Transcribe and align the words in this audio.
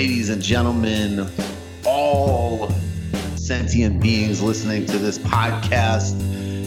Ladies 0.00 0.30
and 0.30 0.40
gentlemen, 0.40 1.28
all 1.84 2.70
sentient 3.36 4.00
beings 4.00 4.40
listening 4.40 4.86
to 4.86 4.96
this 4.96 5.18
podcast. 5.18 6.14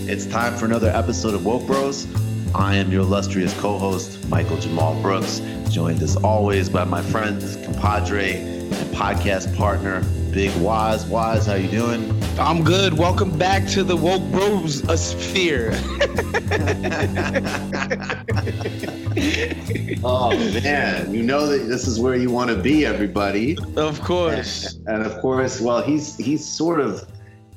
It's 0.08 0.28
time 0.28 0.56
for 0.56 0.66
another 0.66 0.90
episode 0.90 1.34
of 1.34 1.44
Woke 1.44 1.66
Bros. 1.66 2.06
I 2.54 2.76
am 2.76 2.92
your 2.92 3.02
illustrious 3.02 3.52
co-host, 3.60 4.30
Michael 4.30 4.58
Jamal 4.58 5.02
Brooks, 5.02 5.42
joined 5.72 6.04
as 6.04 6.16
always 6.18 6.70
by 6.70 6.84
my 6.84 7.02
friend, 7.02 7.42
compadre, 7.66 8.36
and 8.36 8.96
podcast 8.96 9.58
partner, 9.58 10.04
Big 10.30 10.56
Wise. 10.58 11.08
Wise, 11.08 11.48
how 11.48 11.56
you 11.56 11.70
doing? 11.70 12.23
I'm 12.40 12.64
good. 12.64 12.98
Welcome 12.98 13.38
back 13.38 13.68
to 13.70 13.84
the 13.84 13.96
woke 13.96 14.24
bros 14.32 14.80
sphere. 15.00 15.72
oh 20.04 20.36
man, 20.64 21.14
you 21.14 21.22
know 21.22 21.46
that 21.46 21.68
this 21.68 21.88
is 21.88 22.00
where 22.00 22.16
you 22.16 22.32
want 22.32 22.50
to 22.50 22.56
be, 22.56 22.88
everybody. 22.88 23.56
Of 23.76 24.02
course. 24.02 24.80
And 24.88 25.04
of 25.04 25.22
course, 25.22 25.62
well, 25.62 25.84
he's 25.84 26.18
he's 26.18 26.44
sort 26.44 26.80
of 26.80 27.08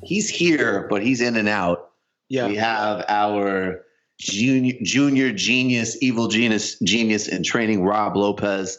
he's 0.03 0.29
here, 0.29 0.85
but 0.89 1.01
he's 1.01 1.21
in 1.21 1.35
and 1.35 1.49
out. 1.49 1.89
Yeah. 2.29 2.47
We 2.47 2.55
have 2.57 3.03
our 3.07 3.83
junior 4.19 4.75
junior 4.83 5.31
genius, 5.31 5.97
evil 6.01 6.27
genius, 6.27 6.77
genius 6.79 7.27
in 7.27 7.43
training, 7.43 7.83
Rob 7.83 8.15
Lopez, 8.15 8.77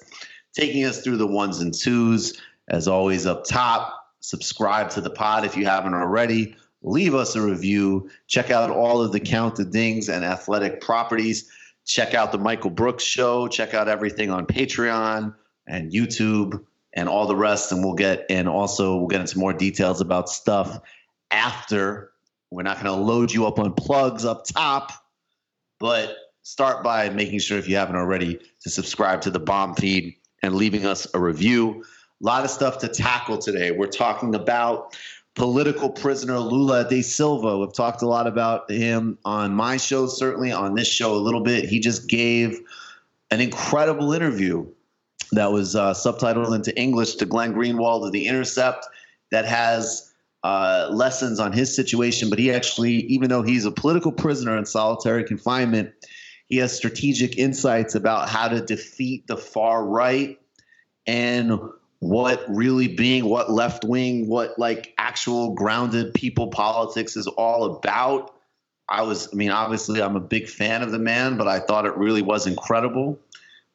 taking 0.55 0.85
us 0.85 1.03
through 1.03 1.17
the 1.17 1.27
ones 1.27 1.61
and 1.61 1.75
twos. 1.75 2.41
As 2.71 2.87
always, 2.87 3.25
up 3.25 3.45
top, 3.45 3.98
subscribe 4.29 4.91
to 4.91 5.01
the 5.01 5.09
pod 5.09 5.47
if 5.47 5.57
you 5.57 5.65
haven't 5.65 5.95
already. 5.95 6.55
Leave 6.83 7.15
us 7.15 7.35
a 7.35 7.41
review. 7.41 8.11
Check 8.27 8.51
out 8.51 8.69
all 8.69 9.01
of 9.01 9.11
the 9.11 9.21
counted 9.21 9.73
dings 9.73 10.11
and 10.11 10.23
athletic 10.23 10.83
properties. 10.83 11.51
Check 11.87 12.13
out 12.13 12.31
the 12.31 12.37
Michael 12.37 12.69
Brooks 12.69 13.03
show. 13.03 13.49
Check 13.49 13.73
out 13.73 13.89
everything 13.89 14.31
on 14.31 14.45
Patreon 14.45 15.35
and 15.67 15.91
YouTube 15.91 16.63
and 16.93 17.09
all 17.09 17.27
the 17.27 17.35
rest. 17.35 17.73
And 17.73 17.83
we'll 17.83 17.95
get 17.95 18.27
and 18.29 18.51
also 18.51 18.99
we'll 18.99 19.09
get 19.09 19.23
into 19.23 19.39
more 19.39 19.55
details 19.55 20.03
about 20.03 20.29
stuff 20.29 20.79
after. 21.31 22.11
We're 22.51 22.65
not 22.65 22.83
going 22.83 22.95
to 22.95 23.03
load 23.03 23.33
you 23.33 23.47
up 23.47 23.59
on 23.59 23.73
plugs 23.73 24.27
up 24.27 24.45
top, 24.45 24.93
but 25.81 26.15
start 26.43 26.85
by 26.85 27.09
making 27.09 27.39
sure 27.39 27.57
if 27.57 27.67
you 27.67 27.77
haven't 27.77 27.97
already 27.97 28.41
to 28.61 28.69
subscribe 28.69 29.23
to 29.23 29.31
the 29.31 29.41
bomb 29.41 29.75
feed 29.75 30.17
and 30.43 30.55
leaving 30.55 30.85
us 30.85 31.07
a 31.15 31.19
review. 31.19 31.83
A 32.21 32.27
lot 32.27 32.45
of 32.45 32.51
stuff 32.51 32.79
to 32.79 32.89
tackle 32.89 33.39
today. 33.39 33.71
We're 33.71 33.87
talking 33.87 34.35
about 34.35 34.97
political 35.35 35.89
prisoner 35.89 36.39
Lula 36.39 36.89
da 36.89 37.01
Silva. 37.01 37.59
We've 37.59 37.73
talked 37.73 38.03
a 38.03 38.09
lot 38.09 38.27
about 38.27 38.71
him 38.71 39.19
on 39.25 39.55
my 39.55 39.77
show, 39.77 40.09
certainly 40.09 40.51
on 40.51 40.75
this 40.75 40.89
show 40.89 41.15
a 41.15 41.17
little 41.17 41.43
bit. 41.43 41.67
He 41.67 41.79
just 41.79 42.09
gave 42.09 42.61
an 43.31 43.41
incredible 43.41 44.13
interview 44.13 44.67
that 45.33 45.53
was 45.53 45.77
uh, 45.77 45.93
subtitled 45.93 46.55
into 46.55 46.77
English 46.77 47.17
to 47.17 47.27
Glenn 47.27 47.55
Greenwald 47.55 48.05
of 48.05 48.13
The 48.13 48.27
Intercept 48.27 48.87
that 49.31 49.45
has 49.45 50.13
uh, 50.43 50.89
lessons 50.91 51.39
on 51.39 51.53
his 51.53 51.75
situation. 51.75 52.31
But 52.31 52.41
he 52.41 52.53
actually, 52.53 52.95
even 52.95 53.29
though 53.29 53.43
he's 53.43 53.65
a 53.65 53.71
political 53.71 54.11
prisoner 54.11 54.57
in 54.57 54.65
solitary 54.65 55.23
confinement, 55.23 55.93
he 56.49 56.57
has 56.57 56.77
strategic 56.77 57.39
insights 57.39 57.95
about 57.95 58.29
how 58.29 58.49
to 58.49 58.61
defeat 58.61 59.27
the 59.27 59.37
far 59.37 59.85
right 59.85 60.39
and 61.07 61.61
what 62.01 62.45
really 62.49 62.89
being 62.89 63.25
what 63.25 63.51
left 63.51 63.85
wing, 63.85 64.29
what 64.29 64.59
like 64.59 64.95
actual 64.99 65.55
grounded 65.55 66.15
people 66.15 66.49
politics 66.49 67.17
is 67.17 67.27
all 67.27 67.77
about. 67.77 68.35
I 68.89 69.03
was, 69.03 69.29
I 69.33 69.37
mean, 69.37 69.51
obviously, 69.51 70.01
I'm 70.01 70.17
a 70.17 70.21
big 70.21 70.49
fan 70.49 70.83
of 70.83 70.93
the 70.93 70.99
man, 70.99 71.37
but 71.37 71.49
I 71.49 71.61
thought 71.61 71.87
it 71.87 71.97
really 71.97 72.23
was 72.23 72.47
incredible. 72.47 73.19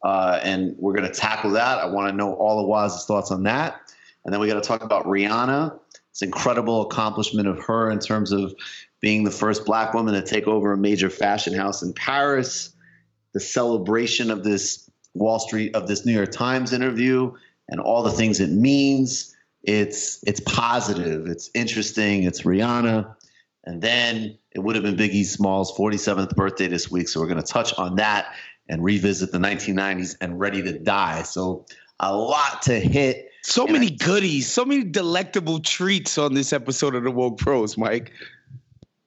Uh, 0.03 0.39
and 0.43 0.75
we're 0.77 0.93
going 0.93 1.07
to 1.07 1.13
tackle 1.13 1.51
that. 1.51 1.77
I 1.77 1.85
want 1.85 2.09
to 2.09 2.15
know 2.15 2.33
all 2.33 2.59
of 2.59 2.67
Waz's 2.67 3.05
thoughts 3.05 3.31
on 3.31 3.43
that. 3.43 3.79
And 4.25 4.33
then 4.33 4.39
we 4.41 4.47
got 4.47 4.55
to 4.55 4.67
talk 4.67 4.83
about 4.83 5.05
Rihanna. 5.05 5.79
It's 6.11 6.21
incredible 6.21 6.83
accomplishment 6.83 7.47
of 7.47 7.59
her 7.65 7.89
in 7.91 7.99
terms 7.99 8.31
of 8.31 8.53
being 9.01 9.23
the 9.23 9.31
first 9.31 9.65
black 9.65 9.93
woman 9.93 10.13
to 10.13 10.21
take 10.21 10.47
over 10.47 10.73
a 10.73 10.77
major 10.77 11.09
fashion 11.09 11.53
house 11.53 11.81
in 11.81 11.93
Paris. 11.93 12.73
The 13.33 13.39
celebration 13.39 14.29
of 14.31 14.43
this 14.43 14.89
Wall 15.13 15.39
Street, 15.39 15.75
of 15.75 15.87
this 15.87 16.05
New 16.05 16.13
York 16.13 16.31
Times 16.31 16.73
interview, 16.73 17.33
and 17.69 17.79
all 17.79 18.03
the 18.03 18.11
things 18.11 18.39
it 18.39 18.51
means. 18.51 19.35
It's 19.63 20.21
it's 20.27 20.41
positive. 20.41 21.27
It's 21.27 21.49
interesting. 21.53 22.23
It's 22.23 22.41
Rihanna. 22.41 23.15
And 23.65 23.81
then 23.81 24.37
it 24.51 24.59
would 24.59 24.75
have 24.75 24.83
been 24.83 24.97
Biggie 24.97 25.25
Small's 25.25 25.71
47th 25.77 26.35
birthday 26.35 26.67
this 26.67 26.91
week. 26.91 27.07
So 27.07 27.21
we're 27.21 27.27
going 27.27 27.41
to 27.41 27.47
touch 27.47 27.73
on 27.75 27.95
that 27.95 28.33
and 28.67 28.83
revisit 28.83 29.31
the 29.31 29.37
1990s 29.37 30.17
and 30.19 30.37
Ready 30.37 30.61
to 30.63 30.77
Die. 30.79 31.21
So 31.23 31.65
a 31.99 32.13
lot 32.15 32.63
to 32.63 32.77
hit. 32.77 33.29
So 33.41 33.65
many 33.65 33.87
I- 33.87 34.05
goodies, 34.05 34.51
so 34.51 34.65
many 34.65 34.83
delectable 34.83 35.59
treats 35.59 36.17
on 36.17 36.33
this 36.33 36.51
episode 36.51 36.95
of 36.95 37.03
the 37.03 37.11
Woke 37.11 37.37
Bros, 37.37 37.77
Mike. 37.77 38.11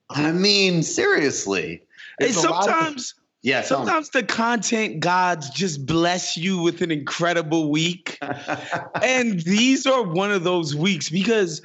I 0.09 0.31
mean, 0.31 0.81
seriously. 0.83 1.83
And 2.19 2.35
a 2.35 2.39
lot 2.49 2.67
of- 2.67 2.73
sometimes, 2.73 3.13
yeah, 3.47 3.61
sometimes 3.61 4.09
the 4.09 4.23
content 4.23 4.99
gods 4.99 5.49
just 5.51 5.85
bless 5.85 6.35
you 6.35 6.61
with 6.61 6.81
an 6.81 6.91
incredible 6.91 7.71
week. 7.71 8.17
and 9.01 9.39
these 9.39 9.85
are 9.87 10.03
one 10.03 10.31
of 10.31 10.43
those 10.43 10.75
weeks 10.75 11.09
because, 11.09 11.61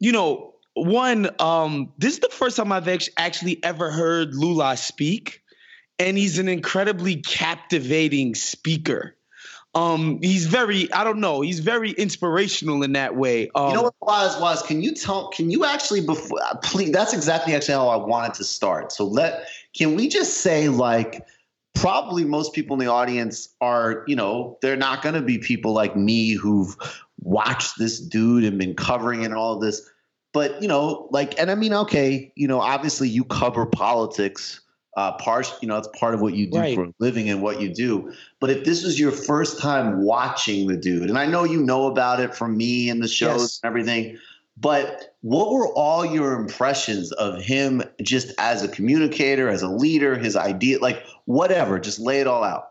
you 0.00 0.12
know, 0.12 0.54
one, 0.72 1.28
um, 1.38 1.92
this 1.98 2.14
is 2.14 2.20
the 2.20 2.30
first 2.30 2.56
time 2.56 2.72
I've 2.72 2.88
actually 3.18 3.62
ever 3.62 3.90
heard 3.90 4.34
Lula 4.34 4.78
speak, 4.78 5.42
and 5.98 6.16
he's 6.16 6.38
an 6.38 6.48
incredibly 6.48 7.16
captivating 7.16 8.34
speaker. 8.34 9.14
Um, 9.74 10.20
he's 10.22 10.46
very, 10.46 10.90
I 10.90 11.04
don't 11.04 11.20
know, 11.20 11.42
he's 11.42 11.60
very 11.60 11.90
inspirational 11.90 12.82
in 12.82 12.92
that 12.92 13.14
way. 13.14 13.50
Um, 13.54 13.68
You 13.68 13.74
know 13.74 13.82
what 13.82 13.94
was 14.00 14.40
was? 14.40 14.62
Can 14.62 14.80
you 14.80 14.94
tell? 14.94 15.28
Can 15.28 15.50
you 15.50 15.66
actually 15.66 16.00
before? 16.00 16.40
Please, 16.62 16.92
that's 16.92 17.12
exactly 17.12 17.54
actually 17.54 17.74
how 17.74 17.88
I 17.88 17.96
wanted 17.96 18.32
to 18.34 18.44
start. 18.44 18.90
So 18.90 19.04
let 19.04 19.46
can 19.76 19.94
we 19.94 20.08
just 20.08 20.38
say 20.38 20.68
like 20.68 21.26
probably 21.74 22.24
most 22.24 22.52
people 22.54 22.74
in 22.74 22.80
the 22.80 22.90
audience 22.90 23.48
are 23.60 24.04
you 24.06 24.16
know 24.16 24.58
they're 24.62 24.76
not 24.76 25.02
going 25.02 25.14
to 25.14 25.20
be 25.20 25.38
people 25.38 25.72
like 25.72 25.94
me 25.96 26.32
who've 26.32 26.74
watched 27.20 27.78
this 27.78 28.00
dude 28.00 28.44
and 28.44 28.58
been 28.58 28.74
covering 28.74 29.24
and 29.24 29.34
all 29.34 29.54
of 29.54 29.60
this. 29.60 29.88
but 30.32 30.60
you 30.62 30.68
know, 30.68 31.08
like, 31.10 31.38
and 31.40 31.50
I 31.50 31.54
mean, 31.54 31.72
okay, 31.72 32.30
you 32.36 32.46
know, 32.46 32.60
obviously 32.60 33.08
you 33.08 33.24
cover 33.24 33.66
politics. 33.66 34.60
Uh, 34.96 35.12
part, 35.18 35.52
you 35.60 35.68
know, 35.68 35.76
it's 35.76 35.88
part 35.88 36.14
of 36.14 36.22
what 36.22 36.32
you 36.32 36.46
do 36.50 36.58
Right. 36.58 36.74
for 36.74 36.84
a 36.84 36.92
living 37.00 37.28
and 37.28 37.42
what 37.42 37.60
you 37.60 37.68
do. 37.68 38.10
But 38.40 38.48
if 38.48 38.64
this 38.64 38.82
was 38.82 38.98
your 38.98 39.12
first 39.12 39.60
time 39.60 40.02
watching 40.04 40.68
the 40.68 40.76
dude, 40.76 41.10
and 41.10 41.18
I 41.18 41.26
know 41.26 41.44
you 41.44 41.62
know 41.62 41.86
about 41.86 42.18
it 42.18 42.34
from 42.34 42.56
me 42.56 42.88
and 42.88 43.02
the 43.02 43.08
shows 43.08 43.42
Yes. 43.42 43.60
and 43.62 43.68
everything, 43.68 44.16
but 44.56 45.14
what 45.20 45.52
were 45.52 45.68
all 45.68 46.04
your 46.04 46.34
impressions 46.34 47.12
of 47.12 47.42
him 47.42 47.82
just 48.02 48.32
as 48.38 48.62
a 48.62 48.68
communicator, 48.68 49.48
as 49.48 49.62
a 49.62 49.68
leader, 49.68 50.16
his 50.16 50.36
idea, 50.36 50.78
like 50.78 51.02
whatever? 51.26 51.78
Just 51.78 51.98
lay 51.98 52.20
it 52.20 52.26
all 52.26 52.42
out. 52.42 52.68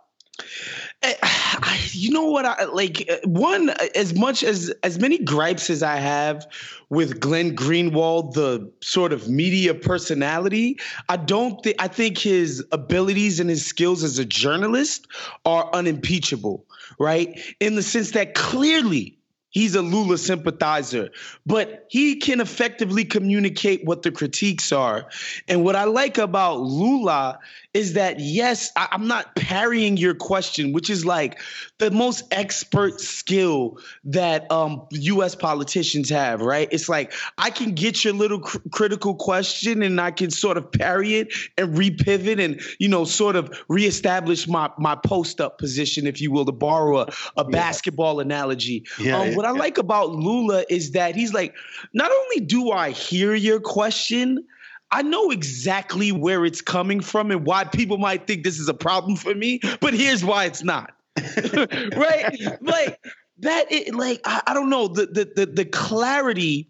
I, 1.04 1.16
I- 1.24 1.80
you 1.92 2.12
know 2.12 2.26
what 2.26 2.46
I 2.46 2.66
like 2.66 3.10
uh, 3.10 3.18
one 3.24 3.70
as 3.96 4.14
much 4.14 4.44
as 4.44 4.74
as 4.84 5.00
many 5.00 5.18
gripes 5.18 5.70
as 5.70 5.82
I 5.82 5.96
have 5.96 6.46
with 6.90 7.22
Glenn 7.22 7.56
Greenwald 7.56 8.34
the 8.34 8.70
sort 8.81 9.14
of 9.14 9.30
media 9.30 9.74
personality 9.74 10.78
I 11.08 11.16
don't 11.18 11.64
think 11.64 11.78
I 11.80 11.88
think 11.88 12.18
his 12.18 12.66
abilities 12.74 13.40
and 13.40 13.50
his 13.50 13.66
skills 13.66 14.04
as 14.04 14.20
a 14.20 14.26
journalist 14.26 15.08
are 15.46 15.70
unimpeachable 15.74 16.66
right 17.00 17.40
in 17.62 17.76
the 17.76 17.84
sense 17.84 18.12
that 18.12 18.34
clearly 18.34 19.18
He's 19.56 19.74
a 19.74 19.81
Lula 19.81 20.18
sympathizer, 20.18 21.12
but 21.46 21.86
he 21.88 22.18
can 22.18 22.42
effectively 22.42 23.06
communicate 23.06 23.86
what 23.86 24.02
the 24.02 24.12
critiques 24.12 24.74
are. 24.74 25.07
And 25.48 25.63
what 25.63 25.78
I 25.78 25.86
like 25.86 26.18
about 26.18 26.60
Lula 26.60 27.40
is 27.74 27.94
that, 27.94 28.19
yes, 28.19 28.74
I, 28.75 28.90
I'm 28.92 29.07
not 29.07 29.34
parrying 29.38 29.96
your 29.96 30.13
question, 30.13 30.74
which 30.74 30.90
is 30.90 31.06
like 31.06 31.40
the 31.77 31.92
most 31.92 32.24
expert 32.31 33.01
skill 33.01 33.77
that 34.06 34.50
um, 34.50 34.88
US 34.92 35.36
politicians 35.36 36.10
have, 36.10 36.42
right? 36.42 36.69
It's 36.72 36.88
like 36.88 37.12
I 37.38 37.50
can 37.50 37.74
get 37.74 38.06
your 38.06 38.13
little 38.13 38.39
cr- 38.39 38.60
critical 38.72 39.13
question 39.13 39.83
and 39.83 40.00
I 40.00 40.12
can 40.12 40.31
sort 40.31 40.56
of 40.57 40.72
parry 40.72 41.16
it 41.16 41.33
and 41.57 41.75
repivot 41.75 42.44
and, 42.44 42.62
you 42.80 42.88
know, 42.88 43.04
sort 43.04 43.36
of 43.36 43.51
reestablish 43.68 44.48
my, 44.48 44.69
my 44.77 44.95
post 44.95 45.42
up 45.42 45.57
position, 45.57 46.07
if 46.07 46.22
you 46.22 46.31
will, 46.31 46.45
to 46.45 46.54
borrow 46.54 47.00
a, 47.00 47.07
a 47.36 47.44
basketball 47.44 48.21
analogy. 48.21 48.86
Yeah, 48.98 49.19
um, 49.19 49.30
yeah, 49.30 49.36
what 49.36 49.45
I 49.45 49.51
yeah. 49.51 49.60
like 49.60 49.78
about 49.78 50.12
Lula 50.12 50.63
is 50.69 50.92
that 50.92 51.16
he's 51.16 51.33
like, 51.33 51.54
not 51.94 52.10
only 52.10 52.45
do 52.45 52.71
I 52.71 52.92
hear 52.92 53.36
your 53.36 53.60
question, 53.60 54.45
I 54.92 55.01
know 55.01 55.30
exactly 55.30 56.13
where 56.13 56.45
it's 56.45 56.62
coming 56.62 57.01
from 57.01 57.31
and 57.31 57.45
why 57.45 57.66
people 57.66 57.98
might 57.98 58.28
think 58.28 58.45
this 58.45 58.60
is 58.60 58.69
a 58.69 58.74
problem 58.74 59.18
for 59.18 59.36
me, 59.36 59.60
but 59.81 59.94
here's 59.94 60.24
why 60.24 60.45
it's 60.45 60.63
not. 60.63 60.94
right? 61.96 62.40
Like 62.62 63.00
that 63.40 63.72
it, 63.72 63.96
like 63.96 64.22
I, 64.26 64.42
I 64.48 64.54
don't 64.54 64.70
know, 64.70 64.88
the 64.88 65.06
the 65.08 65.32
the, 65.36 65.46
the 65.46 65.66
clarity 65.66 66.70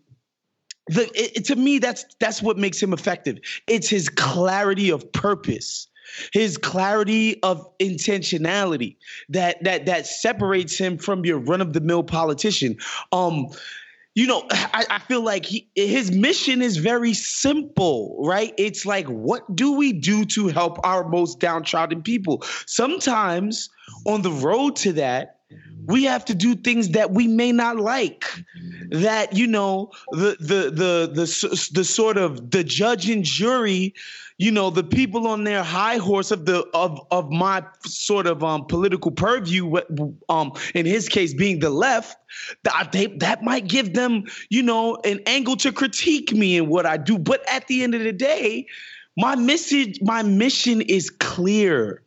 the 0.87 1.03
it, 1.19 1.37
it- 1.37 1.45
to 1.45 1.55
me 1.55 1.79
that's 1.79 2.05
that's 2.19 2.41
what 2.41 2.57
makes 2.57 2.81
him 2.81 2.93
effective. 2.93 3.37
It's 3.67 3.89
his 3.89 4.09
clarity 4.09 4.89
of 4.91 5.11
purpose. 5.11 5.87
His 6.33 6.57
clarity 6.57 7.41
of 7.41 7.67
intentionality 7.79 8.95
that 9.29 9.63
that 9.63 9.87
that 9.87 10.05
separates 10.05 10.77
him 10.77 10.97
from 10.99 11.25
your 11.25 11.39
run 11.39 11.61
of 11.61 11.73
the 11.73 11.81
mill 11.81 12.03
politician. 12.03 12.77
Um, 13.11 13.47
you 14.15 14.27
know, 14.27 14.45
I, 14.51 14.85
I 14.89 14.99
feel 14.99 15.21
like 15.21 15.45
he, 15.45 15.69
his 15.75 16.11
mission 16.11 16.61
is 16.61 16.77
very 16.77 17.13
simple, 17.13 18.15
right? 18.23 18.53
It's 18.57 18.85
like, 18.85 19.07
what 19.07 19.55
do 19.55 19.73
we 19.73 19.91
do 19.93 20.25
to 20.25 20.47
help 20.47 20.79
our 20.85 21.07
most 21.07 21.39
downtrodden 21.41 22.01
people? 22.01 22.43
Sometimes 22.65 23.69
on 24.05 24.21
the 24.21 24.31
road 24.31 24.75
to 24.77 24.93
that, 24.93 25.35
we 25.87 26.05
have 26.05 26.25
to 26.25 26.35
do 26.35 26.55
things 26.55 26.89
that 26.89 27.11
we 27.11 27.27
may 27.27 27.51
not 27.51 27.77
like. 27.77 28.25
That 28.89 29.33
you 29.35 29.47
know, 29.47 29.91
the 30.11 30.35
the 30.39 30.71
the 30.71 31.11
the 31.13 31.69
the 31.73 31.83
sort 31.83 32.17
of 32.17 32.51
the 32.51 32.63
judge 32.63 33.09
and 33.09 33.23
jury, 33.23 33.93
you 34.37 34.51
know, 34.51 34.69
the 34.69 34.83
people 34.83 35.27
on 35.27 35.43
their 35.43 35.63
high 35.63 35.97
horse 35.97 36.31
of 36.31 36.45
the 36.45 36.65
of 36.73 36.99
of 37.11 37.29
my 37.31 37.63
sort 37.85 38.27
of 38.27 38.43
um 38.43 38.65
political 38.65 39.11
purview, 39.11 39.75
um 40.29 40.53
in 40.73 40.85
his 40.85 41.09
case 41.09 41.33
being 41.33 41.59
the 41.59 41.69
left, 41.69 42.17
that 42.63 42.91
they 42.91 43.07
that 43.17 43.43
might 43.43 43.67
give 43.67 43.93
them 43.93 44.23
you 44.49 44.63
know 44.63 44.97
an 45.03 45.19
angle 45.25 45.55
to 45.57 45.71
critique 45.71 46.31
me 46.31 46.57
and 46.57 46.67
what 46.67 46.85
I 46.85 46.97
do. 46.97 47.17
But 47.17 47.47
at 47.47 47.67
the 47.67 47.83
end 47.83 47.95
of 47.95 48.01
the 48.01 48.13
day, 48.13 48.67
my 49.17 49.35
message, 49.35 49.99
my 50.01 50.23
mission 50.23 50.81
is 50.81 51.09
clear. 51.09 52.01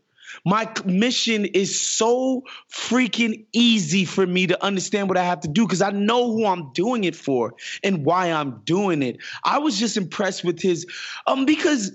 My 0.48 0.66
mission 0.86 1.44
is 1.44 1.78
so 1.78 2.42
freaking 2.72 3.44
easy 3.52 4.06
for 4.06 4.26
me 4.26 4.46
to 4.46 4.64
understand 4.64 5.10
what 5.10 5.18
I 5.18 5.22
have 5.22 5.40
to 5.40 5.48
do 5.48 5.66
because 5.66 5.82
I 5.82 5.90
know 5.90 6.32
who 6.32 6.46
I'm 6.46 6.72
doing 6.72 7.04
it 7.04 7.14
for 7.14 7.52
and 7.84 8.02
why 8.02 8.32
I'm 8.32 8.62
doing 8.64 9.02
it. 9.02 9.18
I 9.44 9.58
was 9.58 9.78
just 9.78 9.98
impressed 9.98 10.44
with 10.44 10.58
his 10.58 10.86
um 11.26 11.44
because 11.44 11.94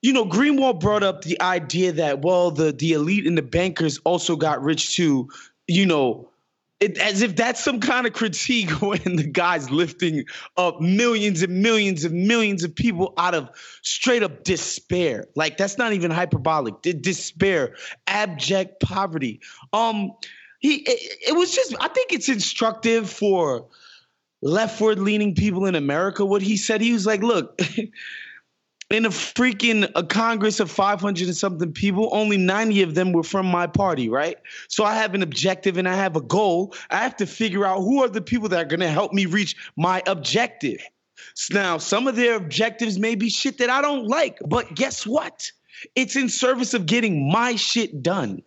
you 0.00 0.12
know 0.12 0.24
Greenwald 0.24 0.80
brought 0.80 1.04
up 1.04 1.22
the 1.22 1.40
idea 1.40 1.92
that 1.92 2.22
well 2.22 2.50
the 2.50 2.72
the 2.72 2.90
elite 2.92 3.24
and 3.24 3.38
the 3.38 3.42
bankers 3.42 3.98
also 3.98 4.34
got 4.34 4.60
rich 4.60 4.96
too, 4.96 5.28
you 5.68 5.86
know, 5.86 6.28
it, 6.82 6.98
as 6.98 7.22
if 7.22 7.36
that's 7.36 7.62
some 7.62 7.78
kind 7.78 8.06
of 8.06 8.12
critique 8.12 8.70
when 8.82 9.16
the 9.16 9.26
guy's 9.26 9.70
lifting 9.70 10.24
up 10.56 10.80
millions 10.80 11.42
and 11.42 11.62
millions 11.62 12.04
and 12.04 12.26
millions 12.26 12.64
of 12.64 12.74
people 12.74 13.14
out 13.16 13.34
of 13.34 13.48
straight 13.82 14.22
up 14.22 14.42
despair. 14.42 15.26
Like 15.36 15.56
that's 15.56 15.78
not 15.78 15.92
even 15.92 16.10
hyperbolic. 16.10 16.82
D- 16.82 16.92
despair, 16.92 17.76
abject 18.06 18.80
poverty. 18.82 19.40
Um, 19.72 20.12
he 20.58 20.76
it, 20.76 21.18
it 21.28 21.36
was 21.36 21.54
just. 21.54 21.74
I 21.80 21.88
think 21.88 22.12
it's 22.12 22.28
instructive 22.28 23.08
for 23.08 23.68
leftward 24.42 24.98
leaning 24.98 25.36
people 25.36 25.66
in 25.66 25.76
America. 25.76 26.24
What 26.24 26.42
he 26.42 26.56
said, 26.56 26.80
he 26.80 26.92
was 26.92 27.06
like, 27.06 27.22
look. 27.22 27.60
in 28.92 29.06
a 29.06 29.10
freaking 29.10 29.90
a 29.94 30.04
Congress 30.04 30.60
of 30.60 30.70
500 30.70 31.26
and 31.26 31.36
something 31.36 31.72
people, 31.72 32.08
only 32.12 32.36
90 32.36 32.82
of 32.82 32.94
them 32.94 33.12
were 33.12 33.22
from 33.22 33.46
my 33.46 33.66
party, 33.66 34.08
right? 34.08 34.36
So 34.68 34.84
I 34.84 34.94
have 34.94 35.14
an 35.14 35.22
objective 35.22 35.78
and 35.78 35.88
I 35.88 35.94
have 35.94 36.16
a 36.16 36.20
goal. 36.20 36.74
I 36.90 36.98
have 36.98 37.16
to 37.16 37.26
figure 37.26 37.64
out 37.64 37.80
who 37.80 38.02
are 38.04 38.08
the 38.08 38.20
people 38.20 38.48
that 38.50 38.60
are 38.60 38.68
going 38.68 38.80
to 38.80 38.88
help 38.88 39.12
me 39.12 39.26
reach 39.26 39.56
my 39.76 40.02
objective. 40.06 40.80
Now, 41.50 41.78
some 41.78 42.06
of 42.06 42.16
their 42.16 42.36
objectives 42.36 42.98
may 42.98 43.14
be 43.14 43.30
shit 43.30 43.58
that 43.58 43.70
I 43.70 43.80
don't 43.80 44.06
like, 44.06 44.38
but 44.46 44.74
guess 44.74 45.06
what? 45.06 45.50
It's 45.94 46.16
in 46.16 46.28
service 46.28 46.74
of 46.74 46.86
getting 46.86 47.30
my 47.30 47.56
shit 47.56 48.02
done 48.02 48.42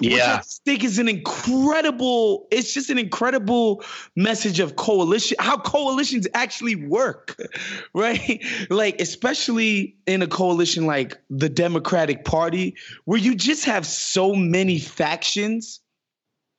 which 0.00 0.12
I 0.28 0.36
Yeah. 0.36 0.40
think 0.64 0.84
is 0.84 0.98
an 0.98 1.08
incredible. 1.08 2.46
It's 2.50 2.72
just 2.72 2.90
an 2.90 2.98
incredible 2.98 3.84
message 4.16 4.60
of 4.60 4.76
coalition. 4.76 5.36
How 5.40 5.56
coalitions 5.58 6.26
actually 6.34 6.76
work, 6.76 7.36
right? 7.94 8.42
Like 8.70 9.00
especially 9.00 9.96
in 10.06 10.22
a 10.22 10.26
coalition 10.26 10.86
like 10.86 11.18
the 11.30 11.48
Democratic 11.48 12.24
Party, 12.24 12.76
where 13.04 13.18
you 13.18 13.34
just 13.34 13.64
have 13.66 13.86
so 13.86 14.34
many 14.34 14.78
factions 14.78 15.80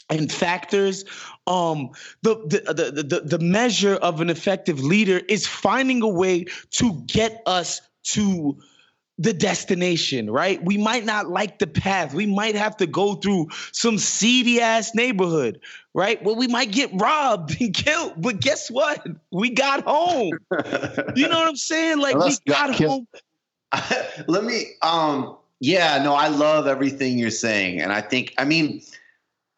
and 0.09 0.31
factors. 0.31 1.05
Um, 1.47 1.91
the, 2.21 2.35
the 2.35 2.73
the 2.73 3.03
the 3.03 3.19
the 3.21 3.39
measure 3.39 3.95
of 3.95 4.21
an 4.21 4.29
effective 4.29 4.83
leader 4.83 5.19
is 5.27 5.47
finding 5.47 6.01
a 6.01 6.07
way 6.07 6.45
to 6.71 7.03
get 7.07 7.41
us 7.45 7.81
to 8.03 8.57
the 9.17 9.33
destination, 9.33 10.29
right? 10.29 10.63
We 10.63 10.77
might 10.77 11.05
not 11.05 11.29
like 11.29 11.59
the 11.59 11.67
path. 11.67 12.13
We 12.13 12.25
might 12.25 12.55
have 12.55 12.75
to 12.77 12.87
go 12.87 13.15
through 13.15 13.47
some 13.71 13.97
seedy 13.97 14.59
ass 14.59 14.93
neighborhood, 14.93 15.61
right? 15.93 16.21
Well, 16.23 16.35
we 16.35 16.47
might 16.47 16.71
get 16.71 16.89
robbed 16.93 17.59
and 17.61 17.73
killed, 17.73 18.13
but 18.17 18.41
guess 18.41 18.69
what? 18.69 19.05
We 19.31 19.49
got 19.49 19.83
home. 19.83 20.37
You 21.15 21.29
know 21.29 21.37
what 21.37 21.47
I'm 21.47 21.55
saying? 21.55 21.99
Like 21.99 22.15
Unless 22.15 22.41
we 22.45 22.51
got 22.51 22.77
got 22.77 22.87
home. 22.87 23.07
Let 24.27 24.43
me 24.43 24.65
um 24.81 25.37
yeah, 25.61 26.03
no, 26.03 26.13
I 26.13 26.27
love 26.27 26.67
everything 26.67 27.17
you're 27.17 27.29
saying. 27.29 27.79
And 27.79 27.93
I 27.93 28.01
think 28.01 28.33
I 28.37 28.43
mean 28.43 28.81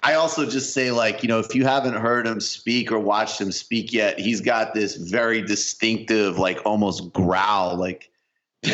I 0.01 0.13
also 0.13 0.47
just 0.47 0.73
say 0.73 0.91
like, 0.91 1.23
you 1.23 1.29
know, 1.29 1.39
if 1.39 1.55
you 1.55 1.65
haven't 1.65 1.95
heard 1.95 2.27
him 2.27 2.39
speak 2.39 2.91
or 2.91 2.99
watched 2.99 3.41
him 3.41 3.51
speak 3.51 3.91
yet, 3.91 4.19
he's 4.19 4.41
got 4.41 4.75
this 4.75 4.95
very 4.95 5.41
distinctive 5.41 6.37
like 6.37 6.59
almost 6.65 7.11
growl 7.13 7.75
like 7.75 8.11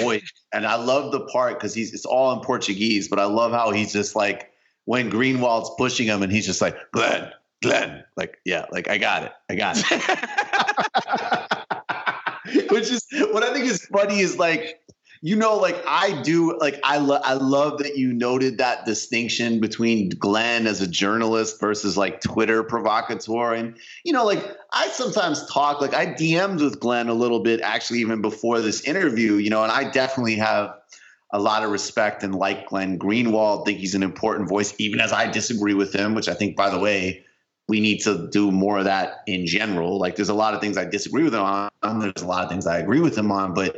voice. 0.02 0.32
and 0.54 0.66
I 0.66 0.76
love 0.76 1.12
the 1.12 1.22
part 1.22 1.60
cuz 1.60 1.74
he's 1.74 1.94
it's 1.94 2.06
all 2.06 2.34
in 2.34 2.40
Portuguese, 2.40 3.08
but 3.08 3.20
I 3.20 3.26
love 3.26 3.52
how 3.52 3.72
he's 3.72 3.94
just 3.94 4.16
like 4.16 4.52
when 4.86 5.10
Greenwald's 5.10 5.72
pushing 5.78 6.08
him 6.08 6.24
and 6.24 6.32
he's 6.32 6.46
just 6.46 6.62
like, 6.62 6.76
"Glenn, 6.92 7.32
Glenn." 7.62 8.04
Like, 8.18 8.40
yeah, 8.46 8.66
like 8.72 8.90
I 8.90 8.98
got 8.98 9.24
it. 9.24 9.32
I 9.50 9.56
got 9.56 9.78
it. 9.78 9.86
Which 12.72 12.92
is 12.92 13.06
what 13.32 13.44
I 13.44 13.54
think 13.54 13.66
is 13.66 13.86
funny 13.86 14.20
is 14.20 14.38
like 14.38 14.80
you 15.26 15.38
know, 15.38 15.56
like 15.56 15.82
I 15.88 16.22
do, 16.22 16.58
like 16.60 16.82
I 16.84 16.98
love, 16.98 17.22
I 17.24 17.36
love 17.36 17.78
that 17.78 17.96
you 17.98 18.12
noted 18.12 18.58
that 18.58 18.84
distinction 18.86 19.62
between 19.62 20.10
Glenn 20.10 20.68
as 20.68 20.82
a 20.82 20.88
journalist 20.88 21.62
versus 21.62 21.96
like 21.96 22.20
Twitter 22.20 22.62
provocateur, 22.62 23.54
and 23.54 23.78
you 24.04 24.12
know, 24.12 24.26
like 24.26 24.46
I 24.74 24.90
sometimes 24.90 25.50
talk, 25.50 25.80
like 25.80 25.94
I 25.94 26.08
DM'd 26.08 26.60
with 26.60 26.78
Glenn 26.82 27.08
a 27.08 27.14
little 27.14 27.40
bit 27.40 27.62
actually 27.62 28.00
even 28.00 28.22
before 28.22 28.60
this 28.60 28.82
interview, 28.82 29.36
you 29.36 29.50
know, 29.50 29.64
and 29.64 29.72
I 29.72 29.90
definitely 29.90 30.36
have 30.36 30.76
a 31.32 31.40
lot 31.40 31.64
of 31.64 31.72
respect 31.72 32.24
and 32.24 32.36
like 32.36 32.68
Glenn 32.68 33.00
Greenwald, 33.00 33.66
think 33.66 33.80
he's 33.80 33.96
an 33.96 34.04
important 34.04 34.50
voice, 34.50 34.76
even 34.78 35.00
as 35.00 35.14
I 35.14 35.32
disagree 35.32 35.74
with 35.74 35.96
him, 35.96 36.16
which 36.16 36.28
I 36.28 36.34
think, 36.34 36.58
by 36.58 36.70
the 36.70 36.80
way, 36.80 37.24
we 37.70 37.80
need 37.80 38.00
to 38.00 38.28
do 38.30 38.52
more 38.52 38.80
of 38.80 38.84
that 38.84 39.22
in 39.26 39.46
general. 39.48 40.00
Like 40.00 40.18
there's 40.18 40.28
a 40.28 40.34
lot 40.34 40.54
of 40.54 40.60
things 40.60 40.78
I 40.78 40.84
disagree 40.84 41.24
with 41.24 41.34
him 41.34 41.42
on. 41.42 41.70
There's 41.82 42.22
a 42.22 42.28
lot 42.28 42.44
of 42.44 42.50
things 42.50 42.68
I 42.68 42.80
agree 42.80 43.00
with 43.00 43.18
him 43.18 43.32
on, 43.32 43.54
but 43.54 43.78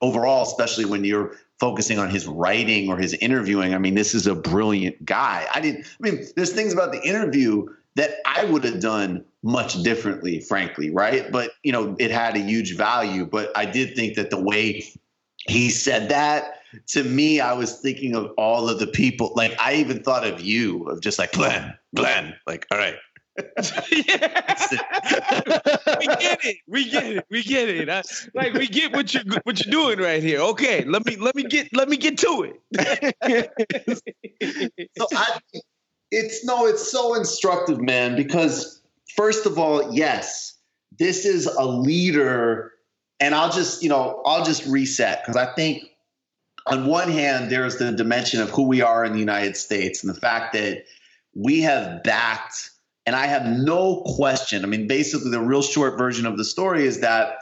overall, 0.00 0.42
especially 0.42 0.84
when 0.84 1.04
you're 1.04 1.36
focusing 1.60 1.98
on 1.98 2.10
his 2.10 2.26
writing 2.26 2.90
or 2.90 2.96
his 2.96 3.14
interviewing, 3.14 3.74
I 3.74 3.78
mean, 3.78 3.94
this 3.94 4.14
is 4.14 4.26
a 4.26 4.34
brilliant 4.34 5.04
guy. 5.04 5.46
I 5.54 5.60
didn't. 5.60 5.86
I 5.86 6.10
mean, 6.10 6.26
there's 6.36 6.52
things 6.52 6.72
about 6.72 6.92
the 6.92 7.02
interview 7.02 7.66
that 7.96 8.16
I 8.26 8.44
would 8.44 8.64
have 8.64 8.80
done 8.80 9.24
much 9.42 9.82
differently, 9.82 10.40
frankly, 10.40 10.90
right? 10.90 11.30
But 11.30 11.52
you 11.62 11.72
know, 11.72 11.96
it 11.98 12.10
had 12.10 12.36
a 12.36 12.40
huge 12.40 12.76
value. 12.76 13.24
But 13.24 13.56
I 13.56 13.66
did 13.66 13.94
think 13.94 14.16
that 14.16 14.30
the 14.30 14.40
way 14.40 14.84
he 15.46 15.70
said 15.70 16.08
that 16.08 16.60
to 16.88 17.04
me, 17.04 17.40
I 17.40 17.52
was 17.52 17.80
thinking 17.80 18.14
of 18.14 18.32
all 18.36 18.68
of 18.68 18.78
the 18.78 18.86
people. 18.86 19.32
Like 19.34 19.54
I 19.60 19.74
even 19.74 20.02
thought 20.02 20.26
of 20.26 20.40
you, 20.40 20.84
of 20.84 21.00
just 21.00 21.18
like 21.18 21.32
Glenn, 21.32 21.74
Glenn. 21.94 22.34
Like, 22.46 22.66
all 22.70 22.78
right, 22.78 22.96
we 23.36 23.42
get 24.02 24.38
it. 26.44 26.56
We 26.68 26.90
get 26.90 27.04
it. 27.04 27.26
We 27.30 27.42
get 27.42 27.68
it. 27.68 27.88
Uh, 27.88 28.02
like 28.32 28.52
we 28.52 28.68
get 28.68 28.92
what 28.92 29.12
you 29.12 29.22
what 29.42 29.64
you're 29.64 29.72
doing 29.72 29.98
right 29.98 30.22
here. 30.22 30.40
Okay, 30.40 30.84
let 30.84 31.04
me 31.04 31.16
let 31.16 31.34
me 31.34 31.42
get 31.42 31.74
let 31.74 31.88
me 31.88 31.96
get 31.96 32.18
to 32.18 32.52
it. 32.72 33.50
so 34.96 35.06
I, 35.12 35.38
it's 36.10 36.44
no, 36.44 36.66
it's 36.66 36.90
so 36.90 37.14
instructive, 37.14 37.80
man. 37.80 38.14
Because 38.14 38.80
first 39.16 39.46
of 39.46 39.58
all, 39.58 39.92
yes, 39.92 40.56
this 40.98 41.24
is 41.24 41.46
a 41.46 41.64
leader, 41.64 42.72
and 43.18 43.34
I'll 43.34 43.50
just 43.50 43.82
you 43.82 43.88
know 43.88 44.22
I'll 44.24 44.44
just 44.44 44.64
reset 44.66 45.22
because 45.22 45.36
I 45.36 45.52
think 45.54 45.82
on 46.66 46.86
one 46.86 47.10
hand 47.10 47.50
there's 47.50 47.78
the 47.78 47.90
dimension 47.90 48.40
of 48.40 48.50
who 48.50 48.62
we 48.68 48.80
are 48.80 49.04
in 49.04 49.12
the 49.12 49.18
United 49.18 49.56
States 49.56 50.04
and 50.04 50.14
the 50.14 50.20
fact 50.20 50.52
that 50.52 50.84
we 51.34 51.62
have 51.62 52.04
backed 52.04 52.70
and 53.06 53.14
I 53.14 53.26
have 53.26 53.46
no 53.46 54.02
question. 54.16 54.64
I 54.64 54.66
mean, 54.66 54.86
basically, 54.86 55.30
the 55.30 55.40
real 55.40 55.62
short 55.62 55.98
version 55.98 56.26
of 56.26 56.38
the 56.38 56.44
story 56.44 56.86
is 56.86 57.00
that 57.00 57.38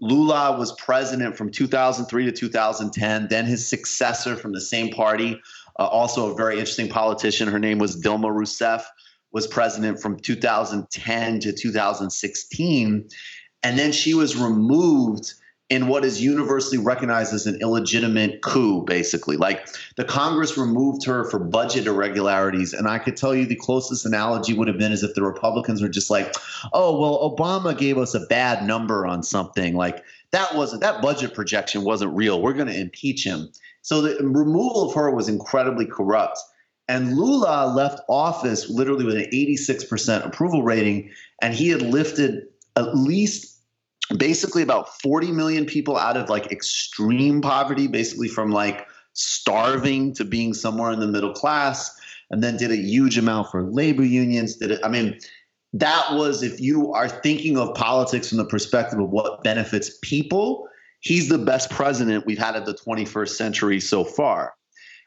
Lula 0.00 0.56
was 0.58 0.72
president 0.72 1.36
from 1.36 1.50
2003 1.50 2.26
to 2.26 2.32
2010. 2.32 3.28
Then 3.28 3.46
his 3.46 3.66
successor 3.66 4.36
from 4.36 4.52
the 4.52 4.60
same 4.60 4.90
party, 4.90 5.40
uh, 5.78 5.86
also 5.86 6.30
a 6.30 6.34
very 6.34 6.58
interesting 6.58 6.88
politician, 6.88 7.48
her 7.48 7.58
name 7.58 7.78
was 7.78 8.00
Dilma 8.00 8.30
Rousseff, 8.30 8.84
was 9.32 9.46
president 9.46 10.00
from 10.00 10.18
2010 10.18 11.40
to 11.40 11.52
2016. 11.52 13.08
And 13.62 13.78
then 13.78 13.92
she 13.92 14.14
was 14.14 14.36
removed 14.36 15.34
in 15.68 15.88
what 15.88 16.04
is 16.04 16.22
universally 16.22 16.78
recognized 16.78 17.34
as 17.34 17.46
an 17.46 17.60
illegitimate 17.60 18.40
coup, 18.40 18.84
basically. 18.84 19.36
Like 19.36 19.66
the 19.96 20.04
Congress 20.04 20.56
removed 20.56 21.04
her 21.06 21.28
for 21.28 21.40
budget 21.40 21.86
irregularities. 21.86 22.72
And 22.72 22.86
I 22.86 22.98
could 22.98 23.16
tell 23.16 23.34
you 23.34 23.46
the 23.46 23.56
closest 23.56 24.06
analogy 24.06 24.54
would 24.54 24.68
have 24.68 24.78
been 24.78 24.92
as 24.92 25.02
if 25.02 25.14
the 25.14 25.24
Republicans 25.24 25.82
were 25.82 25.88
just 25.88 26.08
like, 26.08 26.32
oh, 26.72 26.98
well, 27.00 27.36
Obama 27.36 27.76
gave 27.76 27.98
us 27.98 28.14
a 28.14 28.20
bad 28.20 28.64
number 28.64 29.06
on 29.06 29.24
something. 29.24 29.74
Like 29.74 30.04
that 30.30 30.54
wasn't, 30.54 30.82
that 30.82 31.02
budget 31.02 31.34
projection 31.34 31.82
wasn't 31.82 32.14
real. 32.14 32.40
We're 32.40 32.52
going 32.52 32.68
to 32.68 32.80
impeach 32.80 33.26
him. 33.26 33.50
So 33.82 34.00
the 34.00 34.24
removal 34.24 34.88
of 34.88 34.94
her 34.94 35.10
was 35.10 35.28
incredibly 35.28 35.86
corrupt. 35.86 36.38
And 36.88 37.16
Lula 37.16 37.72
left 37.74 38.00
office 38.08 38.70
literally 38.70 39.04
with 39.04 39.16
an 39.16 39.28
86% 39.32 40.24
approval 40.24 40.62
rating. 40.62 41.10
And 41.42 41.52
he 41.52 41.70
had 41.70 41.82
lifted 41.82 42.44
at 42.76 42.96
least 42.96 43.55
basically 44.16 44.62
about 44.62 45.00
40 45.00 45.32
million 45.32 45.66
people 45.66 45.96
out 45.96 46.16
of 46.16 46.28
like 46.28 46.52
extreme 46.52 47.40
poverty, 47.40 47.86
basically 47.86 48.28
from 48.28 48.50
like 48.50 48.86
starving 49.12 50.14
to 50.14 50.24
being 50.24 50.54
somewhere 50.54 50.92
in 50.92 51.00
the 51.00 51.06
middle 51.06 51.32
class, 51.32 51.98
and 52.30 52.42
then 52.42 52.56
did 52.56 52.70
a 52.70 52.76
huge 52.76 53.18
amount 53.18 53.50
for 53.50 53.62
labor 53.62 54.04
unions. 54.04 54.56
Did 54.56 54.72
it? 54.72 54.80
I 54.84 54.88
mean, 54.88 55.18
that 55.72 56.06
was 56.12 56.42
if 56.42 56.60
you 56.60 56.92
are 56.92 57.08
thinking 57.08 57.58
of 57.58 57.74
politics 57.74 58.28
from 58.28 58.38
the 58.38 58.44
perspective 58.44 58.98
of 58.98 59.10
what 59.10 59.42
benefits 59.42 59.98
people, 60.02 60.68
he's 61.00 61.28
the 61.28 61.38
best 61.38 61.70
president 61.70 62.26
we've 62.26 62.38
had 62.38 62.56
of 62.56 62.66
the 62.66 62.74
21st 62.74 63.28
century 63.30 63.80
so 63.80 64.04
far, 64.04 64.54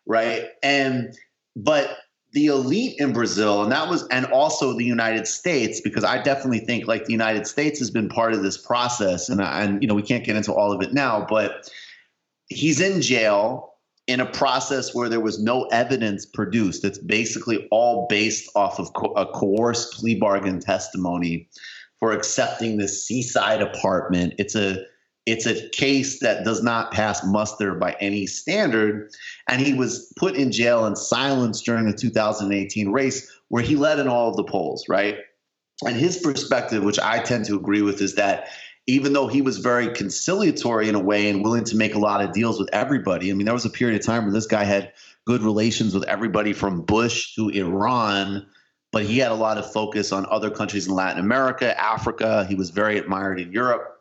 right? 0.05 0.47
And 0.63 1.13
but 1.55 1.97
the 2.31 2.47
elite 2.47 2.95
in 2.99 3.11
Brazil, 3.11 3.63
and 3.63 3.71
that 3.71 3.89
was, 3.89 4.07
and 4.09 4.25
also 4.27 4.77
the 4.77 4.85
United 4.85 5.27
States, 5.27 5.81
because 5.81 6.03
I 6.03 6.21
definitely 6.21 6.59
think 6.59 6.87
like 6.87 7.05
the 7.05 7.11
United 7.11 7.47
States 7.47 7.79
has 7.79 7.89
been 7.89 8.07
part 8.07 8.33
of 8.33 8.43
this 8.43 8.57
process, 8.57 9.29
and 9.29 9.41
and 9.41 9.81
you 9.81 9.87
know 9.87 9.95
we 9.95 10.03
can't 10.03 10.23
get 10.23 10.35
into 10.35 10.53
all 10.53 10.71
of 10.71 10.81
it 10.81 10.93
now, 10.93 11.25
but 11.27 11.71
he's 12.47 12.79
in 12.79 13.01
jail 13.01 13.73
in 14.05 14.19
a 14.19 14.25
process 14.25 14.93
where 14.93 15.07
there 15.07 15.19
was 15.19 15.39
no 15.39 15.65
evidence 15.65 16.25
produced. 16.25 16.83
It's 16.83 16.97
basically 16.97 17.67
all 17.71 18.07
based 18.09 18.49
off 18.55 18.79
of 18.79 18.93
co- 18.93 19.13
a 19.13 19.25
coerced 19.25 19.93
plea 19.93 20.15
bargain 20.15 20.59
testimony 20.59 21.47
for 21.99 22.11
accepting 22.11 22.77
this 22.77 23.05
seaside 23.05 23.61
apartment. 23.61 24.33
It's 24.37 24.55
a 24.55 24.83
it's 25.25 25.45
a 25.45 25.69
case 25.69 26.19
that 26.19 26.43
does 26.43 26.63
not 26.63 26.91
pass 26.91 27.23
muster 27.25 27.75
by 27.75 27.95
any 27.99 28.25
standard. 28.25 29.11
And 29.47 29.61
he 29.61 29.73
was 29.73 30.11
put 30.17 30.35
in 30.35 30.51
jail 30.51 30.85
and 30.85 30.97
silenced 30.97 31.65
during 31.65 31.85
the 31.85 31.93
2018 31.93 32.91
race, 32.91 33.31
where 33.49 33.63
he 33.63 33.75
led 33.75 33.99
in 33.99 34.07
all 34.07 34.29
of 34.29 34.37
the 34.37 34.43
polls, 34.43 34.85
right? 34.89 35.17
And 35.85 35.95
his 35.95 36.17
perspective, 36.17 36.83
which 36.83 36.99
I 36.99 37.19
tend 37.19 37.45
to 37.45 37.55
agree 37.55 37.81
with, 37.81 38.01
is 38.01 38.15
that 38.15 38.47
even 38.87 39.13
though 39.13 39.27
he 39.27 39.41
was 39.41 39.59
very 39.59 39.93
conciliatory 39.93 40.89
in 40.89 40.95
a 40.95 40.99
way 40.99 41.29
and 41.29 41.43
willing 41.43 41.63
to 41.65 41.75
make 41.75 41.93
a 41.93 41.99
lot 41.99 42.23
of 42.23 42.33
deals 42.33 42.59
with 42.59 42.69
everybody, 42.73 43.29
I 43.29 43.33
mean, 43.33 43.45
there 43.45 43.53
was 43.53 43.65
a 43.65 43.69
period 43.69 43.99
of 43.99 44.05
time 44.05 44.23
where 44.23 44.33
this 44.33 44.47
guy 44.47 44.63
had 44.63 44.91
good 45.25 45.43
relations 45.43 45.93
with 45.93 46.05
everybody 46.05 46.53
from 46.53 46.81
Bush 46.81 47.35
to 47.35 47.49
Iran 47.49 48.47
but 48.91 49.03
he 49.03 49.19
had 49.19 49.31
a 49.31 49.35
lot 49.35 49.57
of 49.57 49.71
focus 49.71 50.11
on 50.11 50.25
other 50.29 50.49
countries 50.49 50.87
in 50.87 50.93
Latin 50.93 51.19
America, 51.19 51.79
Africa. 51.79 52.45
He 52.47 52.55
was 52.55 52.71
very 52.71 52.97
admired 52.97 53.39
in 53.39 53.51
Europe. 53.51 53.99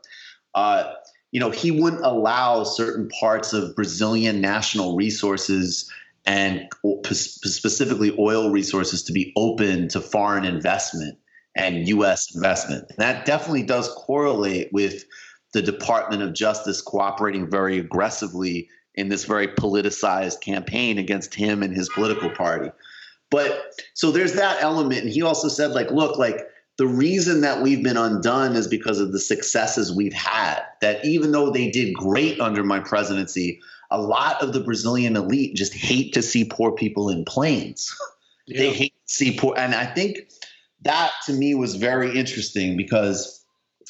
Uh, 0.55 0.95
you 1.31 1.41
know, 1.41 1.51
he 1.51 1.71
wouldn't 1.71 2.05
allow 2.05 2.65
certain 2.65 3.09
parts 3.21 3.53
of 3.53 3.75
Brazilian 3.77 4.41
national 4.41 4.97
resources 4.97 5.91
and 6.27 6.69
specifically 7.13 8.15
oil 8.19 8.51
resources 8.51 9.03
to 9.05 9.13
be 9.13 9.33
open 9.37 9.89
to 9.89 10.01
foreign 10.01 10.45
investment 10.45 11.19
and 11.57 11.89
U.S. 11.89 12.35
investment. 12.35 12.85
And 12.91 12.99
that 12.99 13.25
definitely 13.25 13.63
does 13.63 13.89
correlate 13.89 14.69
with 14.73 15.05
the 15.55 15.63
Department 15.63 16.23
of 16.23 16.35
Justice 16.35 16.83
cooperating 16.83 17.51
very 17.51 17.79
aggressively 17.79 18.69
in 18.95 19.09
this 19.09 19.25
very 19.25 19.49
politicized 19.49 20.41
campaign 20.41 20.99
against 20.99 21.35
him 21.35 21.63
and 21.63 21.75
his 21.75 21.89
political 21.89 22.31
party. 22.31 22.71
But 23.31 23.73
so 23.95 24.11
there's 24.11 24.35
that 24.35 24.63
element. 24.63 25.03
And 25.03 25.11
he 25.11 25.23
also 25.23 25.49
said, 25.49 25.73
like, 25.73 25.91
look, 25.91 26.19
like, 26.19 26.47
the 26.79 26.87
reason 26.87 27.41
that 27.41 27.61
we've 27.61 27.83
been 27.83 27.97
undone 27.97 28.55
is 28.55 28.69
because 28.69 29.01
of 29.01 29.13
the 29.13 29.19
successes 29.19 29.93
we've 29.93 30.13
had. 30.13 30.63
That 30.81 31.05
even 31.05 31.33
though 31.33 31.51
they 31.51 31.71
did 31.71 31.93
great 31.93 32.41
under 32.41 32.63
my 32.63 32.79
presidency, 32.79 33.61
a 33.91 34.01
lot 34.01 34.41
of 34.43 34.53
the 34.53 34.61
Brazilian 34.61 35.17
elite 35.17 35.57
just 35.57 35.75
hate 35.75 36.13
to 36.15 36.23
see 36.23 36.45
poor 36.45 36.73
people 36.73 37.11
in 37.11 37.25
planes. 37.25 37.95
Yeah. 38.51 38.61
They 38.61 38.73
hate 38.73 38.95
to 39.07 39.13
see 39.13 39.37
poor, 39.37 39.53
and 39.59 39.75
I 39.75 39.85
think 39.85 40.21
that 40.81 41.11
to 41.27 41.35
me 41.35 41.55
was 41.55 41.75
very 41.75 42.17
interesting 42.17 42.79
because, 42.79 43.45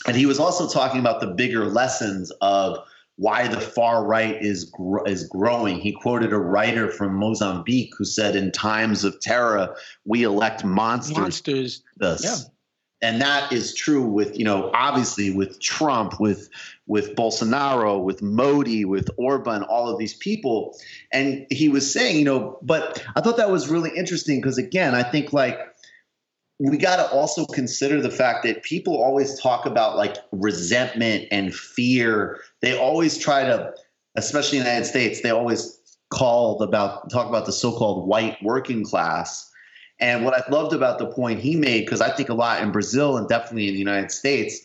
and 0.04 0.16
he 0.16 0.26
was 0.26 0.40
also 0.40 0.68
talking 0.68 0.98
about 0.98 1.20
the 1.20 1.28
bigger 1.28 1.66
lessons 1.66 2.32
of 2.40 2.76
why 3.14 3.46
the 3.46 3.60
far 3.60 4.04
right 4.04 4.36
is 4.42 4.74
is 5.06 5.28
growing. 5.28 5.78
He 5.78 5.92
quoted 5.92 6.32
a 6.32 6.38
writer 6.38 6.90
from 6.90 7.14
Mozambique 7.14 7.92
who 7.96 8.04
said, 8.04 8.34
"In 8.34 8.50
times 8.50 9.04
of 9.04 9.20
terror, 9.20 9.76
we 10.04 10.24
elect 10.24 10.64
monsters." 10.64 11.16
Monsters. 11.16 11.84
Yeah 12.24 12.48
and 13.00 13.20
that 13.20 13.52
is 13.52 13.74
true 13.74 14.02
with 14.02 14.36
you 14.38 14.44
know 14.44 14.70
obviously 14.74 15.30
with 15.30 15.60
Trump, 15.60 16.20
with 16.20 16.48
with 16.86 17.14
Bolsonaro, 17.14 18.02
with 18.02 18.22
Modi, 18.22 18.84
with 18.84 19.10
Orban, 19.16 19.62
all 19.62 19.88
of 19.88 19.98
these 19.98 20.14
people. 20.14 20.76
And 21.12 21.46
he 21.50 21.68
was 21.68 21.90
saying, 21.90 22.18
you 22.18 22.24
know, 22.24 22.58
but 22.62 23.04
I 23.14 23.20
thought 23.20 23.36
that 23.36 23.50
was 23.50 23.68
really 23.68 23.90
interesting 23.96 24.40
because 24.40 24.58
again, 24.58 24.94
I 24.94 25.02
think 25.02 25.32
like 25.32 25.58
we 26.58 26.76
got 26.76 26.96
to 26.96 27.08
also 27.10 27.46
consider 27.46 28.00
the 28.00 28.10
fact 28.10 28.42
that 28.44 28.64
people 28.64 29.00
always 29.00 29.40
talk 29.40 29.64
about 29.64 29.96
like 29.96 30.16
resentment 30.32 31.28
and 31.30 31.54
fear. 31.54 32.40
They 32.62 32.76
always 32.76 33.16
try 33.16 33.44
to, 33.44 33.72
especially 34.16 34.58
in 34.58 34.64
the 34.64 34.70
United 34.70 34.86
States, 34.88 35.20
they 35.20 35.30
always 35.30 35.78
call 36.10 36.60
about 36.62 37.10
talk 37.10 37.28
about 37.28 37.46
the 37.46 37.52
so-called 37.52 38.08
white 38.08 38.42
working 38.42 38.82
class 38.82 39.47
and 40.00 40.24
what 40.24 40.34
I 40.34 40.42
loved 40.50 40.72
about 40.72 40.98
the 40.98 41.06
point 41.06 41.40
he 41.40 41.56
made, 41.56 41.84
because 41.84 42.00
I 42.00 42.10
think 42.10 42.28
a 42.28 42.34
lot 42.34 42.62
in 42.62 42.70
Brazil 42.70 43.16
and 43.16 43.28
definitely 43.28 43.68
in 43.68 43.74
the 43.74 43.78
United 43.78 44.12
States, 44.12 44.64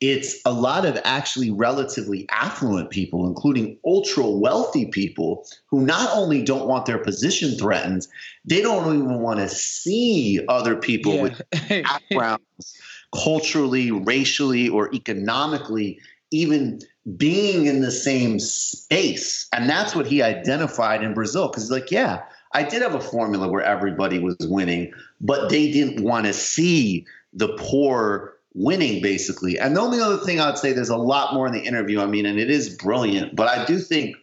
it's 0.00 0.40
a 0.46 0.52
lot 0.52 0.86
of 0.86 0.98
actually 1.04 1.50
relatively 1.50 2.26
affluent 2.30 2.88
people, 2.88 3.26
including 3.26 3.76
ultra 3.84 4.26
wealthy 4.26 4.86
people, 4.86 5.46
who 5.66 5.84
not 5.84 6.16
only 6.16 6.42
don't 6.42 6.66
want 6.66 6.86
their 6.86 6.98
position 6.98 7.56
threatened, 7.56 8.06
they 8.44 8.62
don't 8.62 8.94
even 8.94 9.20
want 9.20 9.40
to 9.40 9.48
see 9.48 10.40
other 10.48 10.74
people 10.76 11.14
yeah. 11.14 11.22
with 11.22 11.42
backgrounds, 11.68 12.80
culturally, 13.14 13.90
racially, 13.90 14.68
or 14.68 14.92
economically, 14.94 16.00
even 16.30 16.80
being 17.16 17.66
in 17.66 17.82
the 17.82 17.90
same 17.90 18.38
space. 18.38 19.48
And 19.52 19.68
that's 19.68 19.94
what 19.94 20.06
he 20.06 20.22
identified 20.22 21.02
in 21.02 21.12
Brazil, 21.12 21.48
because 21.48 21.64
he's 21.64 21.70
like, 21.70 21.90
yeah, 21.90 22.22
I 22.52 22.62
did 22.64 22.82
have 22.82 22.94
a 22.94 23.00
formula 23.00 23.48
where 23.48 23.62
everybody 23.62 24.18
was 24.18 24.36
winning, 24.40 24.92
but 25.20 25.50
they 25.50 25.70
didn't 25.70 26.02
want 26.02 26.26
to 26.26 26.32
see 26.32 27.06
the 27.32 27.48
poor 27.56 28.34
winning 28.54 29.00
basically. 29.02 29.58
And 29.58 29.76
the 29.76 29.80
only 29.80 30.00
other 30.00 30.16
thing 30.18 30.40
I'd 30.40 30.58
say, 30.58 30.72
there's 30.72 30.88
a 30.88 30.96
lot 30.96 31.34
more 31.34 31.46
in 31.46 31.52
the 31.52 31.60
interview. 31.60 32.00
I 32.00 32.06
mean, 32.06 32.26
and 32.26 32.38
it 32.38 32.50
is 32.50 32.68
brilliant, 32.68 33.36
but 33.36 33.48
I 33.48 33.64
do 33.64 33.78
think 33.78 34.16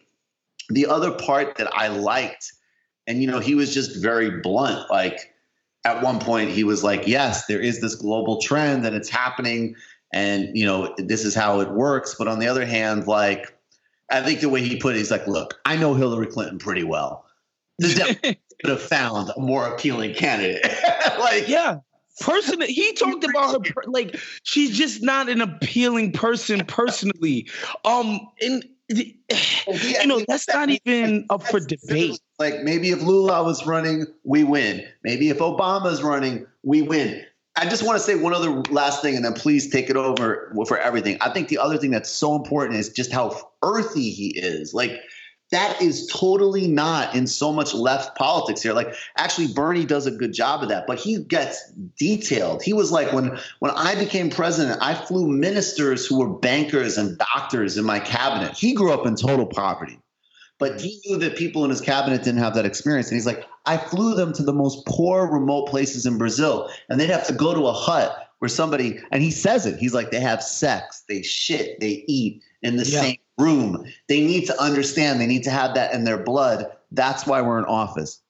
the 0.68 0.86
other 0.86 1.10
part 1.12 1.56
that 1.56 1.74
I 1.74 1.88
liked, 1.88 2.52
and 3.06 3.22
you 3.22 3.30
know, 3.30 3.40
he 3.40 3.54
was 3.54 3.72
just 3.72 4.02
very 4.02 4.30
blunt. 4.42 4.90
Like 4.90 5.32
at 5.84 6.02
one 6.02 6.18
point, 6.18 6.50
he 6.50 6.64
was 6.64 6.84
like, 6.84 7.06
"Yes, 7.06 7.46
there 7.46 7.60
is 7.60 7.80
this 7.80 7.94
global 7.94 8.40
trend, 8.40 8.84
and 8.84 8.94
it's 8.94 9.08
happening, 9.08 9.74
and 10.12 10.54
you 10.56 10.66
know, 10.66 10.94
this 10.98 11.24
is 11.24 11.34
how 11.34 11.60
it 11.60 11.70
works." 11.70 12.14
But 12.18 12.28
on 12.28 12.38
the 12.38 12.48
other 12.48 12.66
hand, 12.66 13.06
like 13.06 13.56
I 14.10 14.20
think 14.20 14.40
the 14.40 14.50
way 14.50 14.62
he 14.62 14.76
put 14.76 14.94
it, 14.94 14.98
he's 14.98 15.10
like, 15.10 15.26
"Look, 15.26 15.58
I 15.64 15.76
know 15.76 15.94
Hillary 15.94 16.26
Clinton 16.26 16.58
pretty 16.58 16.84
well. 16.84 17.24
The 17.78 17.94
Democrats 17.94 18.40
could 18.60 18.70
have 18.70 18.82
found 18.82 19.30
a 19.36 19.40
more 19.40 19.66
appealing 19.66 20.14
candidate." 20.14 20.64
like, 21.18 21.48
yeah. 21.48 21.78
Personally, 22.20 22.66
he 22.66 22.94
talked 22.94 23.22
about 23.22 23.64
her 23.64 23.84
like 23.86 24.18
she's 24.42 24.76
just 24.76 25.04
not 25.04 25.28
an 25.28 25.40
appealing 25.40 26.10
person 26.12 26.64
personally. 26.66 27.48
Um, 27.84 28.18
and 28.42 28.64
you 28.88 30.06
know 30.06 30.24
that's 30.26 30.48
not 30.48 30.70
even 30.70 31.26
up 31.30 31.42
for 31.44 31.60
debate. 31.60 32.18
Like 32.38 32.62
maybe 32.62 32.90
if 32.90 33.02
Lula 33.02 33.42
was 33.44 33.66
running, 33.66 34.06
we 34.24 34.44
win. 34.44 34.84
Maybe 35.04 35.28
if 35.28 35.38
Obama's 35.38 36.02
running, 36.02 36.46
we 36.62 36.82
win. 36.82 37.24
I 37.56 37.68
just 37.68 37.82
want 37.82 37.98
to 37.98 38.04
say 38.04 38.14
one 38.14 38.32
other 38.34 38.50
last 38.70 39.02
thing, 39.02 39.16
and 39.16 39.24
then 39.24 39.34
please 39.34 39.68
take 39.68 39.90
it 39.90 39.96
over 39.96 40.54
for 40.66 40.78
everything. 40.78 41.18
I 41.20 41.30
think 41.30 41.48
the 41.48 41.58
other 41.58 41.76
thing 41.76 41.90
that's 41.90 42.10
so 42.10 42.36
important 42.36 42.78
is 42.78 42.88
just 42.88 43.12
how 43.12 43.36
earthy 43.62 44.10
he 44.10 44.28
is. 44.38 44.72
Like 44.72 44.92
that 45.50 45.80
is 45.80 46.06
totally 46.06 46.66
not 46.66 47.14
in 47.14 47.26
so 47.26 47.52
much 47.52 47.74
left 47.74 48.16
politics 48.16 48.62
here. 48.62 48.72
Like 48.72 48.94
actually 49.16 49.48
Bernie 49.48 49.84
does 49.84 50.06
a 50.06 50.10
good 50.10 50.32
job 50.32 50.62
of 50.62 50.68
that, 50.68 50.86
but 50.86 50.98
he 50.98 51.18
gets 51.24 51.70
detailed. 51.98 52.62
He 52.62 52.72
was 52.72 52.92
like 52.92 53.12
when 53.12 53.38
when 53.60 53.70
I 53.72 53.94
became 53.94 54.30
president, 54.30 54.78
I 54.82 54.94
flew 54.94 55.28
ministers 55.28 56.06
who 56.06 56.18
were 56.18 56.28
bankers 56.28 56.98
and 56.98 57.18
doctors 57.18 57.78
in 57.78 57.84
my 57.84 58.00
cabinet. 58.00 58.56
He 58.56 58.74
grew 58.74 58.92
up 58.92 59.06
in 59.06 59.16
total 59.16 59.46
poverty. 59.46 59.98
But 60.58 60.80
he 60.80 61.00
knew 61.06 61.18
that 61.18 61.36
people 61.36 61.62
in 61.62 61.70
his 61.70 61.80
cabinet 61.80 62.24
didn't 62.24 62.40
have 62.40 62.56
that 62.56 62.66
experience. 62.66 63.08
And 63.08 63.16
he's 63.16 63.26
like, 63.26 63.44
I 63.64 63.76
flew 63.76 64.16
them 64.16 64.32
to 64.32 64.42
the 64.42 64.52
most 64.52 64.84
poor, 64.86 65.30
remote 65.30 65.68
places 65.68 66.04
in 66.04 66.18
Brazil, 66.18 66.68
and 66.88 66.98
they'd 66.98 67.10
have 67.10 67.28
to 67.28 67.32
go 67.32 67.54
to 67.54 67.68
a 67.68 67.72
hut 67.72 68.28
where 68.40 68.48
somebody, 68.48 68.98
and 69.12 69.22
he 69.22 69.30
says 69.30 69.66
it, 69.66 69.78
he's 69.78 69.94
like, 69.94 70.10
they 70.10 70.20
have 70.20 70.42
sex, 70.42 71.04
they 71.08 71.22
shit, 71.22 71.78
they 71.80 72.04
eat 72.08 72.42
in 72.62 72.76
the 72.76 72.84
yeah. 72.84 73.00
same 73.00 73.16
room. 73.38 73.84
They 74.08 74.20
need 74.20 74.46
to 74.46 74.60
understand, 74.60 75.20
they 75.20 75.26
need 75.26 75.44
to 75.44 75.50
have 75.50 75.74
that 75.74 75.94
in 75.94 76.04
their 76.04 76.18
blood. 76.18 76.70
That's 76.90 77.26
why 77.26 77.40
we're 77.40 77.58
in 77.58 77.64
office. 77.64 78.20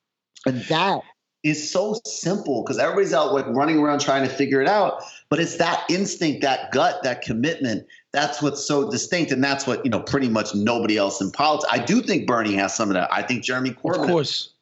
And 0.47 0.63
that 0.65 1.03
is 1.45 1.71
so 1.71 2.01
simple 2.05 2.63
because 2.63 2.79
everybody's 2.79 3.15
out 3.15 3.33
like 3.33 3.47
running 3.49 3.79
around 3.79 4.01
trying 4.01 4.27
to 4.27 4.35
figure 4.35 4.61
it 4.61 4.69
out. 4.69 5.03
But 5.29 5.41
it's 5.41 5.57
that 5.57 5.85
instinct, 5.89 6.43
that 6.43 6.73
gut, 6.73 7.03
that 7.03 7.23
commitment. 7.23 7.87
That's 8.13 8.43
what's 8.43 8.67
so 8.67 8.91
distinct, 8.91 9.31
and 9.33 9.45
that's 9.45 9.67
what 9.67 9.85
you 9.85 9.91
know. 9.91 10.01
Pretty 10.01 10.29
much 10.29 10.55
nobody 10.55 10.97
else 10.97 11.21
in 11.21 11.31
politics. 11.31 11.71
I 11.71 11.79
do 11.79 12.01
think 12.01 12.27
Bernie 12.27 12.55
has 12.55 12.75
some 12.75 12.89
of 12.89 12.95
that. 12.95 13.13
I 13.13 13.23
think 13.23 13.45
Jeremy 13.45 13.71
Corbyn, 13.71 14.05
of 14.05 14.09
course, 14.09 14.55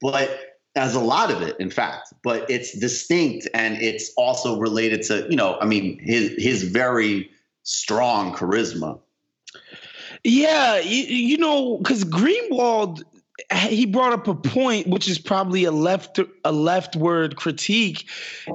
but 0.00 0.40
as 0.74 0.94
a 0.94 1.00
lot 1.00 1.30
of 1.30 1.42
it, 1.42 1.58
in 1.60 1.70
fact. 1.70 2.12
But 2.24 2.50
it's 2.50 2.76
distinct, 2.76 3.48
and 3.54 3.80
it's 3.80 4.12
also 4.16 4.58
related 4.58 5.02
to 5.04 5.26
you 5.30 5.36
know. 5.36 5.58
I 5.60 5.64
mean, 5.64 5.98
his 6.00 6.32
his 6.36 6.64
very 6.64 7.30
strong 7.62 8.34
charisma. 8.34 8.98
Yeah, 10.24 10.78
you, 10.78 11.02
you 11.04 11.38
know, 11.38 11.78
because 11.78 12.04
Greenwald 12.04 13.02
he 13.52 13.86
brought 13.86 14.12
up 14.12 14.28
a 14.28 14.34
point 14.34 14.86
which 14.86 15.08
is 15.08 15.18
probably 15.18 15.64
a 15.64 15.72
left 15.72 16.20
a 16.44 16.52
leftward 16.52 17.36
critique 17.36 18.08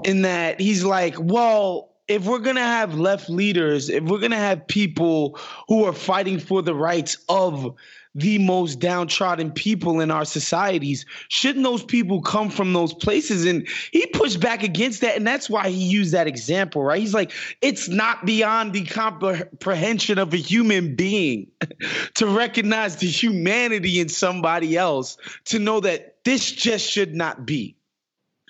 in 0.03 0.21
that 0.21 0.59
he's 0.59 0.83
like 0.83 1.15
well 1.19 1.89
if 2.07 2.25
we're 2.25 2.39
going 2.39 2.55
to 2.55 2.61
have 2.61 2.95
left 2.95 3.29
leaders 3.29 3.89
if 3.89 4.03
we're 4.03 4.19
going 4.19 4.31
to 4.31 4.37
have 4.37 4.65
people 4.67 5.37
who 5.67 5.83
are 5.83 5.93
fighting 5.93 6.39
for 6.39 6.61
the 6.61 6.75
rights 6.75 7.17
of 7.27 7.75
the 8.17 8.39
most 8.39 8.79
downtrodden 8.79 9.51
people 9.51 9.99
in 9.99 10.09
our 10.09 10.25
societies. 10.25 11.05
Shouldn't 11.29 11.63
those 11.63 11.83
people 11.83 12.21
come 12.21 12.49
from 12.49 12.73
those 12.73 12.91
places? 12.91 13.45
And 13.45 13.67
he 13.91 14.07
pushed 14.07 14.39
back 14.39 14.63
against 14.63 15.01
that. 15.01 15.15
And 15.15 15.25
that's 15.25 15.47
why 15.49 15.69
he 15.69 15.85
used 15.85 16.13
that 16.13 16.25
example, 16.25 16.83
right? 16.83 16.99
He's 16.99 17.13
like, 17.13 17.31
it's 17.61 17.87
not 17.87 18.25
beyond 18.25 18.73
the 18.73 18.85
comprehension 18.85 20.17
of 20.17 20.33
a 20.33 20.37
human 20.37 20.95
being 20.95 21.51
to 22.15 22.25
recognize 22.25 22.95
the 22.95 23.07
humanity 23.07 23.99
in 23.99 24.09
somebody 24.09 24.75
else, 24.75 25.17
to 25.45 25.59
know 25.59 25.79
that 25.79 26.15
this 26.25 26.51
just 26.51 26.89
should 26.89 27.13
not 27.13 27.45
be. 27.45 27.76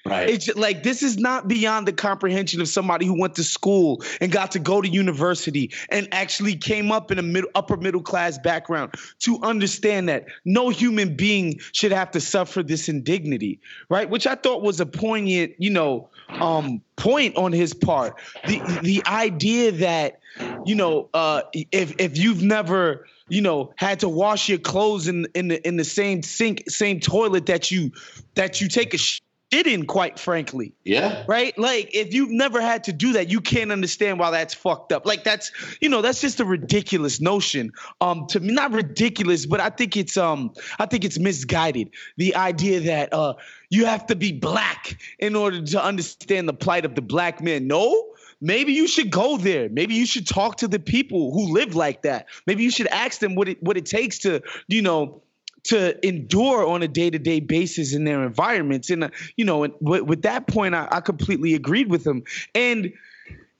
Right. 0.07 0.29
It's 0.29 0.55
like 0.55 0.83
this 0.83 1.03
is 1.03 1.17
not 1.17 1.47
beyond 1.47 1.87
the 1.87 1.93
comprehension 1.93 2.61
of 2.61 2.69
somebody 2.69 3.05
who 3.05 3.19
went 3.19 3.35
to 3.35 3.43
school 3.43 4.01
and 4.21 4.31
got 4.31 4.51
to 4.51 4.59
go 4.59 4.81
to 4.81 4.87
university 4.87 5.71
and 5.89 6.07
actually 6.13 6.55
came 6.55 6.91
up 6.91 7.11
in 7.11 7.19
a 7.19 7.21
middle 7.21 7.49
upper 7.55 7.75
middle 7.75 8.01
class 8.01 8.37
background 8.37 8.93
to 9.19 9.39
understand 9.43 10.07
that 10.07 10.25
no 10.45 10.69
human 10.69 11.15
being 11.15 11.59
should 11.73 11.91
have 11.91 12.11
to 12.11 12.21
suffer 12.21 12.63
this 12.63 12.87
indignity, 12.87 13.59
right? 13.89 14.09
Which 14.09 14.25
I 14.25 14.35
thought 14.35 14.61
was 14.61 14.79
a 14.79 14.85
poignant, 14.85 15.53
you 15.57 15.71
know, 15.71 16.09
um, 16.29 16.81
point 16.95 17.35
on 17.35 17.51
his 17.51 17.73
part. 17.73 18.19
The 18.47 18.61
the 18.81 19.03
idea 19.05 19.71
that, 19.73 20.19
you 20.65 20.75
know, 20.75 21.09
uh, 21.13 21.41
if 21.53 21.95
if 21.99 22.17
you've 22.17 22.43
never 22.43 23.05
you 23.29 23.41
know 23.41 23.73
had 23.75 23.99
to 23.99 24.09
wash 24.09 24.47
your 24.47 24.57
clothes 24.57 25.07
in 25.07 25.27
in 25.33 25.49
the 25.49 25.67
in 25.67 25.75
the 25.75 25.83
same 25.83 26.23
sink 26.23 26.63
same 26.69 26.99
toilet 26.99 27.47
that 27.47 27.71
you 27.71 27.91
that 28.35 28.61
you 28.61 28.69
take 28.69 28.93
a 28.93 28.97
sh- 28.97 29.19
in, 29.51 29.85
quite 29.85 30.19
frankly. 30.19 30.73
Yeah. 30.83 31.23
Right? 31.27 31.57
Like, 31.57 31.93
if 31.93 32.13
you've 32.13 32.31
never 32.31 32.61
had 32.61 32.83
to 32.85 32.93
do 32.93 33.13
that, 33.13 33.29
you 33.29 33.41
can't 33.41 33.71
understand 33.71 34.19
why 34.19 34.31
that's 34.31 34.53
fucked 34.53 34.91
up. 34.91 35.05
Like, 35.05 35.23
that's, 35.23 35.51
you 35.79 35.89
know, 35.89 36.01
that's 36.01 36.21
just 36.21 36.39
a 36.39 36.45
ridiculous 36.45 37.21
notion. 37.21 37.71
Um, 38.01 38.27
to 38.27 38.39
me, 38.39 38.53
not 38.53 38.71
ridiculous, 38.71 39.45
but 39.45 39.59
I 39.59 39.69
think 39.69 39.95
it's 39.95 40.17
um, 40.17 40.53
I 40.79 40.85
think 40.85 41.05
it's 41.05 41.19
misguided. 41.19 41.91
The 42.17 42.35
idea 42.35 42.81
that 42.81 43.13
uh 43.13 43.35
you 43.69 43.85
have 43.85 44.07
to 44.07 44.15
be 44.15 44.31
black 44.31 44.97
in 45.19 45.35
order 45.35 45.61
to 45.61 45.83
understand 45.83 46.47
the 46.47 46.53
plight 46.53 46.85
of 46.85 46.95
the 46.95 47.01
black 47.01 47.41
man. 47.41 47.67
No, 47.67 48.13
maybe 48.39 48.73
you 48.73 48.87
should 48.87 49.11
go 49.11 49.37
there. 49.37 49.69
Maybe 49.69 49.95
you 49.95 50.05
should 50.05 50.27
talk 50.27 50.57
to 50.57 50.67
the 50.67 50.79
people 50.79 51.33
who 51.33 51.53
live 51.53 51.75
like 51.75 52.03
that. 52.03 52.27
Maybe 52.45 52.63
you 52.63 52.71
should 52.71 52.87
ask 52.87 53.19
them 53.19 53.35
what 53.35 53.49
it 53.49 53.61
what 53.61 53.77
it 53.77 53.85
takes 53.85 54.19
to, 54.19 54.41
you 54.67 54.81
know, 54.81 55.21
to 55.67 56.07
endure 56.07 56.65
on 56.65 56.83
a 56.83 56.87
day-to-day 56.87 57.41
basis 57.41 57.93
in 57.93 58.03
their 58.03 58.23
environments. 58.23 58.89
And 58.89 59.05
uh, 59.05 59.09
you 59.35 59.45
know 59.45 59.63
and 59.63 59.73
with, 59.79 60.03
with 60.03 60.21
that 60.23 60.47
point 60.47 60.75
I, 60.75 60.87
I 60.91 61.01
completely 61.01 61.53
agreed 61.53 61.89
with 61.89 62.05
him 62.05 62.23
and 62.55 62.91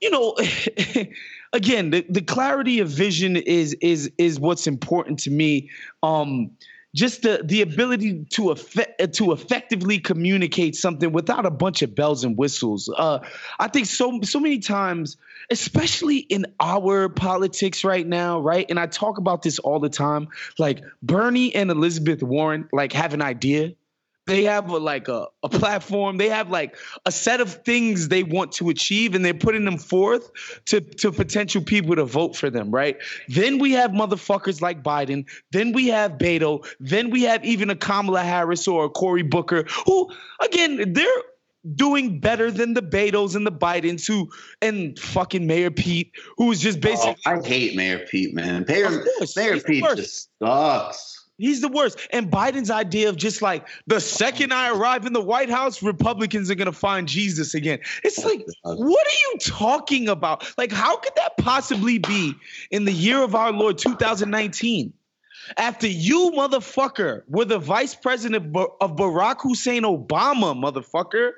you 0.02 0.10
know 0.10 0.36
again 1.54 1.90
the, 1.92 2.06
the 2.10 2.22
clarity 2.22 2.80
of 2.80 2.90
vision 2.90 3.36
is 3.36 3.74
is 3.82 4.12
is 4.18 4.40
what's 4.40 4.68
important 4.68 5.20
to 5.20 5.32
me. 5.32 5.70
Um 6.04 6.52
just 6.98 7.22
the 7.22 7.42
the 7.44 7.62
ability 7.62 8.26
to 8.32 8.50
effect, 8.50 9.14
to 9.14 9.32
effectively 9.32 10.00
communicate 10.00 10.76
something 10.76 11.12
without 11.12 11.46
a 11.46 11.52
bunch 11.52 11.84
of 11.84 11.94
bells 11.94 12.24
and 12.24 12.36
whistles. 12.36 12.90
Uh, 12.98 13.20
I 13.60 13.68
think 13.68 13.86
so 13.86 14.20
so 14.24 14.40
many 14.40 14.58
times, 14.58 15.16
especially 15.52 16.18
in 16.18 16.48
our 16.60 17.08
politics 17.08 17.84
right 17.84 18.06
now, 18.06 18.40
right? 18.40 18.66
And 18.68 18.80
I 18.80 18.88
talk 18.88 19.20
about 19.20 19.44
this 19.44 19.60
all 19.60 19.80
the 19.80 19.90
time. 19.90 20.28
Like 20.58 20.82
Bernie 21.04 21.54
and 21.54 21.70
Elizabeth 21.70 22.24
Warren, 22.24 22.68
like 22.74 22.94
have 22.94 23.14
an 23.14 23.22
idea 23.22 23.74
they 24.28 24.44
have 24.44 24.70
a, 24.70 24.78
like 24.78 25.08
a, 25.08 25.26
a 25.42 25.50
platform 25.50 26.18
they 26.18 26.30
have 26.30 26.52
like 26.52 26.76
a 27.06 27.12
set 27.12 27.42
of 27.42 27.64
things 27.64 28.10
they 28.10 28.24
want 28.24 28.52
to 28.52 28.70
achieve 28.70 29.16
and 29.16 29.26
they're 29.26 29.34
putting 29.34 29.66
them 29.66 29.78
forth 29.78 30.30
to, 30.66 30.82
to 30.82 31.12
potential 31.12 31.62
people 31.62 31.96
to 31.96 32.06
vote 32.06 32.36
for 32.36 32.50
them 32.50 32.70
right 32.70 32.98
then 33.30 33.58
we 33.58 33.72
have 33.72 33.92
motherfuckers 33.92 34.62
like 34.62 34.84
biden 34.84 35.26
then 35.52 35.72
we 35.72 35.88
have 35.88 36.12
beto 36.14 36.66
then 36.80 37.10
we 37.10 37.24
have 37.24 37.44
even 37.44 37.70
a 37.70 37.76
kamala 37.76 38.22
harris 38.22 38.68
or 38.68 38.86
a 38.86 38.90
cory 38.90 39.24
booker 39.24 39.64
who 39.86 40.10
again 40.42 40.94
they're 40.94 41.08
doing 41.76 42.20
better 42.20 42.50
than 42.50 42.74
the 42.74 42.82
Betos 42.82 43.36
and 43.36 43.46
the 43.46 43.52
Bidens 43.52 44.08
who 44.08 44.30
and 44.62 44.98
fucking 44.98 45.48
Mayor 45.48 45.72
Pete, 45.72 46.14
who 46.38 46.52
is 46.52 46.62
just 46.62 46.78
oh, 46.78 46.82
basically. 46.82 47.22
Oh, 47.26 47.32
I 47.32 47.46
hate 47.46 47.76
Mayor 47.76 48.06
Pete, 48.10 48.34
man. 48.34 48.64
Mayor, 48.68 49.04
Mayor 49.36 49.60
Pete 49.60 49.84
just 49.96 50.30
sucks. 50.42 51.27
He's 51.38 51.62
the 51.62 51.68
worst. 51.68 52.00
And 52.12 52.32
Biden's 52.32 52.72
idea 52.72 53.10
of 53.10 53.16
just 53.16 53.42
like 53.42 53.68
the 53.86 54.02
second 54.02 54.54
I 54.54 54.72
arrive 54.72 55.06
in 55.06 55.14
the 55.14 55.22
White 55.22 55.50
House, 55.50 55.84
Republicans 55.84 56.50
are 56.50 56.56
going 56.56 56.66
to 56.66 56.72
find 56.72 57.08
Jesus 57.08 57.54
again. 57.54 57.80
It's 58.04 58.24
like, 58.24 58.46
what 58.64 59.08
are 59.08 59.32
you 59.32 59.38
talking 59.40 60.10
about? 60.10 60.52
Like, 60.58 60.72
how 60.72 60.98
could 60.98 61.14
that 61.16 61.38
possibly 61.38 62.00
be 62.00 62.34
in 62.72 62.86
the 62.86 62.92
year 62.92 63.22
of 63.22 63.36
our 63.36 63.52
Lord 63.52 63.78
2019? 63.78 64.94
After 65.56 65.88
you, 65.88 66.32
motherfucker, 66.36 67.22
were 67.28 67.46
the 67.46 67.60
vice 67.60 67.96
president 67.96 68.56
of 68.56 68.96
Barack 68.96 69.42
Hussein 69.42 69.84
Obama, 69.84 70.56
motherfucker. 70.60 71.32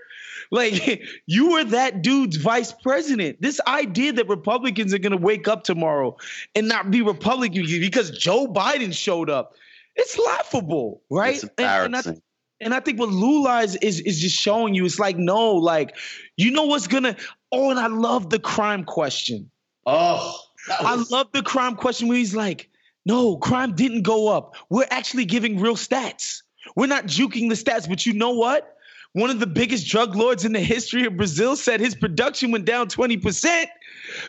Like, 0.49 1.03
you 1.27 1.51
were 1.51 1.65
that 1.65 2.01
dude's 2.01 2.37
vice 2.37 2.71
president. 2.71 3.41
This 3.41 3.59
idea 3.67 4.13
that 4.13 4.27
Republicans 4.29 4.93
are 4.93 4.97
going 4.97 5.11
to 5.11 5.17
wake 5.17 5.47
up 5.47 5.63
tomorrow 5.63 6.17
and 6.55 6.67
not 6.67 6.89
be 6.89 7.01
Republican 7.01 7.65
because 7.65 8.11
Joe 8.11 8.47
Biden 8.47 8.93
showed 8.95 9.29
up 9.29 9.55
it's 9.99 10.17
laughable, 10.17 11.01
right? 11.09 11.35
It's 11.35 11.43
embarrassing. 11.43 11.93
And, 11.95 12.05
and 12.07 12.21
And 12.61 12.73
I 12.73 12.79
think 12.79 12.99
what 12.99 13.09
Lula 13.09 13.61
is, 13.61 13.75
is 13.77 13.99
is 14.01 14.19
just 14.19 14.37
showing 14.39 14.73
you, 14.75 14.85
it's 14.85 14.99
like, 14.99 15.17
no, 15.17 15.55
like, 15.55 15.95
you 16.37 16.51
know 16.51 16.63
what's 16.63 16.87
gonna 16.87 17.15
oh, 17.51 17.69
and 17.71 17.79
I 17.79 17.87
love 17.87 18.29
the 18.29 18.39
crime 18.39 18.83
question. 18.83 19.49
Oh, 19.85 20.39
was- 20.81 21.11
I 21.11 21.15
love 21.15 21.27
the 21.33 21.41
crime 21.43 21.75
question 21.75 22.07
where 22.07 22.17
he's 22.17 22.35
like, 22.35 22.69
no, 23.05 23.37
crime 23.37 23.75
didn't 23.75 24.03
go 24.03 24.27
up. 24.29 24.55
We're 24.69 24.87
actually 24.89 25.25
giving 25.25 25.59
real 25.59 25.75
stats. 25.75 26.41
We're 26.75 26.87
not 26.87 27.05
juking 27.05 27.49
the 27.49 27.55
stats, 27.55 27.87
but 27.87 28.05
you 28.05 28.13
know 28.13 28.31
what? 28.31 28.75
One 29.13 29.31
of 29.31 29.39
the 29.39 29.47
biggest 29.47 29.87
drug 29.87 30.15
lords 30.15 30.45
in 30.45 30.53
the 30.53 30.59
history 30.59 31.05
of 31.05 31.17
Brazil 31.17 31.55
said 31.55 31.79
his 31.79 31.95
production 31.95 32.51
went 32.51 32.65
down 32.65 32.89
20% 32.89 33.65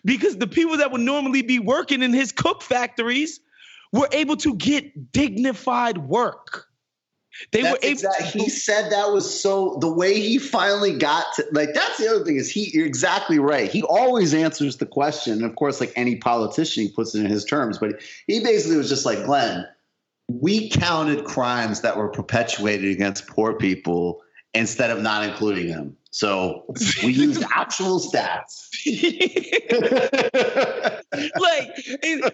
because 0.05 0.37
the 0.39 0.47
people 0.47 0.79
that 0.79 0.91
would 0.91 1.03
normally 1.03 1.43
be 1.43 1.59
working 1.59 2.03
in 2.03 2.15
his 2.15 2.33
cook 2.33 2.63
factories 2.63 3.41
were 3.93 4.09
able 4.13 4.37
to 4.37 4.55
get 4.55 5.13
dignified 5.13 5.99
work. 5.99 6.67
They 7.53 7.63
that's 7.63 7.73
were 7.73 7.79
able 7.83 7.93
exact, 7.93 8.33
to, 8.33 8.39
he 8.39 8.49
said 8.49 8.91
that 8.93 9.13
was 9.13 9.41
so 9.41 9.79
the 9.81 9.91
way 9.91 10.21
he 10.21 10.39
finally 10.39 10.99
got 10.99 11.25
to 11.37 11.47
like 11.53 11.71
that's 11.75 11.97
the 11.97 12.09
other 12.09 12.25
thing 12.25 12.37
is 12.37 12.51
he 12.51 12.71
you're 12.75 12.87
exactly 12.87 13.39
right. 13.39 13.71
He 13.71 13.83
always 13.83 14.35
answers 14.35 14.77
the 14.77 14.87
question. 14.87 15.35
And 15.35 15.45
of 15.45 15.57
course, 15.57 15.81
like 15.81 15.93
any 15.97 16.17
politician, 16.17 16.85
he 16.85 16.91
puts 16.91 17.15
it 17.15 17.21
in 17.21 17.27
his 17.27 17.45
terms, 17.45 17.79
but 17.79 18.03
he 18.27 18.41
basically 18.41 18.77
was 18.77 18.89
just 18.89 19.07
like, 19.07 19.25
Glenn, 19.25 19.67
we 20.29 20.69
counted 20.69 21.25
crimes 21.25 21.81
that 21.81 21.97
were 21.97 22.09
perpetuated 22.09 22.91
against 22.91 23.27
poor 23.27 23.55
people 23.55 24.21
instead 24.53 24.91
of 24.91 25.01
not 25.01 25.25
including 25.27 25.69
them. 25.69 25.97
So 26.13 26.65
we 27.05 27.13
used 27.13 27.45
actual 27.55 28.01
stats. 28.01 28.67
like 31.39 31.87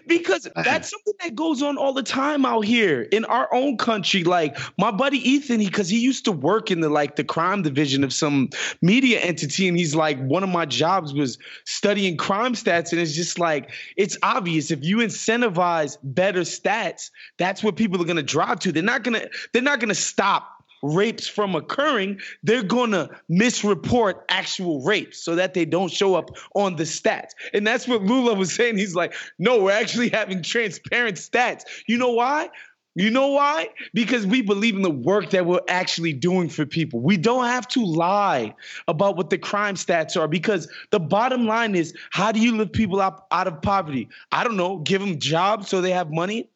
because 0.07 0.47
that's 0.55 0.89
something 0.89 1.13
that 1.21 1.35
goes 1.35 1.61
on 1.61 1.77
all 1.77 1.93
the 1.93 2.01
time 2.01 2.43
out 2.43 2.65
here 2.65 3.03
in 3.03 3.23
our 3.25 3.53
own 3.53 3.77
country. 3.77 4.23
Like 4.23 4.57
my 4.79 4.89
buddy 4.89 5.17
Ethan, 5.17 5.59
because 5.59 5.89
he, 5.89 5.97
he 5.97 6.03
used 6.03 6.25
to 6.25 6.31
work 6.31 6.71
in 6.71 6.79
the 6.79 6.89
like 6.89 7.17
the 7.17 7.23
crime 7.23 7.61
division 7.61 8.03
of 8.03 8.11
some 8.11 8.49
media 8.81 9.19
entity, 9.19 9.67
and 9.67 9.77
he's 9.77 9.93
like, 9.93 10.19
one 10.25 10.43
of 10.43 10.49
my 10.49 10.65
jobs 10.65 11.13
was 11.13 11.37
studying 11.65 12.17
crime 12.17 12.53
stats, 12.53 12.91
and 12.91 12.99
it's 12.99 13.13
just 13.13 13.37
like 13.37 13.69
it's 13.95 14.17
obvious 14.23 14.71
if 14.71 14.83
you 14.83 14.97
incentivize 14.97 15.99
better 16.01 16.41
stats, 16.41 17.11
that's 17.37 17.63
what 17.63 17.75
people 17.75 18.01
are 18.01 18.05
gonna 18.05 18.23
drive 18.23 18.59
to. 18.61 18.71
They're 18.71 18.81
not 18.81 19.03
gonna 19.03 19.27
they're 19.53 19.61
not 19.61 19.79
gonna 19.79 19.93
stop 19.93 20.56
rapes 20.81 21.27
from 21.27 21.55
occurring, 21.55 22.19
they're 22.43 22.63
going 22.63 22.91
to 22.91 23.09
misreport 23.29 24.21
actual 24.29 24.83
rapes 24.83 25.23
so 25.23 25.35
that 25.35 25.53
they 25.53 25.65
don't 25.65 25.91
show 25.91 26.15
up 26.15 26.29
on 26.55 26.75
the 26.75 26.83
stats. 26.83 27.31
And 27.53 27.65
that's 27.65 27.87
what 27.87 28.03
Lula 28.03 28.33
was 28.33 28.53
saying. 28.53 28.77
He's 28.77 28.95
like, 28.95 29.13
no, 29.39 29.63
we're 29.63 29.71
actually 29.71 30.09
having 30.09 30.41
transparent 30.41 31.17
stats. 31.17 31.63
You 31.87 31.97
know 31.97 32.11
why? 32.11 32.49
You 32.97 33.11
know 33.11 33.27
why? 33.27 33.69
Because 33.93 34.25
we 34.25 34.41
believe 34.41 34.75
in 34.75 34.81
the 34.81 34.89
work 34.89 35.29
that 35.29 35.45
we're 35.45 35.61
actually 35.67 36.13
doing 36.13 36.49
for 36.49 36.65
people. 36.65 36.99
We 36.99 37.15
don't 37.15 37.45
have 37.45 37.67
to 37.69 37.85
lie 37.85 38.55
about 38.87 39.17
what 39.17 39.29
the 39.29 39.37
crime 39.37 39.75
stats 39.75 40.19
are 40.19 40.27
because 40.27 40.67
the 40.89 40.99
bottom 40.99 41.45
line 41.45 41.75
is 41.75 41.93
how 42.09 42.31
do 42.31 42.39
you 42.39 42.57
lift 42.57 42.73
people 42.73 42.99
up 42.99 43.27
out 43.29 43.45
of 43.45 43.61
poverty? 43.61 44.09
I 44.31 44.43
don't 44.43 44.57
know, 44.57 44.79
give 44.79 44.99
them 44.99 45.19
jobs 45.19 45.69
so 45.69 45.79
they 45.79 45.91
have 45.91 46.11
money. 46.11 46.49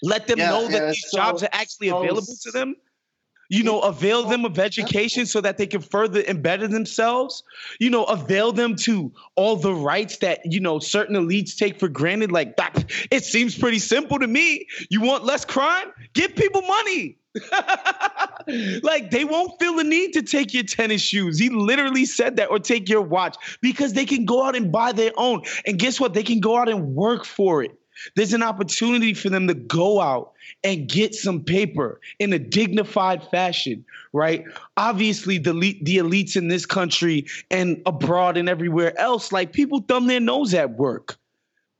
Let 0.00 0.28
them 0.28 0.38
yeah, 0.38 0.50
know 0.50 0.68
that 0.68 0.90
these 0.90 1.10
so, 1.10 1.18
jobs 1.18 1.42
are 1.42 1.48
actually 1.50 1.88
so, 1.88 2.04
available 2.04 2.36
to 2.42 2.50
them 2.52 2.76
you 3.48 3.62
know, 3.62 3.80
avail 3.80 4.24
them 4.24 4.44
of 4.44 4.58
education 4.58 5.26
so 5.26 5.40
that 5.40 5.56
they 5.56 5.66
can 5.66 5.80
further 5.80 6.22
embedded 6.22 6.70
themselves, 6.70 7.42
you 7.78 7.90
know, 7.90 8.04
avail 8.04 8.52
them 8.52 8.76
to 8.76 9.12
all 9.36 9.56
the 9.56 9.74
rights 9.74 10.18
that, 10.18 10.40
you 10.44 10.60
know, 10.60 10.78
certain 10.78 11.16
elites 11.16 11.56
take 11.56 11.78
for 11.78 11.88
granted. 11.88 12.30
Like 12.30 12.56
that, 12.56 12.84
it 13.10 13.24
seems 13.24 13.56
pretty 13.56 13.78
simple 13.78 14.18
to 14.18 14.26
me. 14.26 14.66
You 14.90 15.00
want 15.00 15.24
less 15.24 15.44
crime? 15.44 15.88
Give 16.12 16.34
people 16.34 16.62
money. 16.62 17.16
like 18.82 19.10
they 19.10 19.24
won't 19.24 19.58
feel 19.60 19.76
the 19.76 19.84
need 19.84 20.12
to 20.12 20.22
take 20.22 20.52
your 20.54 20.64
tennis 20.64 21.02
shoes. 21.02 21.38
He 21.38 21.50
literally 21.50 22.04
said 22.04 22.36
that, 22.36 22.50
or 22.50 22.58
take 22.58 22.88
your 22.88 23.02
watch 23.02 23.36
because 23.60 23.92
they 23.92 24.04
can 24.04 24.24
go 24.24 24.44
out 24.44 24.56
and 24.56 24.72
buy 24.72 24.92
their 24.92 25.12
own. 25.16 25.42
And 25.66 25.78
guess 25.78 26.00
what? 26.00 26.14
They 26.14 26.22
can 26.22 26.40
go 26.40 26.56
out 26.56 26.68
and 26.68 26.94
work 26.94 27.24
for 27.24 27.62
it. 27.62 27.78
There's 28.14 28.32
an 28.32 28.42
opportunity 28.42 29.14
for 29.14 29.28
them 29.28 29.48
to 29.48 29.54
go 29.54 30.00
out 30.00 30.32
and 30.64 30.88
get 30.88 31.14
some 31.14 31.42
paper 31.42 32.00
in 32.18 32.32
a 32.32 32.38
dignified 32.38 33.22
fashion, 33.30 33.84
right? 34.12 34.44
Obviously, 34.76 35.38
the 35.38 35.52
the 35.82 35.98
elites 35.98 36.36
in 36.36 36.48
this 36.48 36.66
country 36.66 37.26
and 37.50 37.80
abroad 37.86 38.36
and 38.36 38.48
everywhere 38.48 38.98
else, 38.98 39.32
like 39.32 39.52
people 39.52 39.80
thumb 39.80 40.06
their 40.06 40.20
nose 40.20 40.54
at 40.54 40.70
work. 40.70 41.16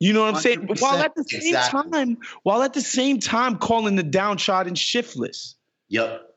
You 0.00 0.12
know 0.12 0.24
what 0.24 0.36
I'm 0.36 0.40
saying? 0.40 0.68
While 0.78 0.98
at 0.98 1.14
the 1.16 1.24
same 1.24 1.40
exactly. 1.40 1.90
time, 1.90 2.18
while 2.44 2.62
at 2.62 2.72
the 2.72 2.80
same 2.80 3.18
time 3.18 3.58
calling 3.58 3.96
the 3.96 4.04
downtrodden 4.04 4.76
shiftless. 4.76 5.56
Yep. 5.88 6.27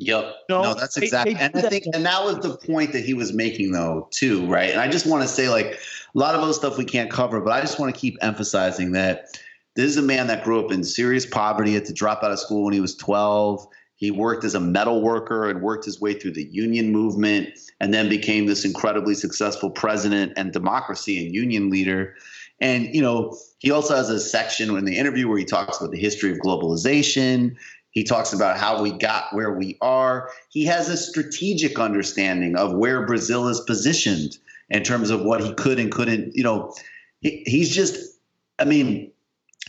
Yep. 0.00 0.34
No, 0.48 0.62
no 0.62 0.74
that's 0.74 0.96
exactly. 0.96 1.36
and 1.38 1.54
I 1.54 1.60
think, 1.60 1.84
and 1.92 2.06
that 2.06 2.24
was 2.24 2.38
the 2.38 2.56
point 2.56 2.92
that 2.94 3.04
he 3.04 3.12
was 3.12 3.34
making, 3.34 3.72
though, 3.72 4.08
too, 4.10 4.46
right? 4.46 4.70
And 4.70 4.80
I 4.80 4.88
just 4.88 5.04
want 5.04 5.22
to 5.22 5.28
say, 5.28 5.50
like, 5.50 5.78
a 6.14 6.18
lot 6.18 6.34
of 6.34 6.40
other 6.40 6.54
stuff 6.54 6.78
we 6.78 6.86
can't 6.86 7.10
cover, 7.10 7.38
but 7.40 7.52
I 7.52 7.60
just 7.60 7.78
want 7.78 7.94
to 7.94 8.00
keep 8.00 8.16
emphasizing 8.22 8.92
that 8.92 9.38
this 9.76 9.84
is 9.84 9.98
a 9.98 10.02
man 10.02 10.26
that 10.28 10.42
grew 10.42 10.64
up 10.64 10.72
in 10.72 10.84
serious 10.84 11.26
poverty, 11.26 11.74
had 11.74 11.84
to 11.84 11.92
drop 11.92 12.22
out 12.22 12.32
of 12.32 12.38
school 12.38 12.64
when 12.64 12.72
he 12.72 12.80
was 12.80 12.96
12. 12.96 13.66
He 13.96 14.10
worked 14.10 14.42
as 14.44 14.54
a 14.54 14.60
metal 14.60 15.02
worker 15.02 15.50
and 15.50 15.60
worked 15.60 15.84
his 15.84 16.00
way 16.00 16.14
through 16.14 16.32
the 16.32 16.44
union 16.44 16.90
movement 16.90 17.50
and 17.78 17.92
then 17.92 18.08
became 18.08 18.46
this 18.46 18.64
incredibly 18.64 19.14
successful 19.14 19.68
president 19.68 20.32
and 20.36 20.50
democracy 20.50 21.22
and 21.22 21.34
union 21.34 21.68
leader. 21.68 22.14
And, 22.58 22.94
you 22.94 23.02
know, 23.02 23.36
he 23.58 23.70
also 23.70 23.94
has 23.94 24.08
a 24.08 24.18
section 24.18 24.74
in 24.74 24.86
the 24.86 24.96
interview 24.96 25.28
where 25.28 25.38
he 25.38 25.44
talks 25.44 25.78
about 25.78 25.90
the 25.90 26.00
history 26.00 26.30
of 26.30 26.38
globalization. 26.38 27.56
He 27.90 28.04
talks 28.04 28.32
about 28.32 28.56
how 28.56 28.82
we 28.82 28.92
got 28.92 29.34
where 29.34 29.52
we 29.52 29.76
are. 29.80 30.30
He 30.48 30.64
has 30.66 30.88
a 30.88 30.96
strategic 30.96 31.78
understanding 31.78 32.56
of 32.56 32.72
where 32.72 33.06
Brazil 33.06 33.48
is 33.48 33.60
positioned 33.60 34.38
in 34.68 34.84
terms 34.84 35.10
of 35.10 35.22
what 35.22 35.42
he 35.42 35.52
could 35.54 35.80
and 35.80 35.90
couldn't. 35.90 36.36
You 36.36 36.44
know, 36.44 36.74
he, 37.20 37.42
he's 37.46 37.74
just, 37.74 38.18
I 38.58 38.64
mean, 38.64 39.10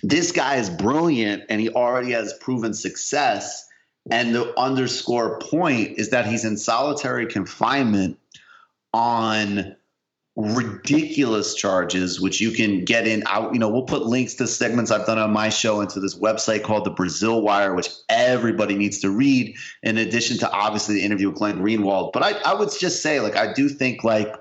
this 0.03 0.31
guy 0.31 0.57
is 0.57 0.69
brilliant 0.69 1.43
and 1.49 1.59
he 1.59 1.69
already 1.69 2.11
has 2.11 2.33
proven 2.39 2.73
success. 2.73 3.67
And 4.09 4.33
the 4.33 4.57
underscore 4.59 5.39
point 5.39 5.97
is 5.97 6.09
that 6.09 6.25
he's 6.25 6.45
in 6.45 6.57
solitary 6.57 7.27
confinement 7.27 8.17
on 8.93 9.75
ridiculous 10.41 11.55
charges, 11.55 12.19
which 12.19 12.41
you 12.41 12.51
can 12.51 12.83
get 12.83 13.07
in 13.07 13.23
out. 13.27 13.53
You 13.53 13.59
know, 13.59 13.69
we'll 13.69 13.83
put 13.83 14.05
links 14.05 14.33
to 14.35 14.47
segments 14.47 14.91
I've 14.91 15.05
done 15.05 15.17
on 15.17 15.31
my 15.31 15.49
show 15.49 15.81
into 15.81 15.99
this 15.99 16.17
website 16.17 16.63
called 16.63 16.85
the 16.85 16.91
Brazil 16.91 17.41
Wire, 17.41 17.73
which 17.73 17.89
everybody 18.09 18.75
needs 18.75 18.99
to 18.99 19.09
read, 19.09 19.55
in 19.83 19.97
addition 19.97 20.37
to 20.39 20.51
obviously 20.51 20.95
the 20.95 21.03
interview 21.03 21.29
with 21.29 21.37
Glenn 21.37 21.59
Greenwald. 21.59 22.11
But 22.13 22.23
I, 22.23 22.31
I 22.45 22.53
would 22.53 22.69
just 22.77 23.01
say, 23.01 23.19
like, 23.19 23.35
I 23.35 23.53
do 23.53 23.69
think 23.69 24.03
like 24.03 24.33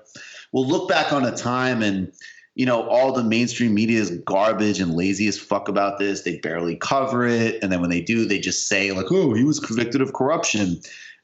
we'll 0.52 0.66
look 0.66 0.88
back 0.88 1.12
on 1.12 1.24
a 1.24 1.36
time 1.36 1.82
and 1.82 2.12
you 2.56 2.66
know, 2.66 2.86
all 2.88 3.12
the 3.12 3.22
mainstream 3.22 3.72
media 3.72 4.00
is 4.00 4.10
garbage 4.26 4.80
and 4.80 4.94
lazy 4.94 5.28
as 5.28 5.38
fuck 5.38 5.68
about 5.68 5.98
this. 5.98 6.22
They 6.22 6.38
barely 6.40 6.76
cover 6.76 7.24
it. 7.24 7.62
And 7.62 7.70
then 7.70 7.80
when 7.80 7.90
they 7.90 8.00
do, 8.00 8.26
they 8.26 8.38
just 8.38 8.68
say, 8.68 8.92
like, 8.92 9.06
oh, 9.10 9.32
he 9.32 9.44
was 9.44 9.60
convicted 9.60 10.02
of 10.02 10.12
corruption. 10.12 10.80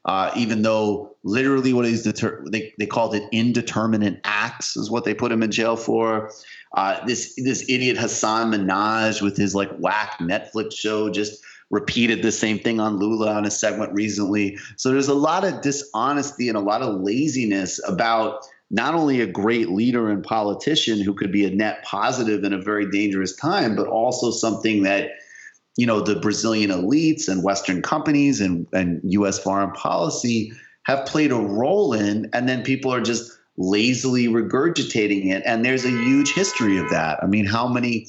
Uh, 0.07 0.31
even 0.37 0.61
though 0.61 1.13
literally 1.23 1.73
what 1.73 1.83
deter- 1.83 2.41
they, 2.49 2.73
they 2.79 2.85
called 2.85 3.13
it 3.13 3.23
indeterminate 3.33 4.21
acts 4.23 4.77
is 4.77 4.89
what 4.89 5.03
they 5.03 5.13
put 5.13 5.31
him 5.31 5.43
in 5.43 5.51
jail 5.51 5.75
for. 5.75 6.31
Uh, 6.73 7.05
this 7.05 7.35
this 7.35 7.63
idiot 7.69 7.97
Hasan 7.97 8.51
Minhaj 8.51 9.21
with 9.21 9.35
his 9.35 9.53
like 9.53 9.69
whack 9.77 10.17
Netflix 10.19 10.77
show 10.77 11.09
just 11.09 11.43
repeated 11.69 12.21
the 12.21 12.31
same 12.31 12.57
thing 12.57 12.79
on 12.79 12.97
Lula 12.97 13.33
on 13.33 13.45
a 13.45 13.51
segment 13.51 13.93
recently. 13.93 14.57
So 14.77 14.91
there's 14.91 15.09
a 15.09 15.13
lot 15.13 15.43
of 15.43 15.61
dishonesty 15.61 16.47
and 16.47 16.57
a 16.57 16.61
lot 16.61 16.81
of 16.81 17.01
laziness 17.01 17.81
about 17.85 18.45
not 18.69 18.95
only 18.95 19.19
a 19.19 19.27
great 19.27 19.69
leader 19.69 20.09
and 20.09 20.23
politician 20.23 21.01
who 21.01 21.13
could 21.13 21.31
be 21.31 21.45
a 21.45 21.49
net 21.49 21.83
positive 21.83 22.45
in 22.45 22.53
a 22.53 22.61
very 22.61 22.89
dangerous 22.89 23.35
time, 23.35 23.75
but 23.75 23.87
also 23.87 24.31
something 24.31 24.83
that 24.83 25.11
you 25.77 25.85
know 25.85 26.01
the 26.01 26.15
Brazilian 26.15 26.71
elites 26.71 27.29
and 27.29 27.43
Western 27.43 27.81
companies 27.81 28.41
and, 28.41 28.67
and 28.73 28.99
U.S. 29.03 29.39
foreign 29.39 29.71
policy 29.71 30.51
have 30.83 31.05
played 31.05 31.31
a 31.31 31.35
role 31.35 31.93
in, 31.93 32.29
and 32.33 32.49
then 32.49 32.63
people 32.63 32.93
are 32.93 33.01
just 33.01 33.31
lazily 33.57 34.27
regurgitating 34.27 35.31
it. 35.31 35.43
And 35.45 35.63
there's 35.63 35.85
a 35.85 35.89
huge 35.89 36.33
history 36.33 36.77
of 36.77 36.89
that. 36.89 37.19
I 37.21 37.27
mean, 37.27 37.45
how 37.45 37.67
many 37.67 38.07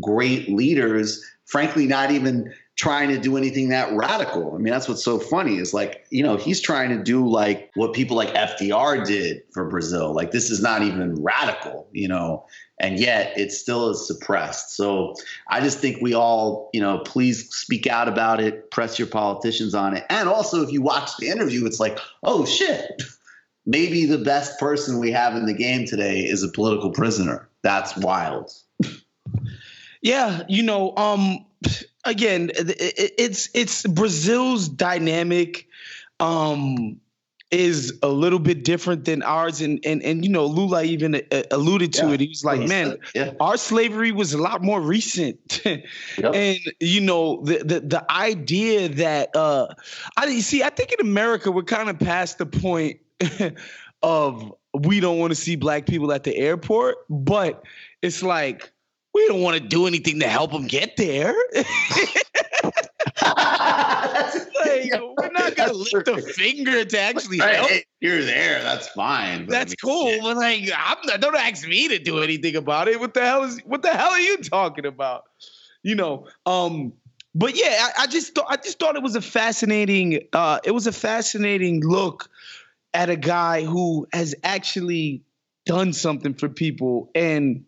great 0.00 0.48
leaders, 0.48 1.24
frankly, 1.46 1.86
not 1.86 2.10
even 2.10 2.52
trying 2.78 3.08
to 3.08 3.18
do 3.18 3.36
anything 3.36 3.70
that 3.70 3.92
radical. 3.92 4.54
I 4.54 4.58
mean, 4.58 4.72
that's 4.72 4.88
what's 4.88 5.02
so 5.02 5.18
funny 5.18 5.56
is 5.56 5.74
like, 5.74 6.06
you 6.10 6.22
know, 6.22 6.36
he's 6.36 6.60
trying 6.60 6.96
to 6.96 7.02
do 7.02 7.28
like 7.28 7.72
what 7.74 7.92
people 7.92 8.16
like 8.16 8.32
FDR 8.34 9.04
did 9.04 9.42
for 9.52 9.68
Brazil. 9.68 10.14
Like, 10.14 10.30
this 10.30 10.48
is 10.48 10.62
not 10.62 10.82
even 10.82 11.20
radical, 11.20 11.88
you 11.92 12.06
know, 12.06 12.46
and 12.78 13.00
yet 13.00 13.36
it 13.36 13.50
still 13.50 13.90
is 13.90 14.06
suppressed. 14.06 14.76
So 14.76 15.14
I 15.48 15.60
just 15.60 15.80
think 15.80 16.00
we 16.00 16.14
all, 16.14 16.70
you 16.72 16.80
know, 16.80 16.98
please 16.98 17.52
speak 17.52 17.88
out 17.88 18.06
about 18.06 18.40
it, 18.40 18.70
press 18.70 18.96
your 18.96 19.08
politicians 19.08 19.74
on 19.74 19.96
it. 19.96 20.04
And 20.08 20.28
also, 20.28 20.62
if 20.62 20.70
you 20.70 20.80
watch 20.80 21.16
the 21.18 21.28
interview, 21.28 21.66
it's 21.66 21.80
like, 21.80 21.98
oh 22.22 22.46
shit, 22.46 23.02
maybe 23.66 24.06
the 24.06 24.18
best 24.18 24.60
person 24.60 25.00
we 25.00 25.10
have 25.10 25.34
in 25.34 25.46
the 25.46 25.54
game 25.54 25.84
today 25.84 26.20
is 26.20 26.44
a 26.44 26.48
political 26.48 26.92
prisoner. 26.92 27.48
That's 27.62 27.96
wild. 27.96 28.52
Yeah, 30.00 30.44
you 30.48 30.62
know, 30.62 30.96
um, 30.96 31.44
again, 32.08 32.50
it's 32.54 33.48
it's 33.54 33.86
Brazil's 33.86 34.68
dynamic. 34.68 35.66
Um, 36.20 37.00
is 37.50 37.98
a 38.02 38.08
little 38.08 38.38
bit 38.38 38.62
different 38.62 39.04
than 39.04 39.22
ours. 39.22 39.60
And 39.60 39.80
and 39.84 40.02
and 40.02 40.24
you 40.24 40.30
know, 40.30 40.46
Lula 40.46 40.84
even 40.84 41.14
uh, 41.14 41.42
alluded 41.50 41.92
to 41.94 42.08
yeah. 42.08 42.12
it. 42.12 42.20
He 42.20 42.28
was 42.28 42.44
like, 42.44 42.60
"Man, 42.68 42.98
yeah. 43.14 43.32
our 43.40 43.56
slavery 43.56 44.12
was 44.12 44.34
a 44.34 44.38
lot 44.38 44.62
more 44.62 44.80
recent." 44.80 45.62
yep. 45.64 45.82
And 46.18 46.58
you 46.80 47.00
know, 47.00 47.42
the, 47.42 47.58
the 47.58 47.80
the 47.80 48.12
idea 48.12 48.88
that 48.88 49.34
uh, 49.34 49.68
I 50.16 50.40
see, 50.40 50.62
I 50.62 50.70
think 50.70 50.92
in 50.92 51.06
America 51.06 51.50
we're 51.50 51.62
kind 51.62 51.88
of 51.88 51.98
past 51.98 52.38
the 52.38 52.46
point 52.46 53.00
of 54.02 54.54
we 54.74 55.00
don't 55.00 55.18
want 55.18 55.30
to 55.30 55.36
see 55.36 55.56
black 55.56 55.86
people 55.86 56.12
at 56.12 56.24
the 56.24 56.36
airport, 56.36 56.96
but 57.08 57.64
it's 58.02 58.22
like 58.22 58.72
we 59.18 59.26
don't 59.28 59.42
want 59.42 59.60
to 59.60 59.62
do 59.62 59.86
anything 59.86 60.20
to 60.20 60.28
help 60.28 60.52
them 60.52 60.66
get 60.66 60.96
there. 60.96 61.34
like, 61.54 61.64
we're 65.16 65.30
not 65.32 65.56
gonna 65.56 65.72
lift 65.72 66.08
a 66.08 66.22
finger 66.22 66.84
to 66.84 67.00
actually 67.00 67.40
right. 67.40 67.56
help. 67.56 67.68
Hey, 67.68 67.84
you're 68.00 68.24
there. 68.24 68.62
That's 68.62 68.88
fine. 68.88 69.46
That's 69.46 69.74
I 69.82 69.86
mean, 69.86 70.20
cool. 70.20 70.22
But 70.22 70.36
like, 70.36 70.70
I'm 70.76 70.98
not, 71.04 71.20
don't 71.20 71.36
ask 71.36 71.66
me 71.66 71.88
to 71.88 71.98
do 71.98 72.20
anything 72.20 72.56
about 72.56 72.88
it. 72.88 73.00
What 73.00 73.14
the 73.14 73.22
hell 73.22 73.42
is? 73.42 73.58
What 73.64 73.82
the 73.82 73.90
hell 73.92 74.10
are 74.10 74.20
you 74.20 74.38
talking 74.38 74.86
about? 74.86 75.24
You 75.82 75.94
know. 75.94 76.26
Um. 76.46 76.92
But 77.34 77.56
yeah, 77.56 77.88
I, 77.96 78.04
I 78.04 78.06
just 78.06 78.34
thought 78.34 78.46
I 78.48 78.56
just 78.56 78.78
thought 78.78 78.96
it 78.96 79.02
was 79.02 79.16
a 79.16 79.20
fascinating. 79.20 80.20
Uh, 80.32 80.60
it 80.64 80.70
was 80.70 80.86
a 80.86 80.92
fascinating 80.92 81.82
look 81.84 82.28
at 82.94 83.10
a 83.10 83.16
guy 83.16 83.64
who 83.64 84.06
has 84.12 84.34
actually 84.42 85.22
done 85.66 85.92
something 85.92 86.34
for 86.34 86.48
people 86.48 87.10
and 87.14 87.64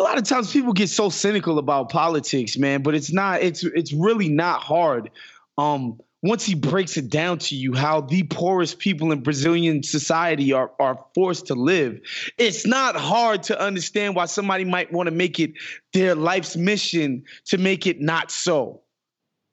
a 0.00 0.02
lot 0.02 0.16
of 0.16 0.24
times 0.24 0.50
people 0.50 0.72
get 0.72 0.88
so 0.88 1.10
cynical 1.10 1.58
about 1.58 1.90
politics, 1.90 2.56
man, 2.56 2.82
but 2.82 2.94
it's 2.94 3.12
not 3.12 3.42
it's 3.42 3.62
it's 3.62 3.92
really 3.92 4.28
not 4.30 4.62
hard. 4.62 5.10
Um 5.58 6.00
once 6.22 6.44
he 6.44 6.54
breaks 6.54 6.98
it 6.98 7.08
down 7.08 7.38
to 7.38 7.54
you 7.54 7.72
how 7.74 8.02
the 8.02 8.22
poorest 8.24 8.78
people 8.78 9.10
in 9.12 9.22
Brazilian 9.22 9.82
society 9.82 10.52
are 10.54 10.70
are 10.80 10.98
forced 11.14 11.46
to 11.48 11.54
live, 11.54 12.00
it's 12.38 12.66
not 12.66 12.96
hard 12.96 13.42
to 13.44 13.60
understand 13.60 14.16
why 14.16 14.24
somebody 14.24 14.64
might 14.64 14.90
want 14.90 15.06
to 15.06 15.14
make 15.14 15.38
it 15.38 15.52
their 15.92 16.14
life's 16.14 16.56
mission 16.56 17.22
to 17.44 17.58
make 17.58 17.86
it 17.86 18.00
not 18.00 18.30
so 18.30 18.80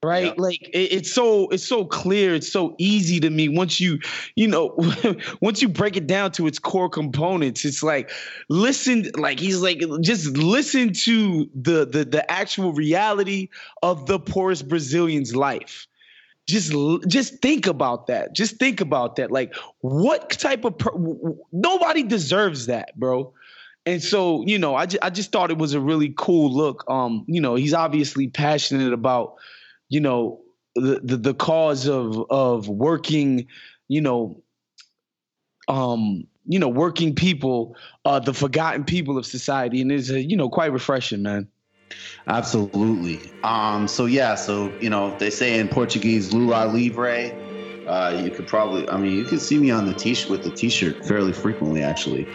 right? 0.03 0.25
Yeah. 0.25 0.33
like 0.37 0.69
it, 0.69 0.91
it's 0.91 1.11
so 1.11 1.47
it's 1.49 1.63
so 1.63 1.85
clear 1.85 2.35
it's 2.35 2.51
so 2.51 2.75
easy 2.77 3.19
to 3.19 3.29
me 3.29 3.49
once 3.49 3.79
you 3.79 3.99
you 4.35 4.47
know 4.47 4.77
once 5.41 5.61
you 5.61 5.69
break 5.69 5.97
it 5.97 6.07
down 6.07 6.31
to 6.33 6.47
its 6.47 6.59
core 6.59 6.89
components 6.89 7.65
it's 7.65 7.81
like 7.81 8.11
listen 8.49 9.09
like 9.15 9.39
he's 9.39 9.61
like 9.61 9.81
just 10.01 10.37
listen 10.37 10.93
to 10.93 11.49
the 11.55 11.85
the 11.85 12.05
the 12.05 12.31
actual 12.31 12.73
reality 12.73 13.49
of 13.81 14.05
the 14.05 14.19
poorest 14.19 14.67
brazilian's 14.67 15.35
life. 15.35 15.87
Just 16.47 16.73
just 17.07 17.41
think 17.41 17.67
about 17.67 18.07
that 18.07 18.33
just 18.33 18.57
think 18.57 18.79
about 18.79 19.17
that. 19.17 19.31
Like 19.31 19.53
what 19.81 20.29
type 20.29 20.63
of 20.63 20.77
per- 20.77 20.95
nobody 21.51 22.03
deserves 22.03 22.67
that 22.67 22.97
bro. 22.97 23.33
And 23.85 24.01
so 24.01 24.43
you 24.45 24.57
know 24.57 24.75
I, 24.75 24.85
just, 24.85 25.03
I 25.03 25.09
just 25.09 25.31
thought 25.33 25.51
it 25.51 25.57
was 25.57 25.73
a 25.73 25.81
really 25.81 26.13
cool 26.15 26.53
look. 26.53 26.85
Um 26.87 27.25
you 27.27 27.41
know 27.41 27.55
he's 27.55 27.73
obviously 27.73 28.29
passionate 28.29 28.93
about 28.93 29.35
you 29.89 29.99
know 29.99 30.41
the, 30.75 30.99
the 31.03 31.17
the, 31.17 31.33
cause 31.33 31.87
of 31.87 32.23
of 32.29 32.67
working 32.67 33.47
you 33.87 34.01
know 34.01 34.41
um 35.67 36.27
you 36.45 36.59
know 36.59 36.69
working 36.69 37.15
people 37.15 37.75
uh 38.05 38.19
the 38.19 38.33
forgotten 38.33 38.83
people 38.83 39.17
of 39.17 39.25
society. 39.25 39.81
And 39.81 39.91
it's 39.91 40.09
you 40.09 40.37
know 40.37 40.49
quite 40.49 40.71
refreshing 40.71 41.23
man. 41.23 41.47
Absolutely. 42.27 43.19
Um 43.43 43.87
so 43.87 44.05
yeah 44.05 44.35
so 44.35 44.71
you 44.79 44.89
know 44.89 45.17
they 45.17 45.29
say 45.29 45.59
in 45.59 45.67
portuguese 45.67 46.33
lula 46.33 46.67
livre. 46.67 47.31
Uh 47.87 48.21
you 48.23 48.29
could 48.29 48.47
probably 48.47 48.87
i 48.89 48.97
mean 48.97 49.13
you 49.13 49.23
can 49.23 49.39
see 49.39 49.57
me 49.57 49.71
on 49.71 49.85
the 49.85 49.93
t-shirt 49.93 50.29
with 50.29 50.43
the 50.43 50.51
t-shirt 50.51 51.05
fairly 51.05 51.31
frequently 51.31 51.81
actually 51.81 52.27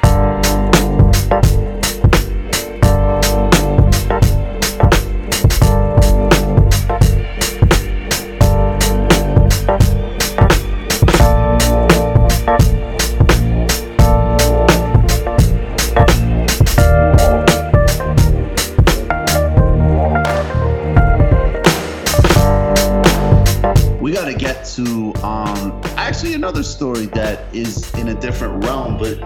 another 26.43 26.65
story 26.65 27.07
that 27.07 27.55
is 27.55 27.95
in 27.95 28.09
a 28.09 28.15
different 28.21 28.65
realm, 28.65 28.99
but 28.99 29.17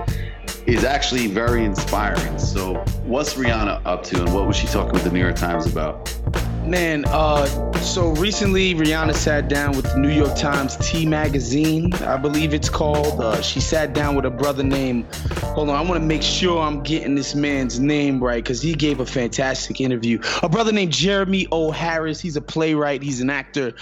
is 0.66 0.84
actually 0.84 1.26
very 1.26 1.64
inspiring. 1.64 2.38
So, 2.38 2.74
what's 3.06 3.32
Rihanna 3.32 3.80
up 3.86 4.02
to, 4.04 4.20
and 4.20 4.34
what 4.34 4.46
was 4.46 4.54
she 4.54 4.66
talking 4.66 4.92
with 4.92 5.04
the 5.04 5.10
New 5.10 5.20
York 5.20 5.36
Times 5.36 5.64
about? 5.64 6.14
Man, 6.66 7.06
uh, 7.06 7.46
so 7.80 8.10
recently 8.16 8.74
Rihanna 8.74 9.14
sat 9.14 9.48
down 9.48 9.74
with 9.74 9.86
the 9.86 9.96
New 9.96 10.10
York 10.10 10.36
Times 10.36 10.76
T 10.76 11.06
Magazine, 11.06 11.94
I 12.02 12.18
believe 12.18 12.52
it's 12.52 12.68
called. 12.68 13.18
Uh, 13.18 13.40
she 13.40 13.60
sat 13.60 13.94
down 13.94 14.14
with 14.14 14.26
a 14.26 14.30
brother 14.30 14.62
named, 14.62 15.06
hold 15.54 15.70
on, 15.70 15.74
I 15.74 15.80
want 15.80 15.98
to 15.98 16.06
make 16.06 16.22
sure 16.22 16.60
I'm 16.60 16.82
getting 16.82 17.14
this 17.14 17.34
man's 17.34 17.80
name 17.80 18.22
right 18.22 18.44
because 18.44 18.60
he 18.60 18.74
gave 18.74 19.00
a 19.00 19.06
fantastic 19.06 19.80
interview. 19.80 20.20
A 20.42 20.50
brother 20.50 20.70
named 20.70 20.92
Jeremy 20.92 21.48
O. 21.50 21.70
Harris. 21.70 22.20
He's 22.20 22.36
a 22.36 22.42
playwright, 22.42 23.02
he's 23.02 23.22
an 23.22 23.30
actor. 23.30 23.72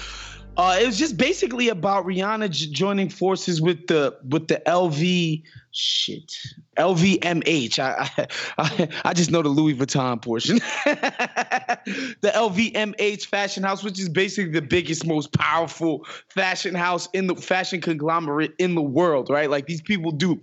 Uh, 0.57 0.79
it 0.81 0.87
was 0.87 0.97
just 0.97 1.17
basically 1.17 1.69
about 1.69 2.07
Rihanna 2.07 2.49
j- 2.51 2.71
joining 2.71 3.09
forces 3.09 3.61
with 3.61 3.89
the 3.89 4.17
with 4.29 4.47
the 4.47 4.63
LV 4.67 5.43
shit 5.73 6.33
LVMH. 6.79 7.81
I 7.81 8.29
I, 8.59 8.89
I 9.05 9.15
just 9.15 9.33
know 9.33 9.43
the 9.43 9.49
Louis 9.49 9.75
Vuitton 9.75 10.23
portion. 10.23 10.59
the 10.85 12.31
LVMH 12.33 13.27
fashion 13.27 13.65
house, 13.65 13.83
which 13.83 13.99
is 13.99 14.09
basically 14.09 14.53
the 14.53 14.63
biggest, 14.63 15.05
most 15.05 15.33
powerful 15.33 16.07
fashion 16.29 16.77
house 16.77 17.09
in 17.13 17.27
the 17.27 17.35
fashion 17.35 17.81
conglomerate 17.81 18.55
in 18.59 18.77
the 18.77 18.83
world, 18.83 19.31
right? 19.31 19.51
Like 19.51 19.67
these 19.67 19.83
people 19.83 20.13
do 20.13 20.41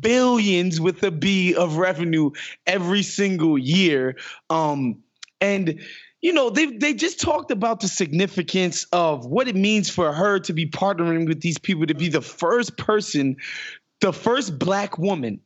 billions 0.00 0.78
with 0.78 1.02
a 1.02 1.10
B 1.10 1.54
of 1.54 1.78
revenue 1.78 2.30
every 2.66 3.02
single 3.02 3.56
year. 3.56 4.16
Um, 4.50 5.02
and 5.40 5.80
you 6.20 6.32
know, 6.32 6.50
they 6.50 6.66
they 6.66 6.94
just 6.94 7.20
talked 7.20 7.50
about 7.50 7.80
the 7.80 7.88
significance 7.88 8.84
of 8.92 9.26
what 9.26 9.46
it 9.46 9.54
means 9.54 9.88
for 9.88 10.12
her 10.12 10.38
to 10.40 10.52
be 10.52 10.66
partnering 10.66 11.28
with 11.28 11.40
these 11.40 11.58
people 11.58 11.86
to 11.86 11.94
be 11.94 12.08
the 12.08 12.20
first 12.20 12.76
person, 12.76 13.36
the 14.00 14.12
first 14.12 14.58
black 14.58 14.98
woman 14.98 15.40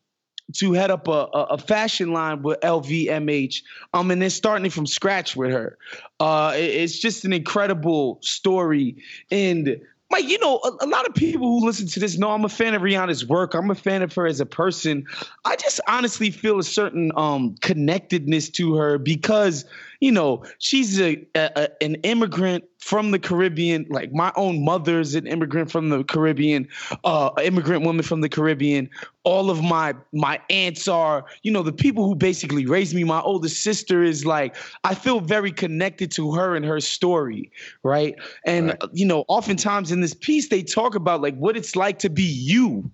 to 0.55 0.73
head 0.73 0.91
up 0.91 1.09
a, 1.09 1.29
a, 1.33 1.57
fashion 1.57 2.13
line 2.13 2.43
with 2.43 2.61
LVMH. 2.61 3.63
Um, 3.95 4.11
and 4.11 4.21
then 4.21 4.29
starting 4.29 4.71
from 4.71 4.87
scratch 4.87 5.37
with 5.37 5.51
her. 5.51 5.79
Uh, 6.21 6.53
it, 6.55 6.65
it's 6.65 6.99
just 6.99 7.25
an 7.25 7.33
incredible 7.33 8.19
story. 8.23 8.97
And 9.31 9.81
Mike, 10.11 10.29
you 10.29 10.39
know, 10.41 10.61
a, 10.63 10.85
a, 10.85 10.87
lot 10.87 11.09
of 11.09 11.15
people 11.15 11.47
who 11.47 11.65
listen 11.65 11.87
to 11.87 12.01
this 12.01 12.19
know 12.19 12.31
I'm 12.31 12.45
a 12.45 12.51
fan 12.51 12.75
of 12.75 12.83
Rihanna's 12.83 13.27
work. 13.27 13.55
I'm 13.55 13.71
a 13.71 13.75
fan 13.75 14.03
of 14.03 14.13
her 14.15 14.27
as 14.27 14.41
a 14.41 14.47
person. 14.47 15.07
I 15.45 15.57
just 15.57 15.81
honestly 15.89 16.31
feel 16.31 16.59
a 16.59 16.65
certain 16.65 17.13
um, 17.17 17.55
connectedness 17.63 18.51
to 18.51 18.75
her 18.75 18.99
because 18.99 19.65
you 20.03 20.11
know, 20.11 20.43
she's 20.59 21.01
a, 21.01 21.25
a, 21.37 21.69
an 21.81 21.95
immigrant 22.03 22.65
from 22.81 23.13
the 23.13 23.21
Caribbean. 23.21 23.87
Like 23.89 24.13
my 24.13 24.33
own 24.35 24.65
mother's 24.65 25.15
an 25.15 25.29
immigrant 25.29 25.71
from 25.71 25.91
the 25.91 26.03
Caribbean, 26.03 26.67
uh, 27.05 27.31
immigrant 27.41 27.85
woman 27.85 28.03
from 28.03 28.21
the 28.21 28.29
Caribbean. 28.29 28.91
All 29.23 29.49
of 29.49 29.63
my 29.63 29.95
my 30.13 30.41
aunts 30.51 30.89
are, 30.89 31.25
you 31.45 31.53
know, 31.53 31.63
the 31.63 31.73
people 31.73 32.05
who 32.05 32.17
basically 32.17 32.67
raised 32.67 32.97
me. 32.97 33.05
My 33.05 33.21
older 33.21 33.49
sister 33.49 34.03
is 34.03 34.27
like, 34.27 34.57
I 34.83 34.97
feel 34.97 35.21
very 35.21 35.53
connected 35.53 36.11
to 36.13 36.33
her 36.33 36.57
and 36.57 36.65
her 36.65 36.81
story, 36.81 37.53
right? 37.85 38.17
And 38.45 38.71
right. 38.71 38.83
you 38.93 39.07
know, 39.07 39.25
oftentimes 39.29 39.93
in 39.93 40.01
this 40.01 40.15
piece 40.15 40.49
they 40.49 40.65
talk 40.65 40.97
about 40.97 41.23
like 41.23 41.37
what 41.37 41.57
it's 41.57 41.77
like 41.77 42.01
to 42.01 42.11
be 42.11 42.25
you 42.25 42.91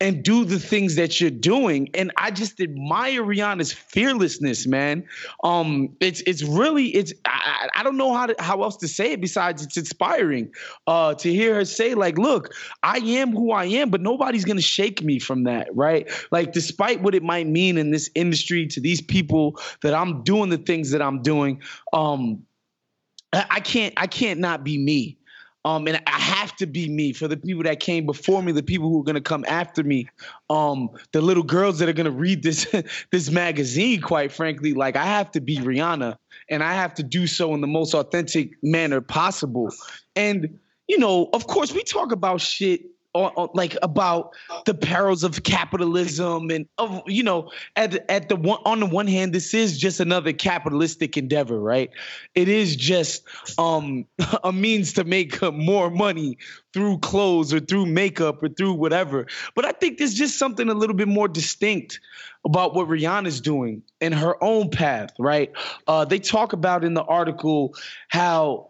and 0.00 0.22
do 0.22 0.44
the 0.44 0.60
things 0.60 0.94
that 0.94 1.20
you're 1.20 1.30
doing. 1.30 1.88
And 1.94 2.12
I 2.16 2.30
just 2.30 2.60
admire 2.60 3.22
Rihanna's 3.22 3.72
fearlessness, 3.72 4.66
man. 4.66 5.04
Um, 5.42 5.96
it's 6.00 6.20
it's 6.20 6.42
really 6.42 6.86
it's 6.94 7.12
I, 7.24 7.68
I 7.74 7.82
don't 7.82 7.96
know 7.96 8.14
how 8.14 8.26
to, 8.26 8.34
how 8.38 8.62
else 8.62 8.76
to 8.78 8.88
say 8.88 9.12
it 9.12 9.20
besides 9.20 9.62
it's 9.62 9.76
inspiring. 9.76 10.52
Uh, 10.86 11.14
to 11.14 11.32
hear 11.32 11.56
her 11.56 11.64
say 11.64 11.94
like, 11.94 12.16
look, 12.16 12.54
I 12.82 12.98
am 12.98 13.32
who 13.32 13.50
I 13.50 13.64
am, 13.64 13.90
but 13.90 14.00
nobody's 14.00 14.44
gonna 14.44 14.60
shake 14.60 15.02
me 15.02 15.18
from 15.18 15.44
that, 15.44 15.68
right? 15.74 16.08
Like, 16.30 16.52
despite 16.52 17.02
what 17.02 17.14
it 17.14 17.22
might 17.22 17.46
mean 17.46 17.76
in 17.76 17.90
this 17.90 18.08
industry 18.14 18.66
to 18.68 18.80
these 18.80 19.00
people 19.00 19.60
that 19.82 19.94
I'm 19.94 20.22
doing 20.22 20.50
the 20.50 20.58
things 20.58 20.92
that 20.92 21.02
I'm 21.02 21.22
doing, 21.22 21.60
um, 21.92 22.44
I 23.32 23.60
can't 23.60 23.94
I 23.96 24.06
can't 24.06 24.40
not 24.40 24.64
be 24.64 24.78
me. 24.78 25.17
Um, 25.68 25.86
and 25.86 26.00
I 26.06 26.18
have 26.18 26.56
to 26.56 26.66
be 26.66 26.88
me 26.88 27.12
for 27.12 27.28
the 27.28 27.36
people 27.36 27.62
that 27.64 27.78
came 27.78 28.06
before 28.06 28.42
me, 28.42 28.52
the 28.52 28.62
people 28.62 28.88
who 28.88 29.00
are 29.00 29.04
gonna 29.04 29.20
come 29.20 29.44
after 29.46 29.84
me, 29.84 30.08
um, 30.48 30.88
the 31.12 31.20
little 31.20 31.42
girls 31.42 31.78
that 31.78 31.90
are 31.90 31.92
gonna 31.92 32.10
read 32.10 32.42
this 32.42 32.66
this 33.12 33.30
magazine. 33.30 34.00
Quite 34.00 34.32
frankly, 34.32 34.72
like 34.72 34.96
I 34.96 35.04
have 35.04 35.30
to 35.32 35.42
be 35.42 35.58
Rihanna, 35.58 36.16
and 36.48 36.62
I 36.62 36.72
have 36.72 36.94
to 36.94 37.02
do 37.02 37.26
so 37.26 37.52
in 37.54 37.60
the 37.60 37.66
most 37.66 37.92
authentic 37.92 38.52
manner 38.62 39.02
possible. 39.02 39.70
And 40.16 40.58
you 40.86 40.96
know, 40.96 41.28
of 41.34 41.46
course, 41.46 41.74
we 41.74 41.84
talk 41.84 42.12
about 42.12 42.40
shit 42.40 42.80
on, 43.24 43.32
on, 43.36 43.48
like 43.54 43.76
about 43.82 44.34
the 44.64 44.74
perils 44.74 45.24
of 45.24 45.42
capitalism 45.42 46.50
and 46.50 46.66
of 46.78 47.02
you 47.06 47.22
know 47.22 47.50
at 47.76 48.08
at 48.10 48.28
the 48.28 48.36
one 48.36 48.60
on 48.64 48.80
the 48.80 48.86
one 48.86 49.06
hand 49.06 49.32
this 49.32 49.54
is 49.54 49.78
just 49.78 50.00
another 50.00 50.32
capitalistic 50.32 51.16
endeavor 51.16 51.60
right? 51.60 51.90
It 52.34 52.48
is 52.48 52.76
just 52.76 53.24
um 53.58 54.06
a 54.44 54.52
means 54.52 54.92
to 54.94 55.04
make 55.04 55.40
more 55.52 55.90
money 55.90 56.38
through 56.72 56.98
clothes 56.98 57.52
or 57.52 57.60
through 57.60 57.86
makeup 57.86 58.42
or 58.42 58.48
through 58.48 58.74
whatever. 58.74 59.26
But 59.54 59.64
i 59.64 59.72
think 59.72 59.98
there's 59.98 60.14
just 60.14 60.38
something 60.38 60.68
a 60.68 60.74
little 60.74 60.96
bit 60.96 61.08
more 61.08 61.28
distinct 61.28 62.00
about 62.44 62.74
what 62.74 62.86
rihanna's 62.86 63.40
doing 63.40 63.82
in 64.00 64.12
her 64.12 64.42
own 64.42 64.70
path 64.70 65.10
right? 65.18 65.52
Uh 65.86 66.04
they 66.04 66.18
talk 66.18 66.52
about 66.52 66.84
in 66.84 66.94
the 66.94 67.04
article 67.04 67.74
how 68.08 68.68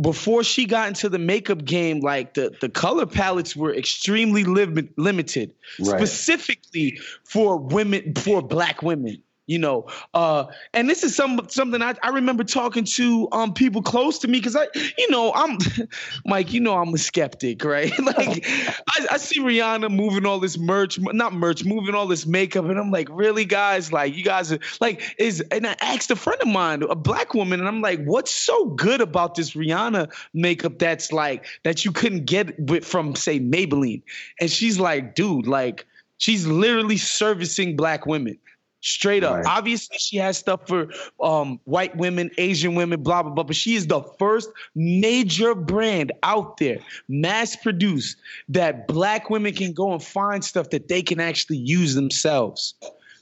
before 0.00 0.44
she 0.44 0.66
got 0.66 0.88
into 0.88 1.08
the 1.08 1.18
makeup 1.18 1.64
game, 1.64 2.00
like 2.00 2.34
the, 2.34 2.54
the 2.60 2.68
color 2.68 3.06
palettes 3.06 3.56
were 3.56 3.74
extremely 3.74 4.44
lim- 4.44 4.90
limited, 4.96 5.54
right. 5.80 5.96
specifically 5.96 6.98
for 7.24 7.56
women, 7.56 8.14
for 8.14 8.42
black 8.42 8.82
women 8.82 9.22
you 9.46 9.58
know 9.58 9.86
uh 10.14 10.44
and 10.74 10.88
this 10.90 11.02
is 11.02 11.14
some 11.14 11.40
something 11.48 11.82
I, 11.82 11.94
I 12.02 12.10
remember 12.10 12.44
talking 12.44 12.84
to 12.84 13.28
um 13.32 13.54
people 13.54 13.82
close 13.82 14.18
to 14.20 14.28
me 14.28 14.38
because 14.38 14.56
i 14.56 14.66
you 14.98 15.10
know 15.10 15.32
i'm 15.34 15.58
mike 16.26 16.52
you 16.52 16.60
know 16.60 16.76
i'm 16.76 16.92
a 16.94 16.98
skeptic 16.98 17.64
right? 17.64 17.92
Like 18.06 18.46
I, 18.46 19.06
I, 19.12 19.16
see 19.18 19.40
rihanna 19.40 19.92
moving 19.92 20.26
all 20.26 20.38
this 20.38 20.58
merch 20.58 20.98
not 21.00 21.32
merch 21.32 21.64
moving 21.64 21.94
all 21.94 22.06
this 22.06 22.24
makeup 22.24 22.64
and 22.66 22.78
i'm 22.78 22.90
like 22.90 23.08
really 23.10 23.44
guys? 23.44 23.92
Like 23.92 24.14
you 24.14 24.22
guys 24.22 24.52
are 24.52 24.58
like 24.80 25.14
is 25.18 25.40
and 25.50 25.66
i 25.66 25.76
asked 25.80 26.10
a 26.10 26.16
friend 26.16 26.40
of 26.40 26.48
mine 26.48 26.82
a 26.82 26.94
black 26.94 27.34
woman 27.34 27.58
and 27.60 27.68
i'm 27.68 27.80
like 27.80 28.04
what's 28.04 28.30
so 28.30 28.66
good 28.66 29.00
about 29.00 29.34
this 29.34 29.52
rihanna 29.52 30.12
makeup 30.32 30.78
that's 30.78 31.12
like 31.12 31.46
that 31.64 31.84
you 31.84 31.92
couldn't 31.92 32.26
get 32.26 32.58
with 32.58 32.84
from 32.84 33.14
say 33.14 33.40
maybelline? 33.40 34.02
And 34.40 34.50
she's 34.50 34.78
like 34.78 35.14
dude 35.14 35.46
like 35.46 35.86
she's 36.18 36.46
literally 36.46 36.96
servicing 36.96 37.76
black 37.76 38.06
women 38.06 38.38
Straight 38.86 39.24
up. 39.24 39.34
Right. 39.34 39.46
Obviously, 39.46 39.98
she 39.98 40.16
has 40.18 40.38
stuff 40.38 40.60
for 40.68 40.86
um, 41.20 41.58
white 41.64 41.96
women, 41.96 42.30
Asian 42.38 42.76
women, 42.76 43.02
blah, 43.02 43.20
blah, 43.20 43.32
blah. 43.32 43.42
But 43.42 43.56
she 43.56 43.74
is 43.74 43.88
the 43.88 44.00
first 44.16 44.48
major 44.76 45.56
brand 45.56 46.12
out 46.22 46.58
there, 46.58 46.78
mass 47.08 47.56
produced, 47.56 48.16
that 48.48 48.86
black 48.86 49.28
women 49.28 49.54
can 49.54 49.72
go 49.72 49.92
and 49.92 50.00
find 50.00 50.44
stuff 50.44 50.70
that 50.70 50.86
they 50.86 51.02
can 51.02 51.18
actually 51.18 51.56
use 51.56 51.96
themselves 51.96 52.74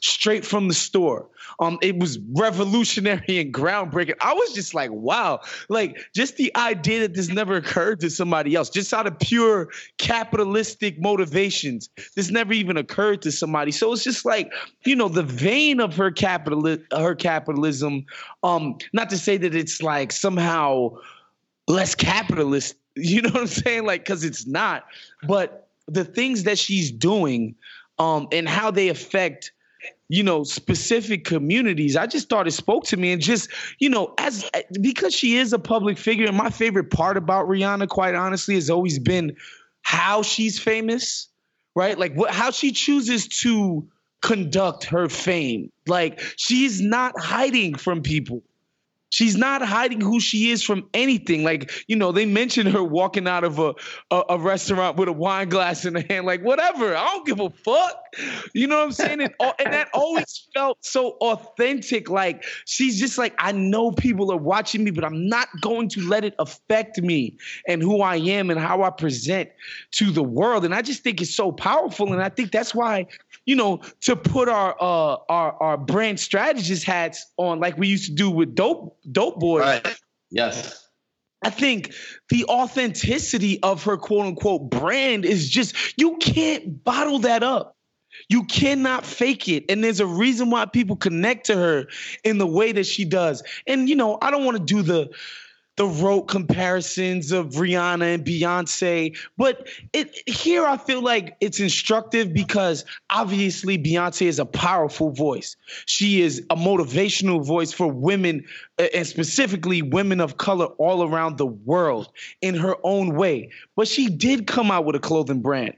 straight 0.04 0.44
from 0.44 0.68
the 0.68 0.74
store. 0.74 1.26
Um, 1.60 1.78
it 1.80 1.98
was 1.98 2.18
revolutionary 2.32 3.38
and 3.38 3.52
groundbreaking. 3.54 4.14
I 4.20 4.34
was 4.34 4.52
just 4.52 4.74
like, 4.74 4.90
wow, 4.90 5.40
like 5.68 5.98
just 6.14 6.36
the 6.36 6.54
idea 6.56 7.00
that 7.00 7.14
this 7.14 7.28
never 7.28 7.56
occurred 7.56 8.00
to 8.00 8.10
somebody 8.10 8.54
else, 8.54 8.70
just 8.70 8.92
out 8.92 9.06
of 9.06 9.18
pure 9.18 9.68
capitalistic 9.98 11.00
motivations, 11.00 11.88
this 12.16 12.30
never 12.30 12.52
even 12.52 12.76
occurred 12.76 13.22
to 13.22 13.32
somebody. 13.32 13.70
So 13.70 13.92
it's 13.92 14.04
just 14.04 14.24
like, 14.24 14.52
you 14.84 14.94
know, 14.96 15.08
the 15.08 15.22
vein 15.22 15.80
of 15.80 15.96
her 15.96 16.10
capital, 16.10 16.76
her 16.92 17.14
capitalism. 17.14 18.04
Um, 18.42 18.76
not 18.92 19.10
to 19.10 19.18
say 19.18 19.36
that 19.38 19.54
it's 19.54 19.80
like 19.80 20.12
somehow 20.12 20.98
less 21.66 21.94
capitalist. 21.94 22.76
You 22.96 23.22
know 23.22 23.30
what 23.30 23.40
I'm 23.40 23.46
saying? 23.48 23.86
Like, 23.86 24.04
because 24.04 24.22
it's 24.22 24.46
not. 24.46 24.84
But 25.26 25.66
the 25.88 26.04
things 26.04 26.44
that 26.44 26.60
she's 26.60 26.92
doing, 26.92 27.56
um, 27.98 28.28
and 28.30 28.48
how 28.48 28.70
they 28.70 28.88
affect 28.88 29.50
you 30.08 30.22
know 30.22 30.44
specific 30.44 31.24
communities. 31.24 31.96
I 31.96 32.06
just 32.06 32.28
thought 32.28 32.46
it 32.46 32.52
spoke 32.52 32.84
to 32.86 32.96
me 32.96 33.12
and 33.12 33.22
just 33.22 33.50
you 33.78 33.88
know 33.88 34.14
as 34.18 34.48
because 34.80 35.14
she 35.14 35.36
is 35.36 35.52
a 35.52 35.58
public 35.58 35.98
figure 35.98 36.26
and 36.26 36.36
my 36.36 36.50
favorite 36.50 36.90
part 36.90 37.16
about 37.16 37.46
rihanna 37.46 37.88
quite 37.88 38.14
honestly 38.14 38.54
has 38.54 38.70
always 38.70 38.98
been 38.98 39.36
how 39.82 40.22
she's 40.22 40.58
famous 40.58 41.28
right? 41.74 41.98
Like 41.98 42.14
what 42.14 42.30
how 42.30 42.50
she 42.50 42.72
chooses 42.72 43.28
to 43.40 43.86
conduct 44.22 44.84
her 44.84 45.08
fame. 45.08 45.70
Like 45.86 46.20
she's 46.36 46.80
not 46.80 47.18
hiding 47.18 47.74
from 47.74 48.02
people 48.02 48.42
She's 49.14 49.36
not 49.36 49.62
hiding 49.62 50.00
who 50.00 50.18
she 50.18 50.50
is 50.50 50.64
from 50.64 50.88
anything. 50.92 51.44
Like, 51.44 51.70
you 51.86 51.94
know, 51.94 52.10
they 52.10 52.26
mentioned 52.26 52.70
her 52.70 52.82
walking 52.82 53.28
out 53.28 53.44
of 53.44 53.60
a, 53.60 53.74
a, 54.10 54.22
a 54.30 54.38
restaurant 54.38 54.96
with 54.96 55.08
a 55.08 55.12
wine 55.12 55.50
glass 55.50 55.84
in 55.84 55.94
her 55.94 56.02
hand, 56.10 56.26
like, 56.26 56.42
whatever. 56.42 56.96
I 56.96 57.04
don't 57.12 57.24
give 57.24 57.38
a 57.38 57.50
fuck. 57.50 57.94
You 58.54 58.66
know 58.66 58.78
what 58.78 58.86
I'm 58.86 58.92
saying? 58.92 59.20
And, 59.20 59.32
and 59.60 59.72
that 59.72 59.90
always 59.94 60.48
felt 60.52 60.84
so 60.84 61.10
authentic. 61.20 62.10
Like, 62.10 62.42
she's 62.66 62.98
just 62.98 63.16
like, 63.16 63.34
I 63.38 63.52
know 63.52 63.92
people 63.92 64.32
are 64.32 64.36
watching 64.36 64.82
me, 64.82 64.90
but 64.90 65.04
I'm 65.04 65.28
not 65.28 65.46
going 65.60 65.90
to 65.90 66.08
let 66.08 66.24
it 66.24 66.34
affect 66.40 67.00
me 67.00 67.36
and 67.68 67.80
who 67.80 68.00
I 68.00 68.16
am 68.16 68.50
and 68.50 68.58
how 68.58 68.82
I 68.82 68.90
present 68.90 69.48
to 69.92 70.10
the 70.10 70.24
world. 70.24 70.64
And 70.64 70.74
I 70.74 70.82
just 70.82 71.04
think 71.04 71.20
it's 71.20 71.36
so 71.36 71.52
powerful. 71.52 72.12
And 72.12 72.20
I 72.20 72.30
think 72.30 72.50
that's 72.50 72.74
why 72.74 73.06
you 73.46 73.56
know, 73.56 73.80
to 74.02 74.16
put 74.16 74.48
our 74.48 74.74
uh 74.80 75.16
our 75.28 75.62
our 75.62 75.76
brand 75.76 76.20
strategist 76.20 76.84
hats 76.84 77.24
on 77.36 77.60
like 77.60 77.76
we 77.76 77.88
used 77.88 78.06
to 78.06 78.14
do 78.14 78.30
with 78.30 78.54
dope 78.54 78.98
dope 79.10 79.38
boy. 79.38 79.60
Right. 79.60 79.98
Yes. 80.30 80.80
I 81.44 81.50
think 81.50 81.92
the 82.30 82.46
authenticity 82.46 83.62
of 83.62 83.84
her 83.84 83.98
quote 83.98 84.26
unquote 84.26 84.70
brand 84.70 85.24
is 85.24 85.48
just 85.50 85.76
you 85.98 86.16
can't 86.16 86.82
bottle 86.82 87.20
that 87.20 87.42
up. 87.42 87.76
You 88.28 88.44
cannot 88.44 89.04
fake 89.04 89.48
it. 89.48 89.64
And 89.68 89.82
there's 89.82 90.00
a 90.00 90.06
reason 90.06 90.48
why 90.48 90.64
people 90.66 90.96
connect 90.96 91.46
to 91.46 91.56
her 91.56 91.86
in 92.22 92.38
the 92.38 92.46
way 92.46 92.72
that 92.72 92.86
she 92.86 93.04
does. 93.04 93.42
And 93.66 93.88
you 93.88 93.96
know, 93.96 94.18
I 94.22 94.30
don't 94.30 94.44
want 94.44 94.56
to 94.56 94.64
do 94.64 94.82
the 94.82 95.10
the 95.76 95.86
rote 95.86 96.28
comparisons 96.28 97.32
of 97.32 97.50
Rihanna 97.52 98.14
and 98.14 98.24
Beyonce. 98.24 99.16
But 99.36 99.68
it, 99.92 100.16
here 100.28 100.64
I 100.64 100.76
feel 100.76 101.02
like 101.02 101.36
it's 101.40 101.60
instructive 101.60 102.32
because 102.32 102.84
obviously 103.10 103.78
Beyonce 103.78 104.26
is 104.26 104.38
a 104.38 104.46
powerful 104.46 105.10
voice. 105.10 105.56
She 105.86 106.20
is 106.20 106.40
a 106.50 106.56
motivational 106.56 107.44
voice 107.44 107.72
for 107.72 107.90
women 107.90 108.44
and 108.78 109.06
specifically 109.06 109.82
women 109.82 110.20
of 110.20 110.36
color 110.36 110.66
all 110.78 111.02
around 111.02 111.38
the 111.38 111.46
world 111.46 112.12
in 112.40 112.54
her 112.54 112.76
own 112.84 113.16
way. 113.16 113.50
But 113.76 113.88
she 113.88 114.08
did 114.08 114.46
come 114.46 114.70
out 114.70 114.84
with 114.84 114.96
a 114.96 115.00
clothing 115.00 115.40
brand 115.40 115.74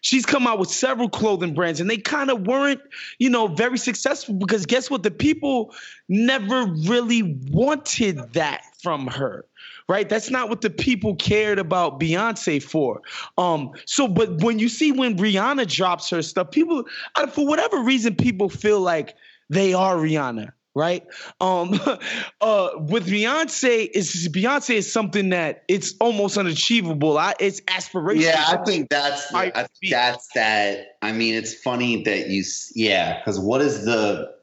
she's 0.00 0.26
come 0.26 0.46
out 0.46 0.58
with 0.58 0.70
several 0.70 1.08
clothing 1.08 1.54
brands 1.54 1.80
and 1.80 1.88
they 1.88 1.96
kind 1.96 2.30
of 2.30 2.46
weren't, 2.46 2.80
you 3.18 3.30
know, 3.30 3.48
very 3.48 3.78
successful 3.78 4.34
because 4.34 4.66
guess 4.66 4.90
what? 4.90 5.02
The 5.02 5.10
people 5.10 5.74
never 6.08 6.66
really 6.86 7.38
wanted 7.50 8.32
that 8.34 8.62
from 8.82 9.06
her. 9.08 9.44
Right? 9.88 10.08
That's 10.08 10.30
not 10.30 10.48
what 10.48 10.62
the 10.62 10.70
people 10.70 11.14
cared 11.14 11.60
about 11.60 12.00
Beyonce 12.00 12.60
for. 12.60 13.02
Um, 13.38 13.70
so 13.84 14.08
but 14.08 14.42
when 14.42 14.58
you 14.58 14.68
see 14.68 14.90
when 14.90 15.16
Rihanna 15.16 15.68
drops 15.72 16.10
her 16.10 16.22
stuff, 16.22 16.50
people 16.50 16.84
for 17.30 17.46
whatever 17.46 17.80
reason, 17.82 18.16
people 18.16 18.48
feel 18.48 18.80
like 18.80 19.14
they 19.48 19.74
are 19.74 19.96
Rihanna 19.96 20.50
right? 20.76 21.04
Um, 21.40 21.72
uh, 22.40 22.68
with 22.76 23.08
Beyonce, 23.08 23.88
is 23.92 24.28
Beyonce 24.28 24.76
is 24.76 24.92
something 24.92 25.30
that 25.30 25.64
it's 25.66 25.94
almost 26.00 26.36
unachievable. 26.36 27.18
I, 27.18 27.34
it's 27.40 27.62
aspirational. 27.62 28.20
Yeah, 28.20 28.44
I 28.46 28.58
think 28.58 28.90
that's 28.90 29.34
I, 29.34 29.50
I 29.54 29.66
that's 29.90 30.28
that. 30.34 30.98
I 31.02 31.10
mean, 31.10 31.34
it's 31.34 31.54
funny 31.54 32.04
that 32.04 32.28
you, 32.28 32.44
yeah, 32.76 33.18
because 33.18 33.40
what 33.40 33.62
is 33.62 33.84
the? 33.84 34.36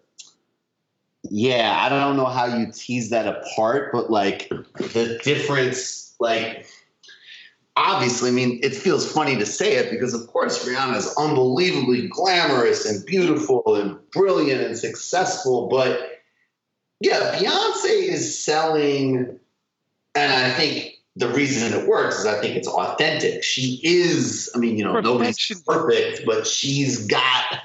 Yeah, 1.29 1.73
I 1.79 1.87
don't 1.87 2.17
know 2.17 2.25
how 2.25 2.45
you 2.57 2.69
tease 2.73 3.11
that 3.11 3.27
apart, 3.27 3.93
but 3.93 4.09
like 4.09 4.49
the 4.49 5.19
difference, 5.23 6.15
like 6.19 6.67
obviously, 7.77 8.29
I 8.29 8.33
mean, 8.33 8.59
it 8.61 8.75
feels 8.75 9.09
funny 9.09 9.37
to 9.37 9.45
say 9.45 9.75
it 9.75 9.89
because, 9.89 10.13
of 10.13 10.27
course, 10.27 10.67
Rihanna 10.67 10.97
is 10.97 11.15
unbelievably 11.17 12.09
glamorous 12.09 12.85
and 12.85 13.05
beautiful 13.05 13.75
and 13.75 13.97
brilliant 14.11 14.61
and 14.61 14.77
successful, 14.77 15.69
but 15.69 16.12
yeah, 17.03 17.37
Beyonce 17.37 18.07
is 18.07 18.43
selling, 18.43 19.39
and 20.15 20.33
I 20.33 20.49
think 20.51 20.95
the 21.17 21.27
reason 21.27 21.73
it 21.73 21.87
works 21.87 22.19
is 22.19 22.25
I 22.25 22.39
think 22.39 22.55
it's 22.55 22.67
authentic. 22.67 23.43
She 23.43 23.81
is, 23.83 24.49
I 24.55 24.57
mean, 24.57 24.77
you 24.77 24.85
know, 24.85 24.93
perfection. 24.93 25.57
nobody's 25.57 25.61
perfect, 25.63 26.25
but 26.25 26.47
she's 26.47 27.05
got 27.07 27.59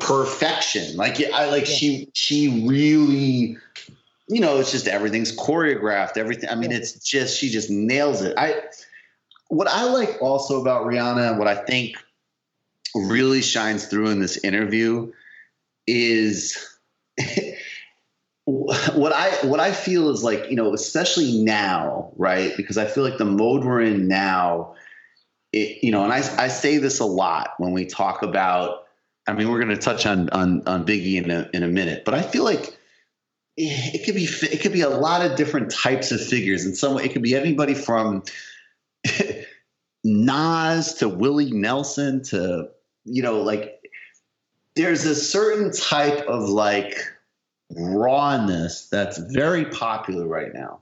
perfection. 0.00 0.96
Like 0.96 1.22
I 1.22 1.50
like 1.50 1.68
yeah. 1.68 1.74
she 1.74 2.08
she 2.14 2.66
really 2.66 3.58
you 4.28 4.40
know, 4.40 4.58
it's 4.58 4.72
just 4.72 4.88
everything's 4.88 5.36
choreographed, 5.36 6.16
everything. 6.16 6.48
I 6.48 6.54
mean, 6.54 6.72
it's 6.72 6.92
just 6.92 7.38
she 7.38 7.50
just 7.50 7.68
nails 7.68 8.22
it. 8.22 8.34
I 8.38 8.62
what 9.48 9.68
I 9.68 9.84
like 9.84 10.16
also 10.22 10.62
about 10.62 10.86
Rihanna, 10.86 11.30
and 11.30 11.38
what 11.38 11.48
I 11.48 11.56
think 11.56 11.96
really 12.94 13.42
shines 13.42 13.84
through 13.84 14.08
in 14.08 14.20
this 14.20 14.38
interview 14.38 15.12
is 15.86 16.56
what 18.52 19.12
I 19.12 19.30
what 19.46 19.60
I 19.60 19.72
feel 19.72 20.10
is 20.10 20.22
like 20.22 20.50
you 20.50 20.56
know, 20.56 20.74
especially 20.74 21.42
now, 21.42 22.12
right? 22.16 22.54
Because 22.56 22.76
I 22.76 22.84
feel 22.84 23.02
like 23.02 23.16
the 23.16 23.24
mode 23.24 23.64
we're 23.64 23.80
in 23.80 24.08
now, 24.08 24.74
it, 25.52 25.82
you 25.82 25.90
know, 25.90 26.04
and 26.04 26.12
I 26.12 26.18
I 26.36 26.48
say 26.48 26.76
this 26.78 27.00
a 27.00 27.06
lot 27.06 27.54
when 27.58 27.72
we 27.72 27.86
talk 27.86 28.22
about. 28.22 28.84
I 29.26 29.32
mean, 29.34 29.50
we're 29.50 29.62
going 29.62 29.74
to 29.74 29.80
touch 29.80 30.04
on 30.04 30.28
on 30.30 30.66
on 30.66 30.84
Biggie 30.84 31.22
in 31.22 31.30
a 31.30 31.48
in 31.54 31.62
a 31.62 31.68
minute, 31.68 32.04
but 32.04 32.14
I 32.14 32.22
feel 32.22 32.44
like 32.44 32.76
eh, 33.58 33.90
it 33.94 34.04
could 34.04 34.16
be 34.16 34.24
it 34.24 34.60
could 34.60 34.72
be 34.72 34.82
a 34.82 34.90
lot 34.90 35.24
of 35.24 35.36
different 35.36 35.70
types 35.70 36.12
of 36.12 36.20
figures. 36.20 36.66
In 36.66 36.74
some 36.74 36.94
way, 36.94 37.04
it 37.04 37.12
could 37.12 37.22
be 37.22 37.34
anybody 37.34 37.74
from 37.74 38.22
Nas 40.04 40.94
to 40.94 41.08
Willie 41.08 41.52
Nelson 41.52 42.22
to 42.24 42.68
you 43.04 43.22
know 43.22 43.40
like 43.40 43.80
there's 44.74 45.06
a 45.06 45.14
certain 45.14 45.72
type 45.72 46.26
of 46.26 46.48
like 46.48 46.96
rawness 47.76 48.88
that's 48.88 49.18
very 49.18 49.64
popular 49.66 50.26
right 50.26 50.52
now. 50.54 50.80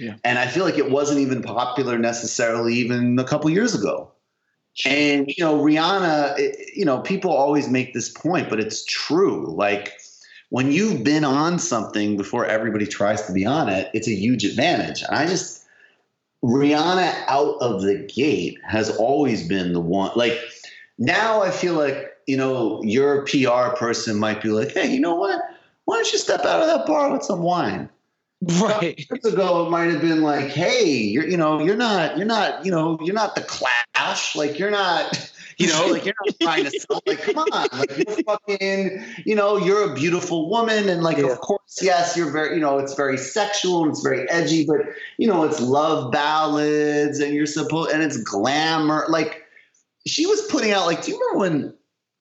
Yeah. 0.00 0.16
And 0.24 0.38
I 0.38 0.46
feel 0.46 0.64
like 0.64 0.78
it 0.78 0.90
wasn't 0.90 1.20
even 1.20 1.42
popular 1.42 1.98
necessarily 1.98 2.74
even 2.74 3.18
a 3.18 3.24
couple 3.24 3.50
years 3.50 3.74
ago. 3.74 4.10
And 4.84 5.28
you 5.28 5.44
know, 5.44 5.58
Rihanna, 5.58 6.38
it, 6.38 6.74
you 6.74 6.84
know, 6.84 6.98
people 6.98 7.30
always 7.30 7.68
make 7.68 7.94
this 7.94 8.08
point, 8.08 8.50
but 8.50 8.58
it's 8.58 8.84
true. 8.84 9.46
Like 9.54 9.92
when 10.48 10.72
you've 10.72 11.04
been 11.04 11.24
on 11.24 11.58
something 11.58 12.16
before 12.16 12.44
everybody 12.44 12.86
tries 12.86 13.22
to 13.26 13.32
be 13.32 13.46
on 13.46 13.68
it, 13.68 13.88
it's 13.94 14.08
a 14.08 14.14
huge 14.14 14.44
advantage. 14.44 15.02
And 15.02 15.14
I 15.14 15.26
just 15.26 15.64
Rihanna 16.44 17.14
out 17.26 17.56
of 17.60 17.82
the 17.82 17.96
gate 18.14 18.58
has 18.66 18.94
always 18.96 19.46
been 19.48 19.72
the 19.72 19.80
one. 19.80 20.10
Like 20.16 20.38
now, 20.98 21.42
I 21.42 21.50
feel 21.50 21.74
like 21.74 22.12
you 22.26 22.36
know 22.36 22.82
your 22.82 23.24
PR 23.26 23.76
person 23.76 24.18
might 24.18 24.42
be 24.42 24.48
like, 24.50 24.72
"Hey, 24.72 24.92
you 24.92 25.00
know 25.00 25.14
what? 25.14 25.40
Why 25.84 25.96
don't 25.96 26.12
you 26.12 26.18
step 26.18 26.44
out 26.44 26.62
of 26.62 26.66
that 26.68 26.86
bar 26.86 27.12
with 27.12 27.22
some 27.22 27.40
wine?" 27.40 27.88
Right. 28.60 28.98
Years 29.10 29.24
ago, 29.24 29.66
it 29.66 29.70
might 29.70 29.90
have 29.90 30.00
been 30.00 30.22
like, 30.22 30.48
"Hey, 30.48 30.86
you're 30.92 31.26
you 31.26 31.36
know 31.36 31.60
you're 31.62 31.76
not 31.76 32.18
you're 32.18 32.26
not 32.26 32.64
you 32.64 32.70
know 32.70 32.98
you're 33.02 33.14
not 33.14 33.34
the 33.34 33.42
Clash. 33.42 34.36
Like 34.36 34.58
you're 34.58 34.70
not." 34.70 35.30
You 35.56 35.68
know, 35.68 35.86
like 35.86 36.04
you're 36.04 36.16
not 36.26 36.34
trying 36.42 36.64
to 36.64 36.70
sell. 36.80 37.00
Like, 37.06 37.22
come 37.22 37.38
on, 37.38 37.68
like 37.78 37.96
you're 37.96 38.16
fucking. 38.24 39.04
You 39.24 39.36
know, 39.36 39.56
you're 39.56 39.88
a 39.88 39.94
beautiful 39.94 40.50
woman, 40.50 40.88
and 40.88 41.04
like, 41.04 41.16
Yeah. 41.18 41.30
of 41.30 41.38
course, 41.42 41.78
yes, 41.80 42.16
you're 42.16 42.32
very. 42.32 42.56
You 42.56 42.60
know, 42.60 42.78
it's 42.78 42.94
very 42.94 43.16
sexual 43.16 43.84
and 43.84 43.92
it's 43.92 44.02
very 44.02 44.28
edgy, 44.30 44.66
but 44.66 44.78
you 45.16 45.28
know, 45.28 45.44
it's 45.44 45.60
love 45.60 46.10
ballads, 46.10 47.20
and 47.20 47.34
you're 47.34 47.46
supposed, 47.46 47.92
and 47.92 48.02
it's 48.02 48.16
glamour. 48.16 49.04
Like, 49.08 49.44
she 50.08 50.26
was 50.26 50.42
putting 50.50 50.72
out. 50.72 50.86
Like, 50.86 51.04
do 51.04 51.12
you 51.12 51.20
remember 51.20 51.38
when? 51.38 51.74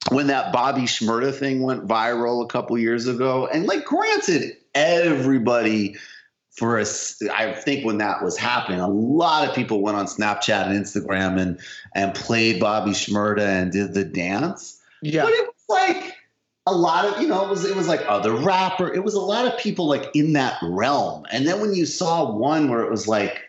When 0.10 0.28
that 0.28 0.52
Bobby 0.52 0.82
Shmurda 0.82 1.34
thing 1.34 1.62
went 1.62 1.88
viral 1.88 2.44
a 2.44 2.48
couple 2.48 2.78
years 2.78 3.08
ago, 3.08 3.48
and 3.48 3.66
like, 3.66 3.86
granted, 3.86 4.58
everybody 4.76 5.96
for 6.52 6.80
us, 6.80 7.22
I 7.34 7.52
think 7.54 7.84
when 7.86 7.98
that 7.98 8.24
was 8.24 8.38
happening, 8.38 8.80
a 8.80 8.88
lot 8.88 9.48
of 9.48 9.56
people 9.56 9.82
went 9.82 9.98
on 9.98 10.06
Snapchat 10.06 10.68
and 10.68 10.86
Instagram 10.86 11.40
and 11.40 11.60
and 11.96 12.14
played 12.14 12.60
Bobby 12.60 12.92
Shmurda 12.92 13.42
and 13.42 13.72
did 13.72 13.94
the 13.94 14.04
dance. 14.04 14.80
Yeah. 15.02 15.24
But 15.24 15.34
it 15.34 15.48
was 15.48 15.66
like 15.70 16.14
a 16.68 16.74
lot 16.74 17.06
of, 17.06 17.22
you 17.22 17.28
know, 17.28 17.44
it 17.44 17.50
was 17.50 17.66
it 17.66 17.76
was 17.76 17.88
like 17.88 18.02
other 18.08 18.34
rapper. 18.34 18.94
It 18.94 19.04
was 19.04 19.16
a 19.16 19.20
lot 19.20 19.46
of 19.46 19.58
people 19.60 19.88
like 19.88 20.16
in 20.16 20.34
that 20.34 20.58
realm. 20.62 21.26
And 21.32 21.48
then 21.48 21.60
when 21.60 21.74
you 21.74 21.86
saw 21.86 22.32
one 22.32 22.70
where 22.70 22.82
it 22.82 22.92
was 22.92 23.08
like, 23.08 23.42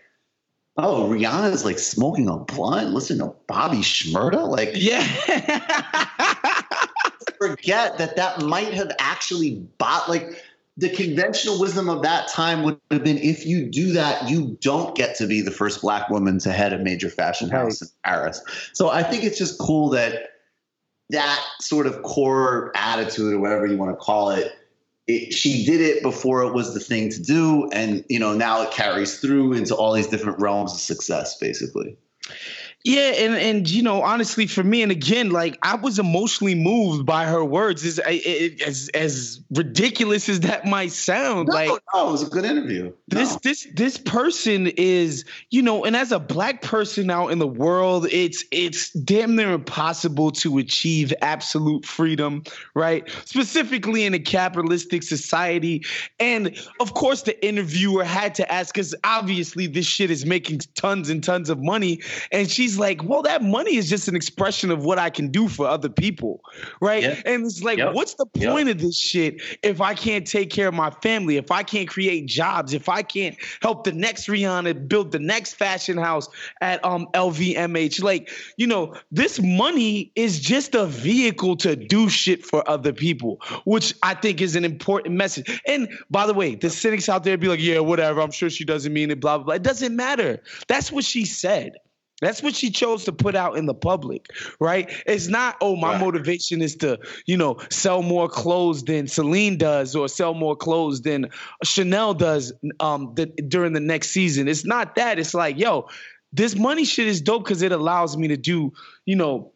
oh, 0.78 1.08
Rihanna's 1.08 1.64
like 1.64 1.78
smoking 1.78 2.28
a 2.28 2.38
blunt, 2.38 2.90
listen 2.90 3.18
to 3.18 3.34
Bobby 3.46 3.78
Shmurda, 3.78 4.48
like 4.48 4.70
Yeah. 4.74 5.06
forget 7.48 7.98
that 7.98 8.16
that 8.16 8.42
might 8.42 8.72
have 8.74 8.92
actually 8.98 9.66
bought 9.78 10.08
like 10.08 10.42
the 10.76 10.88
conventional 10.88 11.60
wisdom 11.60 11.88
of 11.88 12.02
that 12.02 12.28
time 12.28 12.62
would 12.64 12.80
have 12.90 13.04
been 13.04 13.18
if 13.18 13.46
you 13.46 13.70
do 13.70 13.92
that, 13.92 14.28
you 14.28 14.58
don't 14.60 14.96
get 14.96 15.16
to 15.16 15.26
be 15.26 15.40
the 15.40 15.50
first 15.50 15.80
black 15.82 16.10
woman 16.10 16.38
to 16.40 16.52
head 16.52 16.72
a 16.72 16.78
major 16.78 17.08
fashion 17.08 17.48
house 17.48 17.80
in 17.80 17.88
Paris. 18.04 18.42
So 18.72 18.90
I 18.90 19.02
think 19.02 19.22
it's 19.22 19.38
just 19.38 19.58
cool 19.58 19.90
that 19.90 20.30
that 21.10 21.44
sort 21.60 21.86
of 21.86 22.02
core 22.02 22.72
attitude 22.74 23.34
or 23.34 23.38
whatever 23.38 23.66
you 23.66 23.76
want 23.76 23.92
to 23.92 23.96
call 23.96 24.30
it, 24.30 24.52
it 25.06 25.32
she 25.32 25.64
did 25.64 25.80
it 25.80 26.02
before 26.02 26.42
it 26.42 26.52
was 26.52 26.74
the 26.74 26.80
thing 26.80 27.10
to 27.10 27.22
do. 27.22 27.68
And, 27.70 28.04
you 28.08 28.18
know, 28.18 28.34
now 28.34 28.62
it 28.62 28.72
carries 28.72 29.20
through 29.20 29.52
into 29.52 29.76
all 29.76 29.92
these 29.92 30.08
different 30.08 30.40
realms 30.40 30.72
of 30.72 30.80
success, 30.80 31.38
basically. 31.38 31.96
Yeah, 32.84 33.12
and 33.16 33.34
and 33.34 33.70
you 33.70 33.82
know, 33.82 34.02
honestly, 34.02 34.46
for 34.46 34.62
me, 34.62 34.82
and 34.82 34.92
again, 34.92 35.30
like 35.30 35.58
I 35.62 35.74
was 35.74 35.98
emotionally 35.98 36.54
moved 36.54 37.06
by 37.06 37.24
her 37.24 37.42
words. 37.42 37.82
As 37.84 37.98
as 37.98 38.90
as 38.92 39.40
ridiculous 39.50 40.28
as 40.28 40.40
that 40.40 40.66
might 40.66 40.92
sound, 40.92 41.48
No, 41.48 41.54
like 41.54 41.70
no, 41.94 42.08
it 42.08 42.12
was 42.12 42.22
a 42.22 42.28
good 42.28 42.44
interview. 42.44 42.92
this 43.08 43.32
No. 43.32 43.38
this 43.42 43.66
this 43.74 43.96
person 43.96 44.66
is 44.66 45.24
you 45.50 45.62
know 45.62 45.84
and 45.84 45.96
as 45.96 46.12
a 46.12 46.18
black 46.18 46.60
person 46.60 47.10
out 47.10 47.28
in 47.28 47.38
the 47.38 47.46
world 47.46 48.06
it's 48.10 48.44
it's 48.50 48.90
damn 48.90 49.34
near 49.34 49.52
impossible 49.52 50.30
to 50.32 50.58
achieve 50.58 51.12
absolute 51.22 51.86
freedom 51.86 52.42
right 52.74 53.08
specifically 53.24 54.04
in 54.04 54.12
a 54.14 54.18
capitalistic 54.18 55.02
society 55.02 55.84
and 56.20 56.56
of 56.80 56.94
course 56.94 57.22
the 57.22 57.46
interviewer 57.46 58.04
had 58.04 58.34
to 58.34 58.52
ask 58.52 58.74
because 58.74 58.94
obviously 59.04 59.66
this 59.66 59.86
shit 59.86 60.10
is 60.10 60.26
making 60.26 60.60
tons 60.74 61.08
and 61.08 61.22
tons 61.24 61.48
of 61.48 61.62
money 61.62 62.00
and 62.32 62.50
she's 62.50 62.73
like 62.78 63.02
well 63.04 63.22
that 63.22 63.42
money 63.42 63.76
is 63.76 63.88
just 63.88 64.08
an 64.08 64.16
expression 64.16 64.70
of 64.70 64.84
what 64.84 64.98
i 64.98 65.10
can 65.10 65.28
do 65.28 65.48
for 65.48 65.66
other 65.66 65.88
people 65.88 66.40
right 66.80 67.02
Yeah. 67.02 67.20
and 67.24 67.44
it's 67.44 67.62
like 67.62 67.78
Yep. 67.78 67.94
what's 67.94 68.14
the 68.14 68.26
Yep. 68.34 68.50
point 68.52 68.68
of 68.68 68.80
this 68.80 68.96
shit 68.98 69.40
if 69.62 69.80
i 69.80 69.94
can't 69.94 70.26
take 70.26 70.50
care 70.50 70.68
of 70.68 70.74
my 70.74 70.90
family 70.90 71.36
if 71.36 71.50
i 71.50 71.62
can't 71.62 71.88
create 71.88 72.26
jobs 72.26 72.72
if 72.74 72.88
i 72.88 73.02
can't 73.02 73.36
help 73.62 73.84
the 73.84 73.92
next 73.92 74.26
rihanna 74.28 74.88
build 74.88 75.12
the 75.12 75.18
next 75.18 75.54
fashion 75.54 75.96
house 75.98 76.28
at 76.60 76.84
um 76.84 77.06
lvmh 77.14 78.02
like 78.02 78.30
you 78.56 78.66
know 78.66 78.94
this 79.12 79.40
money 79.40 80.10
is 80.16 80.40
just 80.40 80.74
a 80.74 80.86
vehicle 80.86 81.56
to 81.56 81.76
do 81.76 82.08
shit 82.08 82.44
for 82.44 82.68
other 82.68 82.92
people 82.92 83.40
which 83.64 83.94
i 84.02 84.14
think 84.14 84.40
is 84.40 84.56
an 84.56 84.64
important 84.64 85.14
message 85.14 85.60
and 85.66 85.88
by 86.10 86.26
the 86.26 86.34
way 86.34 86.54
the 86.54 86.70
cynics 86.70 87.08
out 87.08 87.24
there 87.24 87.36
be 87.36 87.48
like 87.48 87.60
yeah 87.60 87.78
whatever 87.78 88.20
i'm 88.20 88.30
sure 88.30 88.50
she 88.50 88.64
doesn't 88.64 88.92
mean 88.92 89.10
it 89.10 89.20
blah 89.20 89.36
blah 89.38 89.44
blah 89.44 89.54
it 89.54 89.62
doesn't 89.62 89.94
matter 89.96 90.40
that's 90.68 90.90
what 90.92 91.04
she 91.04 91.24
said 91.24 91.72
that's 92.24 92.42
what 92.42 92.54
she 92.54 92.70
chose 92.70 93.04
to 93.04 93.12
put 93.12 93.34
out 93.36 93.56
in 93.56 93.66
the 93.66 93.74
public, 93.74 94.28
right? 94.60 94.90
It's 95.06 95.28
not, 95.28 95.56
oh, 95.60 95.76
my 95.76 95.90
Right. 95.92 96.00
motivation 96.00 96.62
is 96.62 96.76
to, 96.76 96.98
you 97.26 97.36
know, 97.36 97.58
sell 97.70 98.02
more 98.02 98.28
clothes 98.28 98.82
than 98.84 99.06
Celine 99.06 99.58
does 99.58 99.94
or 99.94 100.08
sell 100.08 100.34
more 100.34 100.56
clothes 100.56 101.02
than 101.02 101.30
Chanel 101.62 102.14
does 102.14 102.52
um, 102.80 103.12
the, 103.14 103.26
during 103.26 103.72
the 103.72 103.80
next 103.80 104.10
season. 104.10 104.48
It's 104.48 104.64
not 104.64 104.96
that. 104.96 105.18
It's 105.18 105.34
like, 105.34 105.58
yo, 105.58 105.88
this 106.32 106.56
money 106.56 106.84
shit 106.84 107.06
is 107.06 107.20
dope 107.20 107.44
because 107.44 107.62
it 107.62 107.72
allows 107.72 108.16
me 108.16 108.28
to 108.28 108.36
do, 108.36 108.72
you 109.04 109.16
know, 109.16 109.52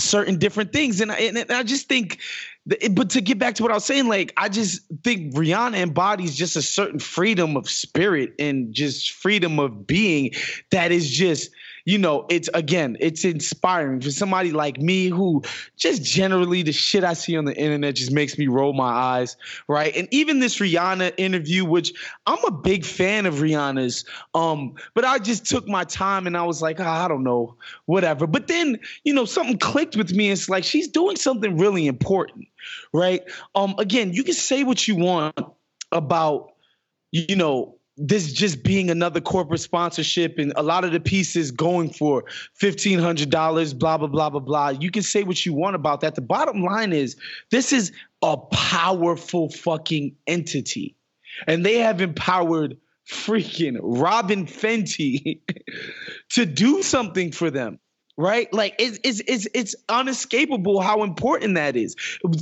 certain 0.00 0.38
different 0.38 0.72
things. 0.72 1.00
And 1.00 1.12
I, 1.12 1.16
and 1.16 1.52
I 1.52 1.62
just 1.62 1.88
think, 1.88 2.18
that- 2.66 2.94
but 2.94 3.10
to 3.10 3.20
get 3.20 3.38
back 3.38 3.54
to 3.56 3.62
what 3.62 3.70
I 3.70 3.74
was 3.74 3.84
saying, 3.84 4.08
like, 4.08 4.32
I 4.36 4.48
just 4.48 4.80
think 5.04 5.34
Rihanna 5.34 5.76
embodies 5.76 6.34
just 6.34 6.56
a 6.56 6.62
certain 6.62 6.98
freedom 6.98 7.56
of 7.56 7.68
spirit 7.70 8.32
and 8.40 8.72
just 8.74 9.12
freedom 9.12 9.58
of 9.60 9.86
being 9.86 10.32
that 10.72 10.90
is 10.90 11.08
just, 11.08 11.50
you 11.84 11.98
know, 11.98 12.24
it's 12.30 12.48
again, 12.54 12.96
it's 13.00 13.24
inspiring 13.24 14.00
for 14.00 14.10
somebody 14.10 14.52
like 14.52 14.78
me 14.78 15.08
who 15.08 15.42
just 15.76 16.02
generally 16.02 16.62
the 16.62 16.72
shit 16.72 17.04
I 17.04 17.12
see 17.12 17.36
on 17.36 17.44
the 17.44 17.54
internet 17.54 17.96
just 17.96 18.10
makes 18.10 18.38
me 18.38 18.46
roll 18.46 18.72
my 18.72 18.90
eyes, 18.90 19.36
right? 19.68 19.94
And 19.94 20.08
even 20.10 20.40
this 20.40 20.58
Rihanna 20.58 21.12
interview, 21.18 21.64
which 21.64 21.92
I'm 22.26 22.42
a 22.44 22.50
big 22.50 22.84
fan 22.84 23.26
of 23.26 23.34
Rihanna's, 23.34 24.06
um, 24.34 24.74
but 24.94 25.04
I 25.04 25.18
just 25.18 25.46
took 25.46 25.68
my 25.68 25.84
time 25.84 26.26
and 26.26 26.36
I 26.36 26.44
was 26.44 26.62
like, 26.62 26.80
"Ah, 26.80 27.04
I 27.04 27.08
don't 27.08 27.24
know, 27.24 27.56
whatever. 27.84 28.26
But 28.26 28.48
then, 28.48 28.78
you 29.04 29.12
know, 29.12 29.26
something 29.26 29.58
clicked 29.58 29.96
with 29.96 30.12
me. 30.12 30.30
It's 30.30 30.48
like 30.48 30.64
she's 30.64 30.88
doing 30.88 31.16
something 31.16 31.58
really 31.58 31.86
important, 31.86 32.48
right? 32.92 33.22
Um, 33.54 33.74
again, 33.78 34.12
you 34.12 34.24
can 34.24 34.34
say 34.34 34.64
what 34.64 34.88
you 34.88 34.96
want 34.96 35.38
about, 35.92 36.52
you 37.12 37.36
know, 37.36 37.76
this 37.96 38.32
just 38.32 38.62
being 38.64 38.90
another 38.90 39.20
corporate 39.20 39.60
sponsorship 39.60 40.38
and 40.38 40.52
a 40.56 40.62
lot 40.62 40.84
of 40.84 40.92
the 40.92 41.00
pieces 41.00 41.50
going 41.50 41.90
for 41.90 42.24
fifteen 42.54 42.98
hundred 42.98 43.30
dollars, 43.30 43.72
blah 43.72 43.98
blah 43.98 44.08
blah 44.08 44.30
blah 44.30 44.40
blah. 44.40 44.68
You 44.70 44.90
can 44.90 45.02
say 45.02 45.22
what 45.22 45.44
you 45.46 45.54
want 45.54 45.76
about 45.76 46.00
that. 46.00 46.14
The 46.14 46.22
bottom 46.22 46.62
line 46.62 46.92
is 46.92 47.16
this 47.50 47.72
is 47.72 47.92
a 48.22 48.36
powerful 48.36 49.48
fucking 49.50 50.16
entity, 50.26 50.96
and 51.46 51.64
they 51.64 51.78
have 51.78 52.00
empowered 52.00 52.76
freaking 53.08 53.78
Robyn 53.82 54.46
Fenty 54.46 55.40
to 56.30 56.46
do 56.46 56.82
something 56.82 57.30
for 57.32 57.50
them. 57.50 57.78
Right? 58.16 58.52
Like 58.52 58.76
it's, 58.78 59.00
it's 59.02 59.20
it's 59.26 59.48
it's 59.54 59.74
unescapable 59.88 60.80
how 60.80 61.02
important 61.02 61.56
that 61.56 61.74
is. 61.74 61.96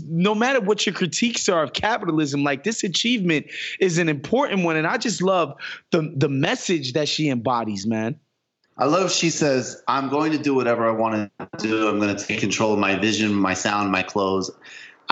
No 0.06 0.34
matter 0.34 0.60
what 0.60 0.84
your 0.84 0.94
critiques 0.94 1.48
are 1.48 1.62
of 1.62 1.72
capitalism, 1.72 2.44
like 2.44 2.62
this 2.62 2.84
achievement 2.84 3.46
is 3.80 3.96
an 3.96 4.10
important 4.10 4.64
one. 4.64 4.76
And 4.76 4.86
I 4.86 4.98
just 4.98 5.22
love 5.22 5.54
the 5.90 6.12
the 6.14 6.28
message 6.28 6.92
that 6.92 7.08
she 7.08 7.30
embodies, 7.30 7.86
man. 7.86 8.20
I 8.78 8.86
love 8.86 9.12
she 9.12 9.30
says, 9.30 9.82
I'm 9.86 10.08
going 10.08 10.32
to 10.32 10.38
do 10.38 10.54
whatever 10.54 10.88
I 10.88 10.92
want 10.92 11.30
to 11.38 11.48
do. 11.58 11.88
I'm 11.88 11.98
going 12.00 12.16
to 12.16 12.24
take 12.24 12.40
control 12.40 12.72
of 12.72 12.78
my 12.78 12.96
vision, 12.96 13.32
my 13.32 13.54
sound, 13.54 13.92
my 13.92 14.02
clothes. 14.02 14.50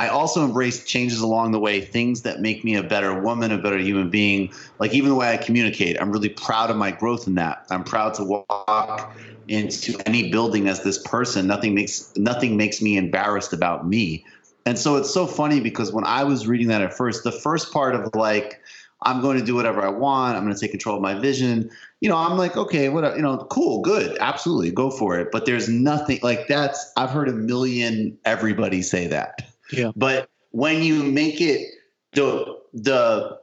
I 0.01 0.09
also 0.09 0.43
embrace 0.43 0.83
changes 0.87 1.21
along 1.21 1.53
the 1.53 1.59
way, 1.59 1.83
things 1.83 2.23
that 2.23 2.41
make 2.41 2.65
me 2.65 2.75
a 2.75 2.83
better 2.83 3.21
woman, 3.21 3.53
a 3.53 3.59
better 3.59 3.77
human 3.77 4.09
being. 4.09 4.51
Like 4.79 4.95
even 4.95 5.11
the 5.11 5.15
way 5.15 5.31
I 5.31 5.37
communicate, 5.37 6.01
I'm 6.01 6.11
really 6.11 6.31
proud 6.31 6.71
of 6.71 6.79
my 6.79 6.91
growth 6.91 7.27
in 7.27 7.35
that. 7.35 7.67
I'm 7.69 7.85
proud 7.85 8.15
to 8.15 8.25
walk 8.25 9.15
into 9.47 10.01
any 10.07 10.31
building 10.31 10.69
as 10.69 10.83
this 10.85 10.97
person. 11.03 11.47
Nothing 11.47 11.75
makes 11.75 12.11
nothing 12.17 12.57
makes 12.57 12.81
me 12.81 12.97
embarrassed 12.97 13.53
about 13.53 13.87
me. 13.87 14.25
And 14.65 14.79
so 14.79 14.97
it's 14.97 15.13
so 15.13 15.27
funny 15.27 15.61
because 15.61 15.93
when 15.93 16.05
I 16.05 16.25
was 16.25 16.47
reading 16.47 16.69
that 16.69 16.81
at 16.81 16.95
first, 16.95 17.23
the 17.23 17.33
first 17.33 17.71
part 17.71 17.95
of 17.95 18.15
like, 18.15 18.59
I'm 19.03 19.21
going 19.21 19.39
to 19.39 19.45
do 19.45 19.55
whatever 19.55 19.83
I 19.83 19.91
want. 19.91 20.35
I'm 20.35 20.45
going 20.45 20.55
to 20.55 20.61
take 20.61 20.71
control 20.71 20.97
of 20.97 21.03
my 21.03 21.13
vision. 21.13 21.71
You 22.01 22.09
know, 22.09 22.17
I'm 22.17 22.39
like, 22.39 22.57
okay, 22.57 22.89
what, 22.89 23.17
you 23.17 23.23
know, 23.23 23.37
cool, 23.51 23.83
good, 23.83 24.17
absolutely, 24.19 24.71
go 24.71 24.91
for 24.91 25.19
it. 25.19 25.29
But 25.31 25.45
there's 25.45 25.69
nothing 25.69 26.21
like 26.23 26.49
that's. 26.49 26.91
I've 26.97 27.11
heard 27.11 27.29
a 27.29 27.35
million 27.35 28.17
everybody 28.25 28.81
say 28.81 29.07
that. 29.09 29.50
Yeah. 29.73 29.93
But 29.97 30.29
when 30.51 30.83
you 30.83 31.03
make 31.03 31.41
it 31.41 31.69
the 32.13 32.59
the 32.73 33.39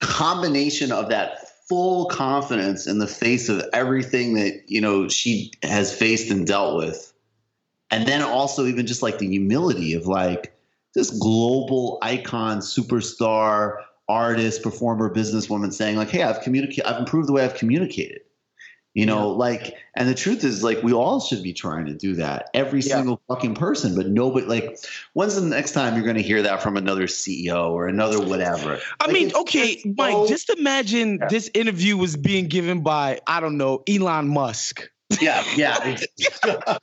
combination 0.00 0.92
of 0.92 1.08
that 1.10 1.48
full 1.68 2.06
confidence 2.06 2.86
in 2.86 2.98
the 2.98 3.06
face 3.06 3.48
of 3.48 3.62
everything 3.72 4.34
that 4.34 4.62
you 4.66 4.80
know 4.80 5.08
she 5.08 5.52
has 5.62 5.94
faced 5.94 6.30
and 6.30 6.46
dealt 6.46 6.76
with, 6.76 7.12
and 7.90 8.06
then 8.06 8.22
also 8.22 8.66
even 8.66 8.86
just 8.86 9.02
like 9.02 9.18
the 9.18 9.28
humility 9.28 9.94
of 9.94 10.06
like 10.06 10.56
this 10.94 11.10
global 11.10 11.98
icon, 12.02 12.58
superstar, 12.58 13.76
artist, 14.08 14.62
performer, 14.62 15.12
businesswoman 15.12 15.72
saying 15.72 15.96
like, 15.96 16.10
"Hey, 16.10 16.22
I've 16.22 16.40
communicated. 16.40 16.84
I've 16.84 16.98
improved 16.98 17.28
the 17.28 17.32
way 17.32 17.44
I've 17.44 17.54
communicated." 17.54 18.20
You 18.92 19.06
know, 19.06 19.30
yeah. 19.30 19.36
like, 19.36 19.74
and 19.94 20.08
the 20.08 20.16
truth 20.16 20.42
is, 20.42 20.64
like, 20.64 20.82
we 20.82 20.92
all 20.92 21.20
should 21.20 21.44
be 21.44 21.52
trying 21.52 21.86
to 21.86 21.94
do 21.94 22.16
that. 22.16 22.50
Every 22.54 22.80
yeah. 22.80 22.96
single 22.96 23.20
fucking 23.28 23.54
person, 23.54 23.94
but 23.94 24.08
nobody. 24.08 24.46
Like, 24.46 24.78
when's 25.12 25.36
the 25.36 25.42
next 25.42 25.72
time 25.72 25.94
you're 25.94 26.02
going 26.02 26.16
to 26.16 26.22
hear 26.22 26.42
that 26.42 26.60
from 26.60 26.76
another 26.76 27.04
CEO 27.04 27.70
or 27.70 27.86
another 27.86 28.20
whatever? 28.20 28.80
I 28.98 29.06
like, 29.06 29.14
mean, 29.14 29.32
okay, 29.34 29.80
Mike, 29.96 30.26
just 30.26 30.50
imagine 30.50 31.18
yeah. 31.20 31.28
this 31.28 31.48
interview 31.54 31.96
was 31.96 32.16
being 32.16 32.48
given 32.48 32.82
by 32.82 33.20
I 33.28 33.38
don't 33.38 33.58
know 33.58 33.84
Elon 33.88 34.26
Musk. 34.28 34.90
Yeah, 35.20 35.44
yeah. 35.54 35.96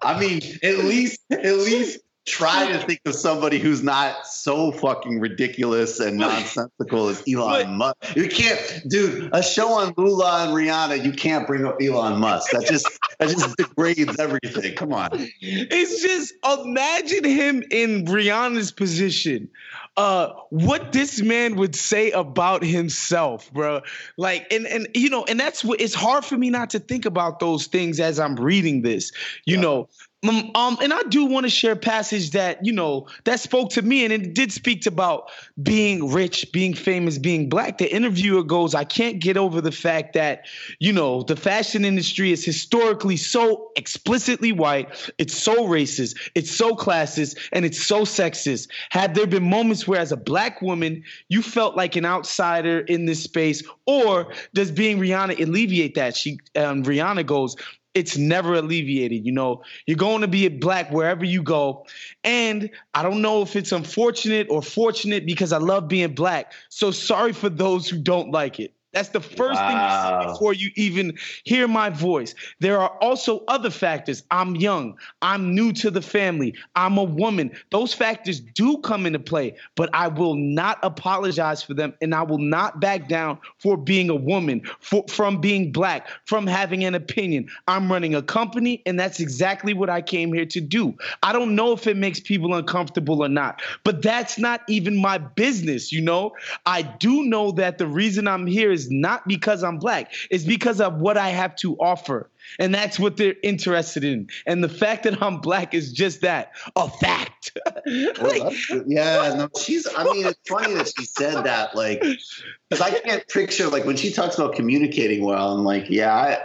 I 0.00 0.20
mean, 0.20 0.42
at 0.62 0.78
least, 0.78 1.20
at 1.30 1.42
least 1.44 1.98
try 2.24 2.70
to 2.70 2.78
think 2.78 3.00
of 3.04 3.14
somebody 3.14 3.58
who's 3.58 3.82
not 3.82 4.26
so 4.26 4.70
fucking 4.70 5.18
ridiculous 5.18 5.98
and 5.98 6.16
nonsensical 6.16 7.08
as 7.08 7.22
Elon 7.28 7.74
Musk. 7.76 7.96
You 8.14 8.28
can't, 8.28 8.60
dude. 8.88 9.30
A 9.32 9.42
show 9.42 9.72
on 9.72 9.92
Lula 9.96 10.44
and 10.44 10.52
Rihanna, 10.52 11.04
you 11.04 11.12
can't 11.12 11.46
bring 11.46 11.64
up 11.64 11.78
Elon 11.82 12.20
Musk. 12.20 12.52
That 12.52 12.66
just 12.66 12.88
that 13.18 13.28
just 13.28 13.56
degrades 13.56 14.18
everything. 14.20 14.74
Come 14.76 14.92
on. 14.92 15.10
It's 15.40 16.02
just 16.02 16.34
imagine 16.44 17.24
him 17.24 17.64
in 17.70 18.04
Rihanna's 18.04 18.70
position. 18.70 19.48
Uh, 19.96 20.32
what 20.48 20.92
this 20.92 21.20
man 21.20 21.56
would 21.56 21.74
say 21.74 22.12
about 22.12 22.64
himself, 22.64 23.52
bro. 23.52 23.82
Like, 24.16 24.46
and 24.50 24.66
and 24.66 24.88
you 24.94 25.10
know, 25.10 25.24
and 25.24 25.38
that's 25.38 25.64
what 25.64 25.80
it's 25.80 25.92
hard 25.92 26.24
for 26.24 26.38
me 26.38 26.50
not 26.50 26.70
to 26.70 26.78
think 26.78 27.04
about 27.04 27.40
those 27.40 27.66
things 27.66 28.00
as 28.00 28.18
I'm 28.18 28.36
reading 28.36 28.82
this. 28.82 29.12
You 29.44 29.56
yeah. 29.56 29.62
know, 29.62 29.88
um, 30.28 30.50
um, 30.54 30.78
and 30.80 30.92
I 30.92 31.02
do 31.04 31.24
want 31.24 31.44
to 31.44 31.50
share 31.50 31.72
a 31.72 31.76
passage 31.76 32.30
that 32.30 32.64
you 32.64 32.72
know 32.72 33.08
that 33.24 33.40
spoke 33.40 33.70
to 33.70 33.82
me, 33.82 34.04
and 34.04 34.12
it 34.12 34.34
did 34.34 34.52
speak 34.52 34.86
about 34.86 35.30
being 35.62 36.12
rich, 36.12 36.50
being 36.52 36.74
famous, 36.74 37.18
being 37.18 37.48
black. 37.48 37.78
The 37.78 37.92
interviewer 37.92 38.44
goes, 38.44 38.74
"I 38.74 38.84
can't 38.84 39.18
get 39.18 39.36
over 39.36 39.60
the 39.60 39.72
fact 39.72 40.12
that 40.14 40.46
you 40.78 40.92
know 40.92 41.22
the 41.22 41.34
fashion 41.36 41.84
industry 41.84 42.30
is 42.30 42.44
historically 42.44 43.16
so 43.16 43.70
explicitly 43.76 44.52
white, 44.52 44.88
it's 45.18 45.36
so 45.36 45.66
racist, 45.66 46.16
it's 46.34 46.50
so 46.50 46.76
classist, 46.76 47.36
and 47.52 47.64
it's 47.64 47.82
so 47.82 48.02
sexist. 48.02 48.68
Had 48.90 49.14
there 49.14 49.26
been 49.26 49.48
moments 49.48 49.88
where, 49.88 50.00
as 50.00 50.12
a 50.12 50.16
black 50.16 50.62
woman, 50.62 51.02
you 51.28 51.42
felt 51.42 51.76
like 51.76 51.96
an 51.96 52.04
outsider 52.04 52.80
in 52.80 53.06
this 53.06 53.22
space, 53.22 53.62
or 53.86 54.32
does 54.54 54.70
being 54.70 54.98
Rihanna 54.98 55.40
alleviate 55.40 55.96
that?" 55.96 56.16
She 56.16 56.38
um, 56.54 56.84
Rihanna 56.84 57.26
goes, 57.26 57.56
it's 57.94 58.16
never 58.16 58.54
alleviated. 58.54 59.24
You 59.26 59.32
know, 59.32 59.62
you're 59.86 59.96
going 59.96 60.22
to 60.22 60.28
be 60.28 60.46
a 60.46 60.50
black 60.50 60.90
wherever 60.90 61.24
you 61.24 61.42
go. 61.42 61.86
And 62.24 62.70
I 62.94 63.02
don't 63.02 63.22
know 63.22 63.42
if 63.42 63.56
it's 63.56 63.72
unfortunate 63.72 64.46
or 64.50 64.62
fortunate 64.62 65.26
because 65.26 65.52
I 65.52 65.58
love 65.58 65.88
being 65.88 66.14
black. 66.14 66.52
So 66.68 66.90
sorry 66.90 67.32
for 67.32 67.48
those 67.48 67.88
who 67.88 67.98
don't 67.98 68.30
like 68.30 68.60
it. 68.60 68.74
That's 68.92 69.08
the 69.08 69.20
first 69.20 69.60
wow. 69.60 69.68
thing 69.68 69.76
you 69.78 70.26
see 70.26 70.32
before 70.32 70.52
you 70.52 70.70
even 70.76 71.18
hear 71.44 71.66
my 71.66 71.88
voice. 71.88 72.34
There 72.60 72.78
are 72.78 72.90
also 73.00 73.42
other 73.48 73.70
factors. 73.70 74.22
I'm 74.30 74.54
young. 74.56 74.98
I'm 75.22 75.54
new 75.54 75.72
to 75.74 75.90
the 75.90 76.02
family. 76.02 76.54
I'm 76.76 76.98
a 76.98 77.04
woman. 77.04 77.52
Those 77.70 77.94
factors 77.94 78.40
do 78.40 78.78
come 78.78 79.06
into 79.06 79.18
play, 79.18 79.56
but 79.76 79.88
I 79.94 80.08
will 80.08 80.34
not 80.34 80.78
apologize 80.82 81.62
for 81.62 81.72
them 81.72 81.94
and 82.02 82.14
I 82.14 82.22
will 82.22 82.38
not 82.38 82.80
back 82.80 83.08
down 83.08 83.38
for 83.58 83.78
being 83.78 84.10
a 84.10 84.14
woman, 84.14 84.62
for, 84.80 85.04
from 85.08 85.40
being 85.40 85.72
black, 85.72 86.08
from 86.26 86.46
having 86.46 86.84
an 86.84 86.94
opinion. 86.94 87.48
I'm 87.68 87.90
running 87.90 88.14
a 88.14 88.22
company 88.22 88.82
and 88.84 89.00
that's 89.00 89.20
exactly 89.20 89.72
what 89.72 89.88
I 89.88 90.02
came 90.02 90.32
here 90.32 90.46
to 90.46 90.60
do. 90.60 90.94
I 91.22 91.32
don't 91.32 91.54
know 91.54 91.72
if 91.72 91.86
it 91.86 91.96
makes 91.96 92.20
people 92.20 92.54
uncomfortable 92.54 93.24
or 93.24 93.28
not, 93.28 93.62
but 93.84 94.02
that's 94.02 94.38
not 94.38 94.60
even 94.68 94.96
my 94.96 95.16
business, 95.16 95.92
you 95.92 96.02
know? 96.02 96.32
I 96.66 96.82
do 96.82 97.24
know 97.24 97.52
that 97.52 97.78
the 97.78 97.86
reason 97.86 98.28
I'm 98.28 98.46
here 98.46 98.70
is 98.70 98.81
is 98.82 98.90
not 98.90 99.26
because 99.26 99.62
I'm 99.62 99.78
black. 99.78 100.12
It's 100.30 100.44
because 100.44 100.80
of 100.80 100.96
what 100.96 101.16
I 101.16 101.28
have 101.30 101.54
to 101.56 101.76
offer. 101.76 102.30
And 102.58 102.74
that's 102.74 102.98
what 102.98 103.16
they're 103.16 103.36
interested 103.42 104.04
in. 104.04 104.28
And 104.46 104.62
the 104.62 104.68
fact 104.68 105.04
that 105.04 105.22
I'm 105.22 105.38
black 105.38 105.74
is 105.74 105.92
just 105.92 106.20
that 106.22 106.52
a 106.76 106.88
fact. 106.88 107.56
like, 107.86 108.42
well, 108.42 108.52
yeah, 108.86 109.34
no, 109.36 109.48
she's, 109.60 109.86
I 109.96 110.04
mean, 110.04 110.26
it's 110.26 110.38
funny 110.48 110.74
that 110.74 110.92
she 110.96 111.04
said 111.04 111.44
that, 111.44 111.76
like, 111.76 112.00
because 112.00 112.80
I 112.80 112.90
can't 113.00 113.26
picture, 113.28 113.68
like, 113.68 113.84
when 113.84 113.96
she 113.96 114.12
talks 114.12 114.36
about 114.36 114.54
communicating 114.54 115.24
well, 115.24 115.54
I'm 115.54 115.64
like, 115.64 115.88
yeah, 115.88 116.14
I, 116.14 116.38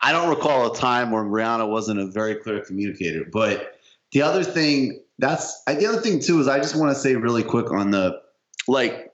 I 0.00 0.12
don't 0.12 0.28
recall 0.28 0.72
a 0.72 0.76
time 0.76 1.10
where 1.10 1.24
Rihanna 1.24 1.68
wasn't 1.68 2.00
a 2.00 2.06
very 2.06 2.36
clear 2.36 2.60
communicator. 2.60 3.24
But 3.30 3.78
the 4.12 4.22
other 4.22 4.44
thing, 4.44 5.02
that's, 5.18 5.62
the 5.64 5.86
other 5.86 6.00
thing 6.00 6.20
too, 6.20 6.40
is 6.40 6.48
I 6.48 6.58
just 6.58 6.76
want 6.76 6.94
to 6.94 7.00
say 7.00 7.16
really 7.16 7.42
quick 7.42 7.70
on 7.72 7.90
the, 7.90 8.20
like, 8.68 9.12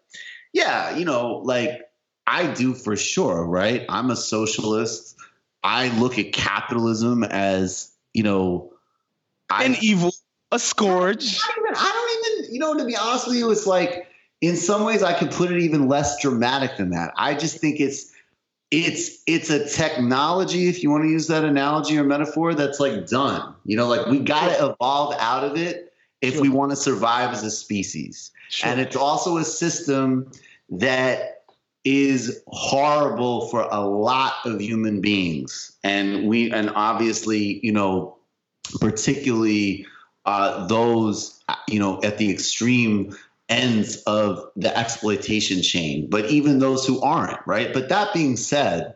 yeah, 0.53 0.97
you 0.97 1.05
know, 1.05 1.43
like, 1.45 1.88
I 2.29 2.53
do 2.53 2.75
for 2.75 2.95
sure, 2.95 3.47
right? 3.47 3.87
I'm 3.89 4.11
a 4.11 4.17
socialist. 4.17 5.17
I 5.65 5.89
look 5.99 6.19
at 6.19 6.33
capitalism 6.33 7.25
as, 7.25 7.91
you 8.13 8.23
know, 8.23 8.71
an 9.51 9.75
I, 9.75 9.79
evil, 9.81 10.13
a 10.53 10.59
scourge. 10.59 11.41
I 11.43 11.53
don't, 11.57 11.67
even, 11.67 11.75
I 11.75 11.93
don't 11.93 12.43
even, 12.45 12.55
you 12.55 12.61
know, 12.61 12.77
to 12.77 12.85
be 12.85 12.95
honest 12.95 13.27
with 13.29 13.37
you, 13.37 13.51
it's 13.51 13.67
like 13.67 14.09
in 14.43 14.57
some 14.57 14.85
ways 14.85 15.03
I 15.03 15.19
could 15.19 15.31
put 15.31 15.51
it 15.51 15.59
even 15.63 15.89
less 15.89 16.21
dramatic 16.21 16.77
than 16.77 16.91
that. 16.91 17.13
I 17.17 17.35
just 17.35 17.59
think 17.59 17.81
it's 17.81 18.13
it's 18.71 19.23
it's 19.27 19.49
a 19.49 19.67
technology, 19.67 20.69
if 20.69 20.83
you 20.83 20.91
want 20.91 21.05
to 21.05 21.09
use 21.09 21.29
that 21.29 21.45
analogy 21.45 21.99
or 21.99 22.05
metaphor, 22.05 22.55
that's 22.55 22.79
like 22.79 23.07
done. 23.07 23.55
You 23.65 23.79
know, 23.79 23.89
like 23.89 24.07
we 24.07 24.19
got 24.19 24.55
to 24.55 24.73
evolve 24.73 25.15
out 25.19 25.45
of 25.45 25.57
it 25.57 25.95
if 26.21 26.35
sure. 26.35 26.43
we 26.43 26.51
want 26.51 26.73
to 26.73 26.77
survive 26.77 27.33
as 27.33 27.43
a 27.43 27.51
species. 27.51 28.31
Sure. 28.51 28.71
And 28.71 28.81
it's 28.81 28.97
also 28.97 29.39
a 29.39 29.45
system 29.45 30.31
that 30.69 31.38
is 31.89 32.43
horrible 32.49 33.49
for 33.49 33.63
a 33.71 33.81
lot 33.81 34.35
of 34.45 34.61
human 34.61 35.01
beings. 35.01 35.73
And 35.83 36.29
we 36.29 36.51
and 36.51 36.71
obviously 36.75 37.61
you 37.63 37.73
know 37.73 38.19
particularly 38.81 39.87
uh, 40.27 40.67
those 40.67 41.43
you 41.69 41.79
know 41.79 42.03
at 42.03 42.19
the 42.19 42.31
extreme 42.31 43.17
ends 43.49 44.03
of 44.03 44.45
the 44.57 44.77
exploitation 44.77 45.63
chain 45.63 46.11
but 46.11 46.27
even 46.27 46.59
those 46.59 46.87
who 46.87 47.01
aren't 47.01 47.41
right? 47.47 47.73
But 47.73 47.89
that 47.89 48.13
being 48.13 48.37
said 48.37 48.95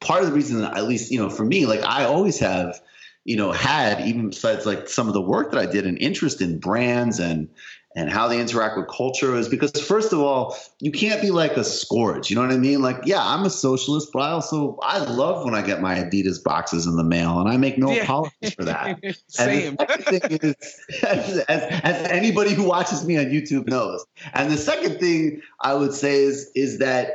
part 0.00 0.22
of 0.22 0.28
the 0.28 0.34
reason 0.34 0.60
that 0.60 0.76
at 0.76 0.84
least 0.84 1.10
you 1.10 1.18
know 1.18 1.28
for 1.28 1.44
me 1.44 1.66
like 1.66 1.82
i 1.82 2.04
always 2.04 2.38
have 2.38 2.80
you 3.28 3.36
know 3.36 3.52
had 3.52 4.00
even 4.00 4.30
besides 4.30 4.64
like 4.64 4.88
some 4.88 5.06
of 5.06 5.12
the 5.12 5.20
work 5.20 5.52
that 5.52 5.60
i 5.60 5.66
did 5.66 5.86
an 5.86 5.98
interest 5.98 6.40
in 6.40 6.58
brands 6.58 7.20
and 7.20 7.46
and 7.94 8.08
how 8.10 8.26
they 8.26 8.40
interact 8.40 8.76
with 8.76 8.86
culture 8.88 9.36
is 9.36 9.48
because 9.48 9.70
first 9.72 10.14
of 10.14 10.20
all 10.20 10.56
you 10.80 10.90
can't 10.90 11.20
be 11.20 11.30
like 11.30 11.58
a 11.58 11.64
scourge 11.64 12.30
you 12.30 12.36
know 12.36 12.42
what 12.42 12.50
i 12.50 12.56
mean? 12.56 12.80
Like 12.80 13.00
yeah 13.04 13.20
i'm 13.22 13.44
a 13.44 13.50
socialist 13.50 14.10
but 14.14 14.20
i 14.20 14.30
also 14.30 14.78
i 14.82 14.98
love 14.98 15.44
when 15.44 15.54
i 15.54 15.60
get 15.60 15.82
my 15.82 15.96
adidas 15.96 16.42
boxes 16.42 16.86
in 16.86 16.96
the 16.96 17.04
mail 17.04 17.38
and 17.38 17.50
i 17.50 17.58
make 17.58 17.76
no 17.76 17.92
yeah. 17.92 18.04
apologies 18.04 18.54
for 18.54 18.64
that. 18.64 18.98
Same. 19.26 19.76
is, 19.78 20.54
as, 21.02 21.38
as, 21.48 22.08
anybody 22.08 22.54
who 22.54 22.64
watches 22.64 23.04
me 23.04 23.18
on 23.18 23.26
youtube 23.26 23.68
knows 23.68 24.06
and 24.32 24.50
the 24.50 24.56
second 24.56 24.98
thing 25.00 25.42
i 25.60 25.74
would 25.74 25.92
say 25.92 26.22
is 26.22 26.50
is 26.54 26.78
that 26.78 27.12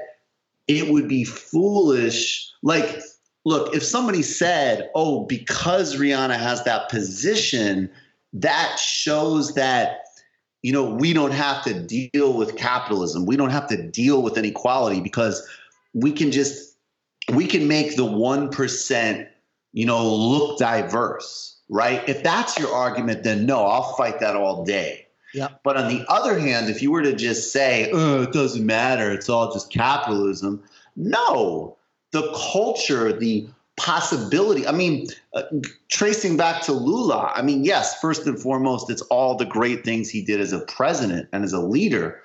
it 0.68 0.89
would 0.89 1.07
be 1.07 1.24
foolish 1.24 2.51
like 2.61 3.01
look 3.46 3.76
if 3.76 3.84
somebody 3.84 4.22
said 4.22 4.89
oh 4.96 5.26
because 5.26 5.96
rihanna 5.96 6.38
has 6.38 6.64
that 6.64 6.89
position 6.89 7.89
that 8.34 8.80
shows 8.80 9.54
that 9.54 10.04
you 10.64 10.72
know, 10.72 10.86
we 10.86 11.14
don't 11.14 11.34
have 11.34 11.62
to 11.66 11.74
deal 11.74 12.34
with 12.34 12.56
capitalism. 12.56 13.26
We 13.26 13.36
don't 13.36 13.50
have 13.50 13.68
to 13.68 13.78
deal 13.89 14.24
with 14.24 14.38
inequality 14.38 15.02
because 15.02 15.46
we 15.94 16.12
can 16.14 16.32
just 16.32 16.78
we 17.34 17.46
can 17.46 17.68
make 17.68 17.96
the 17.96 18.06
1%, 18.06 19.28
you 19.74 19.86
know, 19.86 20.16
look 20.16 20.58
diverse, 20.58 21.58
right? 21.70 22.08
If 22.08 22.24
that's 22.24 22.58
your 22.58 22.74
argument 22.74 23.24
then 23.24 23.46
no, 23.46 23.66
I'll 23.66 23.94
fight 23.96 24.22
that 24.22 24.36
all 24.36 24.64
day. 24.64 25.08
Yeah. 25.34 25.50
But 25.64 25.78
on 25.78 25.89
the 25.89 26.06
other 26.10 26.39
hand, 26.39 26.70
if 26.70 26.82
you 26.82 26.91
were 26.91 27.02
to 27.02 27.16
just 27.16 27.52
say, 27.52 27.89
oh, 27.91 28.22
it 28.22 28.32
doesn't 28.32 28.66
matter, 28.66 29.12
it's 29.12 29.30
all 29.30 29.52
just 29.52 29.72
capitalism, 29.72 30.64
no. 30.96 31.78
The 32.14 32.32
culture, 32.53 33.11
the 33.11 33.47
possibility, 33.76 34.66
I 34.66 34.72
mean, 34.72 35.07
uh, 35.34 35.43
tracing 35.89 36.38
back 36.38 36.61
to 36.64 36.72
Lula, 36.72 37.32
I 37.36 37.41
mean, 37.41 37.66
yes, 37.66 37.99
first 37.99 38.26
and 38.26 38.39
foremost, 38.39 38.89
it's 38.89 39.01
all 39.03 39.36
the 39.36 39.45
great 39.45 39.84
things 39.84 40.09
he 40.09 40.24
did 40.24 40.39
as 40.39 40.53
a 40.53 40.59
president 40.59 41.28
and 41.34 41.43
as 41.43 41.53
a 41.53 41.59
leader. 41.59 42.22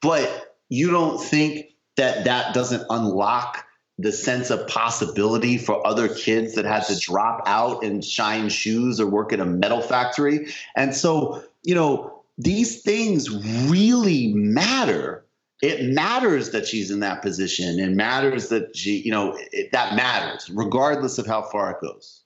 But 0.00 0.56
you 0.68 0.90
don't 0.90 1.20
think 1.20 1.66
that 1.96 2.24
that 2.24 2.54
doesn't 2.54 2.84
unlock 2.88 3.66
the 3.98 4.12
sense 4.12 4.50
of 4.50 4.66
possibility 4.68 5.58
for 5.58 5.86
other 5.86 6.08
kids 6.08 6.54
that 6.54 6.64
had 6.64 6.84
to 6.84 6.98
drop 6.98 7.42
out 7.46 7.84
and 7.84 8.04
shine 8.04 8.48
shoes 8.48 8.98
or 8.98 9.06
work 9.06 9.32
at 9.32 9.40
a 9.40 9.44
metal 9.44 9.80
factory. 9.80 10.46
And 10.74 10.94
so, 10.94 11.44
you 11.62 11.74
know, 11.74 12.22
these 12.38 12.82
things 12.82 13.30
really 13.68 14.32
matter. 14.32 15.21
It 15.62 15.94
matters 15.94 16.50
that 16.50 16.66
she's 16.66 16.90
in 16.90 17.00
that 17.00 17.22
position. 17.22 17.78
It 17.78 17.90
matters 17.90 18.48
that 18.48 18.76
she, 18.76 19.00
you 19.02 19.12
know, 19.12 19.38
it, 19.52 19.70
that 19.72 19.94
matters 19.94 20.50
regardless 20.50 21.18
of 21.18 21.26
how 21.26 21.42
far 21.42 21.70
it 21.70 21.80
goes. 21.80 22.22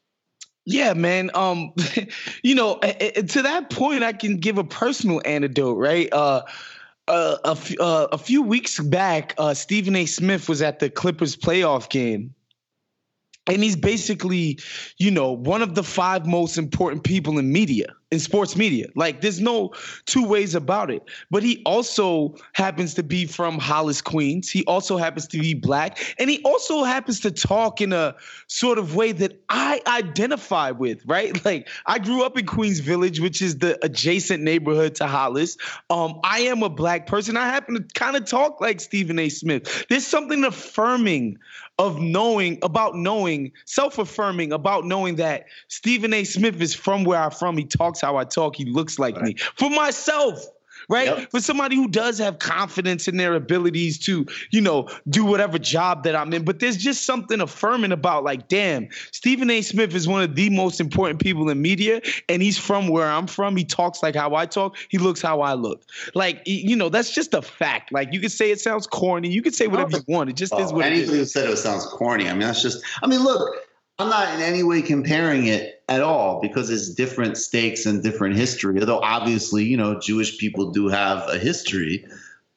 Yeah, 0.65 0.95
man. 0.95 1.31
Um, 1.35 1.73
you 2.43 2.55
know, 2.55 2.79
to 2.79 3.43
that 3.43 3.71
point, 3.71 4.03
I 4.03 4.13
can 4.13 4.39
give 4.39 4.59
a 4.59 4.65
personal 4.65 5.23
anecdote, 5.25 5.75
right? 5.75 6.13
Uh, 6.13 6.43
uh, 7.09 7.37
a, 7.45 7.51
f- 7.51 7.81
uh, 7.81 8.09
a 8.11 8.19
few 8.19 8.43
weeks 8.43 8.81
back, 8.81 9.35
uh, 9.39 9.55
Stephen 9.55 9.95
A. 9.95 10.07
Smith 10.07 10.49
was 10.49 10.61
at 10.63 10.81
the 10.81 10.91
Clippers 10.91 11.37
playoff 11.37 11.89
game. 11.89 12.35
And 13.47 13.63
he's 13.63 13.77
basically, 13.77 14.59
you 14.99 15.11
know, 15.11 15.33
one 15.33 15.63
of 15.63 15.75
the 15.75 15.83
five 15.83 16.27
most 16.27 16.59
important 16.59 17.05
people 17.05 17.39
in 17.39 17.53
media 17.53 17.95
in 18.13 18.21
sports 18.21 18.57
media. 18.57 18.87
Like 18.95 19.21
there's 19.21 19.41
no 19.41 19.73
two 20.07 20.27
ways 20.27 20.55
about 20.55 20.91
it. 20.91 21.03
But 21.31 21.43
he 21.43 21.63
also 21.67 22.37
happens 22.53 22.95
to 22.95 23.03
be 23.03 23.27
from 23.27 23.59
Hollis, 23.59 24.01
Queens. 24.01 24.49
He 24.51 24.65
also 24.65 24.97
happens 24.97 25.27
to 25.29 25.41
be 25.41 25.55
black. 25.55 26.15
And 26.19 26.31
he 26.31 26.41
also 26.45 26.85
happens 26.85 27.21
to 27.21 27.33
talk 27.33 27.81
in 27.81 27.93
a 27.93 28.15
sort 28.47 28.79
of 28.79 28.95
way 28.95 29.13
that 29.13 29.41
I 29.49 29.81
identify 29.87 30.71
with, 30.71 31.05
right? 31.07 31.35
Like 31.47 31.69
I 31.87 32.01
grew 32.01 32.25
up 32.25 32.37
in 32.37 32.45
Queens 32.45 32.81
Village, 32.81 33.21
which 33.21 33.41
is 33.41 33.59
the 33.59 33.79
adjacent 33.85 34.43
neighborhood 34.43 34.97
to 34.97 35.07
Hollis. 35.07 35.57
Um, 35.91 36.19
I 36.25 36.41
am 36.41 36.65
a 36.65 36.69
black 36.69 37.07
person. 37.07 37.37
I 37.37 37.47
happen 37.47 37.75
to 37.75 37.83
kind 37.95 38.17
of 38.17 38.25
talk 38.25 38.61
like 38.61 38.81
Stephen 38.81 39.17
A. 39.21 39.29
Smith. 39.29 39.87
There's 39.89 40.07
something 40.07 40.43
affirming 40.43 41.39
of 41.79 42.01
knowing 42.01 42.59
about 42.63 42.95
knowing, 42.97 43.53
self-affirming 43.67 44.53
about 44.53 44.87
knowing 44.87 45.17
that 45.17 45.47
Stephen 45.69 46.15
A. 46.15 46.25
Smith 46.25 46.61
is 46.61 46.75
from 46.75 47.05
where 47.05 47.21
I'm 47.21 47.31
from. 47.31 47.57
He 47.57 47.65
talks 47.65 48.01
how 48.01 48.17
I 48.17 48.25
talk. 48.25 48.57
He 48.57 48.65
looks 48.65 48.99
like 48.99 49.17
right. 49.17 49.25
me. 49.25 49.35
For 49.57 49.69
myself, 49.69 50.45
right? 50.89 51.07
Yep. 51.07 51.31
For 51.31 51.41
somebody 51.41 51.77
who 51.77 51.89
does 51.89 52.19
have 52.19 52.39
confidence 52.39 53.09
in 53.09 53.17
their 53.17 53.35
abilities 53.35 53.99
to, 54.01 54.27
you 54.51 54.61
know, 54.61 54.89
do 55.09 55.25
whatever 55.25 55.59
job 55.59 56.05
that 56.05 56.15
I'm 56.15 56.33
in. 56.33 56.45
But 56.45 56.61
there's 56.61 56.77
just 56.77 57.05
something 57.05 57.41
affirming 57.41 57.93
about 57.93 58.25
like, 58.25 58.49
damn, 58.49 58.89
Stephen 59.13 59.51
A. 59.51 59.63
Smith 59.63 59.95
is 59.95 60.07
one 60.07 60.23
of 60.23 60.35
the 60.35 60.51
most 60.51 60.81
important 60.81 61.21
people 61.21 61.49
in 61.49 61.61
media, 61.61 62.01
and 62.29 62.43
he's 62.43 62.59
from 62.59 62.89
where 62.89 63.09
I'm 63.09 63.27
from. 63.27 63.57
He 63.57 63.65
talks 63.65 64.03
like 64.03 64.15
how 64.15 64.35
I 64.35 64.47
talk. 64.47 64.77
He 64.89 64.99
looks 64.99 65.23
how 65.23 65.41
I 65.41 65.55
look. 65.55 65.83
Like, 66.15 66.43
you 66.47 66.77
know, 66.77 66.89
that's 66.89 67.13
just 67.13 67.35
a 67.35 67.43
fact. 67.43 67.93
Like 67.93 68.13
you 68.13 68.21
could 68.21 68.33
say 68.33 68.51
it 68.51 68.61
sounds 68.61 68.87
corny. 68.87 69.29
You 69.29 69.43
could 69.43 69.55
say 69.55 69.67
whatever 69.67 69.97
oh. 69.97 70.03
you 70.07 70.15
want. 70.15 70.31
It 70.31 70.37
just 70.37 70.53
oh, 70.53 70.63
is 70.63 70.73
what 70.73 70.85
anybody 70.85 71.19
who 71.19 71.25
said 71.25 71.49
it 71.49 71.57
sounds 71.57 71.87
corny. 71.87 72.29
I 72.29 72.33
mean, 72.33 72.41
that's 72.41 72.63
just 72.63 72.85
I 73.03 73.07
mean, 73.07 73.23
look, 73.23 73.55
I'm 73.99 74.11
not 74.11 74.35
in 74.35 74.41
any 74.41 74.63
way 74.63 74.83
comparing 74.83 75.47
it 75.47 75.83
at 75.89 76.03
all 76.03 76.41
because 76.41 76.69
it's 76.69 76.91
different 76.91 77.39
stakes 77.39 77.87
and 77.87 78.03
different 78.03 78.37
history. 78.37 78.79
Although 78.79 79.01
obviously, 79.01 79.65
you 79.65 79.77
know, 79.77 79.99
Jewish 79.99 80.39
people 80.39 80.71
do 80.71 80.89
have 80.89 81.29
a 81.31 81.39
history. 81.39 82.07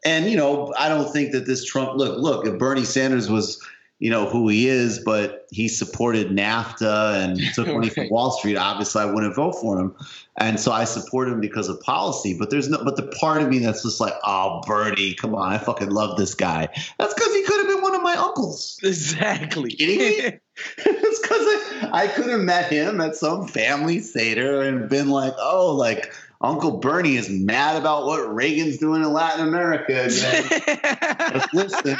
And, 0.04 0.30
you 0.30 0.36
know, 0.36 0.74
I 0.78 0.90
don't 0.90 1.12
think 1.12 1.32
that 1.32 1.46
this 1.46 1.64
Trump 1.64 1.98
look, 1.98 2.18
look, 2.20 2.46
if 2.46 2.58
Bernie 2.58 2.84
Sanders 2.84 3.30
was, 3.30 3.62
you 4.00 4.10
know, 4.10 4.28
who 4.28 4.48
he 4.50 4.68
is, 4.68 5.00
but 5.00 5.46
he 5.52 5.68
supported 5.68 6.30
NAFTA 6.30 7.24
and 7.24 7.40
took 7.54 7.68
money 7.68 7.90
from 7.90 8.10
Wall 8.10 8.32
Street, 8.32 8.58
obviously 8.58 9.02
I 9.02 9.06
wouldn't 9.06 9.36
vote 9.36 9.56
for 9.62 9.80
him. 9.80 9.96
And 10.38 10.60
so 10.60 10.72
I 10.72 10.86
support 10.86 11.28
him 11.30 11.40
because 11.40 11.70
of 11.70 11.80
policy. 11.82 12.36
But 12.38 12.50
there's 12.50 12.70
no 12.70 12.84
but 12.84 12.96
the 12.96 13.08
part 13.20 13.42
of 13.42 13.50
me 13.50 13.60
that's 13.60 13.84
just 13.84 14.00
like, 14.02 14.14
oh 14.24 14.62
Bernie, 14.66 15.14
come 15.14 15.36
on, 15.36 15.52
I 15.52 15.58
fucking 15.58 15.90
love 15.90 16.18
this 16.18 16.34
guy. 16.34 16.68
That's 16.98 17.14
because 17.14 17.34
he 17.34 17.44
could 17.44 17.58
have 17.58 17.68
been 17.68 17.68
one 17.68 17.68
of 17.68 17.68
my 18.16 18.22
uncles. 18.22 18.80
Exactly. 18.84 19.72
it's 19.80 21.20
because 21.20 21.41
I, 21.41 21.89
I 21.93 22.07
could 22.07 22.28
have 22.28 22.39
met 22.39 22.72
him 22.72 23.01
at 23.01 23.16
some 23.16 23.47
family 23.47 23.99
Seder 23.99 24.62
and 24.62 24.89
been 24.89 25.10
like, 25.10 25.34
oh, 25.38 25.76
like 25.76 26.14
Uncle 26.41 26.78
Bernie 26.78 27.18
is 27.18 27.30
mad 27.30 27.76
about 27.76 28.05
what 28.05 28.34
Reagan's 28.34 28.78
doing 28.78 29.03
in 29.03 29.14
Latin 29.14 29.47
America. 29.47 29.93
listen, 31.53 31.97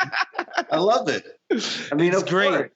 I 0.72 0.78
love 0.78 1.10
it. 1.10 1.26
I 1.92 1.96
mean, 1.96 2.14
it's 2.14 2.24
great. 2.24 2.50
Course. 2.50 2.72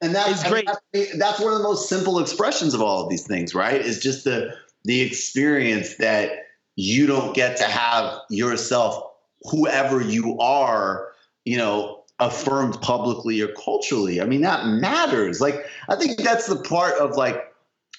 And 0.00 0.14
that's 0.14 0.48
great. 0.48 0.66
That's, 0.66 1.18
that's 1.18 1.40
one 1.40 1.52
of 1.52 1.58
the 1.58 1.64
most 1.64 1.88
simple 1.88 2.20
expressions 2.20 2.72
of 2.72 2.80
all 2.80 3.02
of 3.04 3.10
these 3.10 3.26
things, 3.26 3.54
right? 3.54 3.80
Is 3.80 4.00
just 4.00 4.24
the 4.24 4.54
the 4.84 5.02
experience 5.02 5.96
that 5.96 6.30
you 6.76 7.06
don't 7.06 7.34
get 7.34 7.58
to 7.58 7.64
have 7.64 8.14
yourself, 8.30 9.12
whoever 9.50 10.00
you 10.00 10.38
are, 10.38 11.12
you 11.44 11.58
know, 11.58 11.99
affirmed 12.20 12.80
publicly 12.80 13.40
or 13.40 13.48
culturally. 13.48 14.20
I 14.20 14.26
mean, 14.26 14.42
that 14.42 14.66
matters. 14.66 15.40
Like, 15.40 15.66
I 15.88 15.96
think 15.96 16.18
that's 16.18 16.46
the 16.46 16.56
part 16.56 16.94
of 16.94 17.16
like 17.16 17.52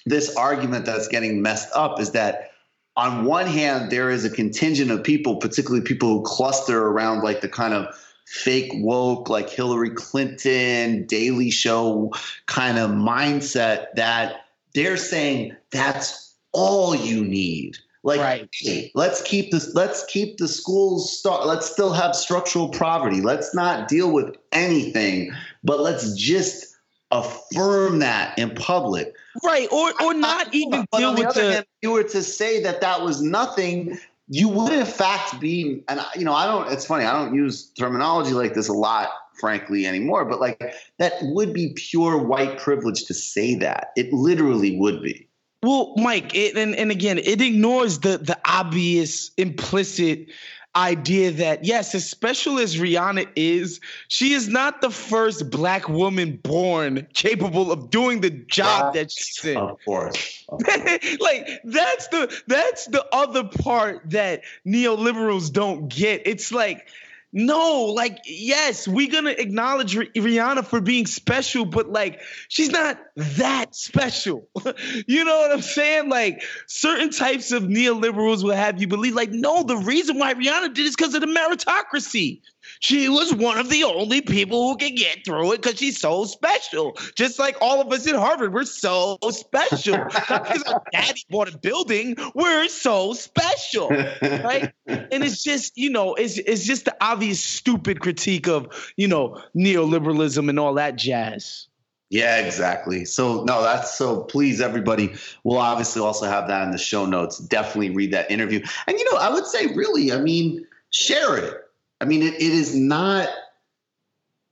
this 0.06 0.34
argument 0.36 0.86
that's 0.86 1.08
getting 1.08 1.42
messed 1.42 1.68
up 1.74 2.00
is 2.00 2.12
that 2.12 2.50
on 2.96 3.24
one 3.24 3.46
hand, 3.46 3.90
there 3.90 4.10
is 4.10 4.24
a 4.24 4.30
contingent 4.30 4.90
of 4.90 5.02
people, 5.02 5.36
particularly 5.36 5.84
people 5.84 6.08
who 6.08 6.22
cluster 6.22 6.86
around 6.86 7.22
like 7.22 7.40
the 7.40 7.48
kind 7.48 7.74
of 7.74 7.86
fake 8.26 8.70
woke, 8.74 9.28
like 9.28 9.50
Hillary 9.50 9.90
Clinton, 9.90 11.06
Daily 11.06 11.50
Show 11.50 12.12
kind 12.46 12.78
of 12.78 12.90
mindset 12.90 13.86
that 13.96 14.46
they're 14.74 14.96
saying 14.96 15.56
that's 15.70 16.34
all 16.52 16.94
you 16.94 17.24
need. 17.24 17.78
Like, 18.04 18.20
right. 18.20 18.48
hey, 18.52 18.90
let's 18.94 19.22
keep 19.22 19.50
this. 19.50 19.74
Let's 19.74 20.04
keep 20.06 20.38
the 20.38 20.48
schools. 20.48 21.16
Start. 21.16 21.46
Let's 21.46 21.70
still 21.70 21.92
have 21.92 22.16
structural 22.16 22.68
poverty. 22.68 23.20
Let's 23.20 23.54
not 23.54 23.88
deal 23.88 24.12
with 24.12 24.36
anything, 24.52 25.32
but 25.62 25.80
let's 25.80 26.14
just 26.14 26.76
affirm 27.12 28.00
that 28.00 28.36
in 28.38 28.50
public. 28.54 29.14
Right, 29.44 29.68
or 29.70 29.92
or 30.02 30.14
not 30.14 30.52
even 30.52 30.86
but 30.90 30.98
deal 30.98 31.14
with 31.14 31.34
the. 31.34 31.52
Hand, 31.52 31.66
you 31.82 31.92
were 31.92 32.04
to 32.04 32.22
say 32.22 32.62
that 32.62 32.80
that 32.80 33.02
was 33.02 33.22
nothing. 33.22 33.98
You 34.28 34.48
would 34.48 34.72
in 34.72 34.86
fact 34.86 35.38
be, 35.40 35.84
and 35.88 36.00
you 36.16 36.24
know, 36.24 36.32
I 36.32 36.46
don't. 36.46 36.72
It's 36.72 36.86
funny. 36.86 37.04
I 37.04 37.12
don't 37.12 37.34
use 37.34 37.70
terminology 37.78 38.32
like 38.32 38.54
this 38.54 38.68
a 38.68 38.72
lot, 38.72 39.10
frankly, 39.38 39.86
anymore. 39.86 40.24
But 40.24 40.40
like 40.40 40.74
that 40.98 41.14
would 41.22 41.52
be 41.52 41.74
pure 41.76 42.18
white 42.18 42.58
privilege 42.58 43.04
to 43.04 43.14
say 43.14 43.54
that. 43.56 43.92
It 43.96 44.12
literally 44.12 44.76
would 44.78 45.02
be. 45.02 45.28
Well, 45.62 45.94
Mike, 45.96 46.34
it, 46.34 46.56
and 46.56 46.74
and 46.74 46.90
again, 46.90 47.18
it 47.18 47.40
ignores 47.40 48.00
the 48.00 48.18
the 48.18 48.38
obvious 48.44 49.30
implicit 49.36 50.28
idea 50.74 51.30
that 51.30 51.64
yes, 51.64 51.94
as 51.94 52.08
special 52.08 52.58
as 52.58 52.76
Rihanna 52.76 53.28
is, 53.36 53.80
she 54.08 54.32
is 54.32 54.48
not 54.48 54.80
the 54.80 54.90
first 54.90 55.50
black 55.50 55.88
woman 55.88 56.40
born 56.42 57.06
capable 57.14 57.70
of 57.70 57.90
doing 57.90 58.22
the 58.22 58.30
job 58.30 58.94
that 58.94 59.12
she's 59.12 59.44
in. 59.44 59.56
Of 59.56 59.78
course. 59.84 60.44
Of 60.48 60.64
course. 60.64 61.16
like 61.20 61.60
that's 61.64 62.08
the 62.08 62.42
that's 62.48 62.86
the 62.86 63.06
other 63.12 63.44
part 63.44 64.10
that 64.10 64.42
neoliberals 64.66 65.52
don't 65.52 65.88
get. 65.88 66.22
It's 66.24 66.50
like 66.50 66.88
no, 67.32 67.86
like, 67.86 68.18
yes, 68.26 68.86
we're 68.86 69.10
gonna 69.10 69.30
acknowledge 69.30 69.94
Rihanna 69.96 70.66
for 70.66 70.80
being 70.82 71.06
special, 71.06 71.64
but 71.64 71.88
like, 71.88 72.20
she's 72.48 72.70
not 72.70 72.98
that 73.16 73.74
special. 73.74 74.48
you 75.06 75.24
know 75.24 75.38
what 75.40 75.52
I'm 75.52 75.62
saying? 75.62 76.10
Like, 76.10 76.42
certain 76.66 77.10
types 77.10 77.52
of 77.52 77.62
neoliberals 77.62 78.44
will 78.44 78.54
have 78.54 78.80
you 78.80 78.86
believe, 78.86 79.14
like, 79.14 79.30
no, 79.30 79.62
the 79.62 79.78
reason 79.78 80.18
why 80.18 80.34
Rihanna 80.34 80.74
did 80.74 80.86
is 80.86 80.94
because 80.94 81.14
of 81.14 81.22
the 81.22 81.26
meritocracy. 81.26 82.42
She 82.80 83.08
was 83.08 83.34
one 83.34 83.58
of 83.58 83.68
the 83.68 83.84
only 83.84 84.20
people 84.20 84.68
who 84.68 84.76
could 84.76 84.96
get 84.96 85.24
through 85.24 85.52
it 85.52 85.62
because 85.62 85.78
she's 85.78 86.00
so 86.00 86.24
special. 86.24 86.96
Just 87.14 87.38
like 87.38 87.56
all 87.60 87.80
of 87.80 87.92
us 87.92 88.06
at 88.06 88.14
Harvard, 88.14 88.52
we're 88.52 88.64
so 88.64 89.18
special. 89.30 89.96
Not 90.30 90.44
because 90.44 90.62
our 90.64 90.82
daddy 90.92 91.22
bought 91.30 91.52
a 91.52 91.58
building, 91.58 92.16
we're 92.34 92.68
so 92.68 93.12
special, 93.12 93.88
right? 93.90 94.72
and 94.86 95.24
it's 95.24 95.42
just, 95.42 95.76
you 95.76 95.90
know, 95.90 96.14
it's 96.14 96.38
it's 96.38 96.64
just 96.64 96.84
the 96.86 96.96
obvious 97.00 97.42
stupid 97.42 98.00
critique 98.00 98.48
of, 98.48 98.92
you 98.96 99.08
know, 99.08 99.40
neoliberalism 99.56 100.48
and 100.48 100.58
all 100.58 100.74
that 100.74 100.96
jazz. 100.96 101.68
Yeah, 102.12 102.44
exactly. 102.44 103.06
So 103.06 103.42
no, 103.44 103.62
that's 103.62 103.94
so 103.94 104.24
please 104.24 104.60
everybody. 104.60 105.14
We'll 105.44 105.56
obviously 105.56 106.02
also 106.02 106.26
have 106.26 106.46
that 106.48 106.62
in 106.64 106.70
the 106.70 106.76
show 106.76 107.06
notes. 107.06 107.38
Definitely 107.38 107.90
read 107.90 108.12
that 108.12 108.30
interview. 108.30 108.62
And 108.86 108.98
you 108.98 109.10
know, 109.10 109.18
I 109.18 109.30
would 109.30 109.46
say 109.46 109.68
really, 109.68 110.12
I 110.12 110.20
mean, 110.20 110.66
share 110.90 111.38
it 111.38 111.61
I 112.02 112.04
mean, 112.04 112.22
it, 112.22 112.34
it 112.34 112.42
is 112.42 112.74
not. 112.74 113.28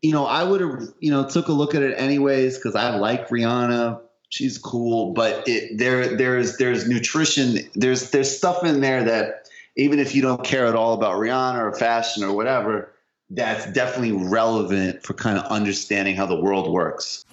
You 0.03 0.13
know, 0.13 0.25
I 0.25 0.45
would 0.45 0.61
have 0.61 0.83
you 1.01 1.11
know 1.11 1.29
took 1.29 1.49
a 1.49 1.53
look 1.53 1.75
at 1.75 1.83
it 1.83 1.95
anyways 1.99 2.57
because 2.57 2.77
I 2.77 2.97
like 2.97 3.29
Rihanna. 3.29 4.01
She's 4.29 4.57
cool, 4.57 5.13
but 5.13 5.49
it 5.49 5.77
there 5.77 6.17
there's 6.17 6.59
there's 6.59 6.89
nutrition. 6.89 7.59
There's 7.75 8.11
there's 8.11 8.35
stuff 8.35 8.65
in 8.65 8.81
there 8.81 9.03
that 9.05 9.49
even 9.77 9.99
if 9.99 10.15
you 10.15 10.23
don't 10.23 10.45
care 10.45 10.67
at 10.67 10.77
all 10.77 10.95
about 10.95 11.17
Rihanna 11.17 11.59
or 11.59 11.73
fashion 11.73 12.23
or 12.23 12.33
whatever, 12.33 12.93
that's 13.31 13.67
definitely 13.73 14.13
relevant 14.13 15.03
for 15.03 15.15
kind 15.15 15.37
of 15.37 15.45
understanding 15.47 16.15
how 16.15 16.27
the 16.27 16.41
world 16.41 16.73
works. 16.73 17.25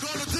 Gonna 0.00 0.24
do 0.30 0.36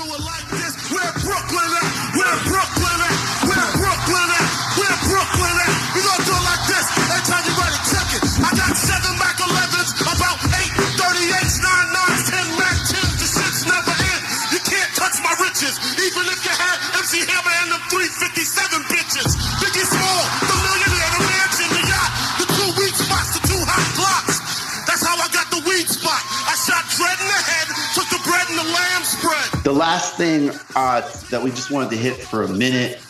riches, 15.58 15.78
even 15.98 16.22
if 16.30 16.38
you 16.46 16.54
had 16.54 16.78
MC 17.02 17.18
Hammer 17.26 17.50
and 17.66 17.74
the 17.74 17.80
357 17.90 18.78
bitches. 18.86 19.34
Biggie 19.58 19.86
Small, 19.90 20.22
the 20.46 20.54
millionaire, 20.54 21.10
the 21.18 21.22
mansion, 21.26 21.68
the 21.74 21.82
yacht, 21.82 22.10
the 22.38 22.46
two 22.46 22.70
weak 22.78 22.94
spots, 22.94 23.34
the 23.34 23.42
two 23.42 23.62
hot 23.66 23.86
blocks. 23.98 24.38
That's 24.86 25.02
how 25.02 25.18
I 25.18 25.26
got 25.34 25.50
the 25.50 25.58
spot. 25.86 26.22
I 26.46 26.54
shot 26.62 26.86
Dread 26.94 27.18
in 27.18 27.26
the 27.26 27.42
head, 27.42 27.66
took 27.94 28.08
the 28.08 28.22
bread 28.28 28.46
and 28.48 28.58
the 28.58 28.70
lamb 28.70 29.02
spread. 29.02 29.64
The 29.64 29.72
last 29.72 30.16
thing 30.16 30.50
uh, 30.76 31.02
that 31.30 31.42
we 31.42 31.50
just 31.50 31.70
wanted 31.70 31.90
to 31.90 31.96
hit 31.96 32.16
for 32.16 32.42
a 32.42 32.48
minute 32.48 33.00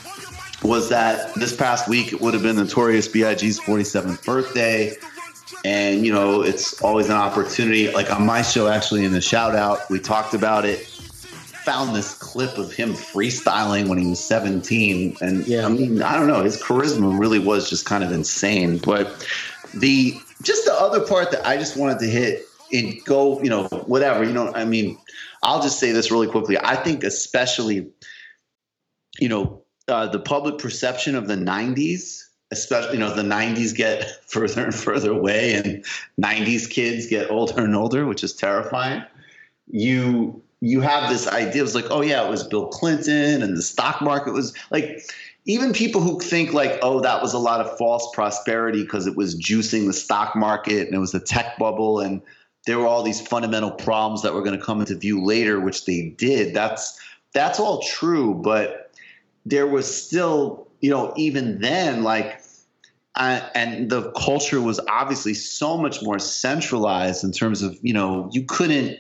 was 0.63 0.89
that 0.89 1.35
this 1.35 1.55
past 1.55 1.89
week 1.89 2.13
it 2.13 2.21
would 2.21 2.35
have 2.35 2.43
been 2.43 2.57
Notorious 2.57 3.09
B.I.G.'s 3.09 3.61
47th 3.61 4.25
birthday. 4.25 4.97
And, 5.65 6.07
you 6.07 6.13
know, 6.13 6.43
it's 6.43 6.81
always 6.83 7.09
an 7.09 7.17
opportunity. 7.17 7.91
Like 7.91 8.11
on 8.11 8.25
my 8.25 8.43
show, 8.43 8.69
actually, 8.69 9.05
in 9.05 9.13
the 9.13 9.21
shout 9.21 9.55
out, 9.55 9.89
we 9.91 9.99
talked 9.99 10.35
about 10.35 10.65
it. 10.65 10.98
Found 11.69 11.95
this 11.95 12.15
clip 12.15 12.57
of 12.57 12.73
him 12.73 12.95
freestyling 12.95 13.89
when 13.89 13.99
he 13.99 14.07
was 14.07 14.25
17. 14.25 15.19
And 15.21 15.47
yeah. 15.47 15.67
I 15.67 15.69
mean, 15.69 16.03
I 16.03 16.17
don't 16.17 16.27
know, 16.27 16.43
his 16.43 16.61
charisma 16.63 17.19
really 17.19 17.39
was 17.39 17.69
just 17.69 17.85
kind 17.85 18.03
of 18.03 18.11
insane. 18.11 18.79
But 18.79 19.27
the 19.75 20.19
just 20.43 20.65
the 20.65 20.73
other 20.73 21.01
part 21.01 21.31
that 21.33 21.47
I 21.47 21.59
just 21.59 21.77
wanted 21.77 21.99
to 21.99 22.07
hit 22.07 22.47
and 22.73 23.05
go, 23.05 23.43
you 23.43 23.51
know, 23.51 23.65
whatever, 23.87 24.25
you 24.25 24.33
know, 24.33 24.51
I 24.55 24.65
mean, 24.65 24.97
I'll 25.43 25.61
just 25.61 25.79
say 25.79 25.93
this 25.93 26.11
really 26.11 26.27
quickly. 26.27 26.57
I 26.59 26.77
think, 26.77 27.05
especially, 27.05 27.91
you 29.19 29.29
know, 29.29 29.63
uh, 29.89 30.07
the 30.07 30.21
public 30.21 30.59
perception 30.59 31.15
of 31.15 31.29
the 31.29 31.37
90s 31.37 32.25
especially 32.51 32.95
you 32.95 32.99
know 32.99 33.15
the 33.15 33.23
90s 33.23 33.77
get 33.77 34.05
further 34.27 34.65
and 34.65 34.75
further 34.75 35.13
away 35.13 35.55
and 35.55 35.85
90s 36.21 36.69
kids 36.69 37.07
get 37.07 37.31
older 37.31 37.63
and 37.63 37.77
older 37.77 38.07
which 38.07 38.25
is 38.25 38.33
terrifying 38.33 39.03
you 39.71 40.43
you 40.61 40.81
have 40.81 41.09
this 41.09 41.27
idea 41.29 41.61
it 41.61 41.63
was 41.63 41.75
like 41.75 41.87
oh 41.91 42.03
yeah 42.03 42.25
it 42.25 42.31
was 42.31 42.47
bill 42.47 42.67
clinton 42.67 43.43
and 43.43 43.57
the 43.57 43.63
stock 43.63 44.01
market 44.01 44.33
was 44.33 44.55
like 44.71 45.01
even 45.45 45.73
people 45.73 46.01
who 46.01 46.19
think 46.21 46.53
like 46.53 46.79
oh 46.83 47.01
that 47.01 47.23
was 47.23 47.33
a 47.33 47.39
lot 47.39 47.61
of 47.61 47.79
false 47.79 48.09
prosperity 48.15 48.83
because 48.83 49.07
it 49.07 49.17
was 49.17 49.39
juicing 49.41 49.87
the 49.87 49.93
stock 49.93 50.35
market 50.35 50.87
and 50.87 50.95
it 50.95 50.99
was 50.99 51.15
a 51.15 51.21
tech 51.21 51.59
bubble 51.59 52.01
and 52.01 52.21
there 52.67 52.79
were 52.79 52.87
all 52.87 53.03
these 53.03 53.21
fundamental 53.21 53.71
problems 53.71 54.23
that 54.23 54.35
were 54.35 54.43
going 54.43 54.59
to 54.59 54.65
come 54.65 54.81
into 54.81 54.95
view 54.95 55.25
later 55.25 55.59
which 55.59 55.87
they 55.87 56.11
did. 56.19 56.55
That's 56.55 57.01
that's 57.33 57.61
all 57.61 57.81
true 57.83 58.35
but 58.35 58.93
there 59.47 59.67
was 59.67 59.87
still 59.87 60.69
you 60.81 60.91
know, 60.91 61.13
even 61.17 61.61
then, 61.61 62.03
like, 62.03 62.41
uh, 63.15 63.41
and 63.55 63.91
the 63.91 64.13
culture 64.13 64.61
was 64.61 64.79
obviously 64.89 65.35
so 65.35 65.77
much 65.77 66.03
more 66.03 66.19
centralized 66.19 67.25
in 67.25 67.33
terms 67.33 67.63
of, 67.63 67.77
you 67.83 67.93
know, 67.93 68.31
you 68.33 68.45
couldn't, 68.45 68.99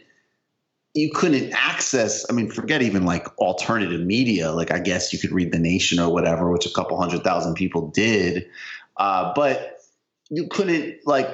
you 0.98 1.10
couldn't 1.12 1.52
access. 1.52 2.26
I 2.28 2.32
mean, 2.32 2.50
forget 2.50 2.82
even 2.82 3.04
like 3.04 3.26
alternative 3.38 4.00
media. 4.00 4.52
Like, 4.52 4.70
I 4.70 4.78
guess 4.78 5.12
you 5.12 5.18
could 5.18 5.32
read 5.32 5.52
The 5.52 5.58
Nation 5.58 5.98
or 5.98 6.12
whatever, 6.12 6.50
which 6.50 6.66
a 6.66 6.72
couple 6.72 6.98
hundred 7.00 7.22
thousand 7.22 7.54
people 7.54 7.88
did, 7.88 8.48
uh, 8.96 9.32
but 9.34 9.80
you 10.30 10.48
couldn't 10.48 11.06
like 11.06 11.28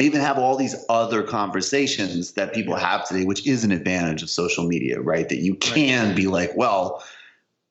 even 0.00 0.20
have 0.20 0.38
all 0.38 0.56
these 0.56 0.76
other 0.88 1.22
conversations 1.22 2.32
that 2.32 2.54
people 2.54 2.76
have 2.76 3.06
today, 3.06 3.24
which 3.24 3.46
is 3.46 3.64
an 3.64 3.72
advantage 3.72 4.22
of 4.22 4.30
social 4.30 4.66
media, 4.66 5.00
right? 5.00 5.28
That 5.28 5.38
you 5.38 5.54
can 5.54 6.14
be 6.14 6.26
like, 6.26 6.52
well 6.56 7.02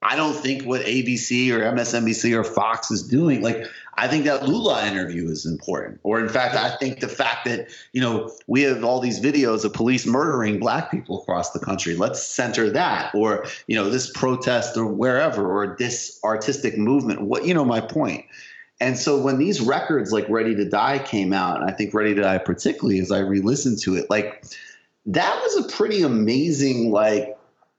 I 0.02 0.16
don't 0.16 0.36
think 0.36 0.64
what 0.64 0.82
ABC 0.82 1.52
or 1.52 1.60
MSNBC 1.60 2.38
or 2.38 2.44
Fox 2.44 2.92
is 2.92 3.08
doing, 3.08 3.42
like, 3.42 3.66
I 4.00 4.08
think 4.08 4.26
that 4.26 4.48
Lula 4.48 4.86
interview 4.86 5.28
is 5.28 5.46
important. 5.46 6.00
Or, 6.04 6.20
in 6.20 6.30
fact, 6.30 6.56
I 6.56 6.78
think 6.78 7.00
the 7.00 7.08
fact 7.08 7.46
that, 7.46 7.70
you 7.94 8.02
know, 8.02 8.32
we 8.46 8.62
have 8.62 8.84
all 8.84 9.00
these 9.00 9.20
videos 9.20 9.66
of 9.66 9.74
police 9.74 10.06
murdering 10.06 10.60
black 10.60 10.92
people 10.92 11.22
across 11.22 11.52
the 11.52 11.60
country. 11.60 11.96
Let's 11.96 12.22
center 12.22 12.70
that. 12.70 13.14
Or, 13.16 13.46
you 13.66 13.76
know, 13.76 13.90
this 13.90 14.12
protest 14.12 14.78
or 14.78 14.86
wherever, 14.86 15.50
or 15.50 15.76
this 15.80 16.20
artistic 16.24 16.78
movement. 16.78 17.22
What, 17.22 17.46
you 17.46 17.56
know, 17.56 17.66
my 17.66 17.82
point. 17.82 18.26
And 18.80 18.98
so 18.98 19.20
when 19.20 19.40
these 19.40 19.62
records 19.62 20.12
like 20.12 20.30
Ready 20.30 20.54
to 20.56 20.70
Die 20.70 21.00
came 21.00 21.34
out, 21.34 21.60
and 21.62 21.70
I 21.70 21.74
think 21.74 21.94
Ready 21.94 22.14
to 22.14 22.22
Die 22.22 22.38
particularly 22.38 23.00
as 23.00 23.12
I 23.12 23.20
re 23.20 23.42
listened 23.42 23.80
to 23.80 23.96
it, 23.96 24.10
like, 24.10 24.44
that 25.08 25.40
was 25.42 25.66
a 25.66 25.70
pretty 25.76 26.02
amazing, 26.02 26.92
like, 26.92 27.37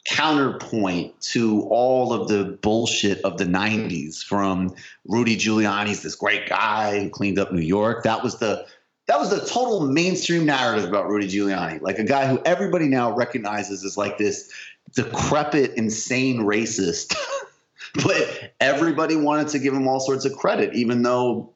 counterpoint 0.09 1.21
to 1.21 1.63
all 1.65 2.15
of 2.15 2.29
the 2.29 2.59
bullshit 2.63 3.21
of 3.23 3.37
the 3.37 3.45
90s 3.45 4.25
from 4.25 4.75
Rudy 5.07 5.37
Giuliani's 5.37 6.03
this 6.03 6.15
great 6.15 6.49
guy 6.49 6.99
who 6.99 7.11
cleaned 7.11 7.39
up 7.39 7.53
New 7.53 7.61
York. 7.61 8.05
That 8.05 8.23
was 8.23 8.39
the 8.39 8.67
that 9.07 9.19
was 9.19 9.31
the 9.31 9.41
total 9.41 9.87
mainstream 9.87 10.45
narrative 10.45 10.89
about 10.89 11.09
Rudy 11.09 11.29
Giuliani. 11.29 11.81
Like 11.81 11.99
a 11.99 12.05
guy 12.05 12.27
who 12.27 12.41
everybody 12.45 12.89
now 12.89 13.15
recognizes 13.15 13.85
as 13.85 13.97
like 13.97 14.19
this 14.19 14.53
decrepit, 14.95 15.75
insane 15.75 16.41
racist. 16.41 17.15
but 18.05 18.53
everybody 18.61 19.17
wanted 19.17 19.49
to 19.49 19.59
give 19.59 19.75
him 19.75 19.89
all 19.89 20.01
sorts 20.01 20.25
of 20.25 20.33
credit, 20.35 20.75
even 20.75 21.03
though 21.03 21.53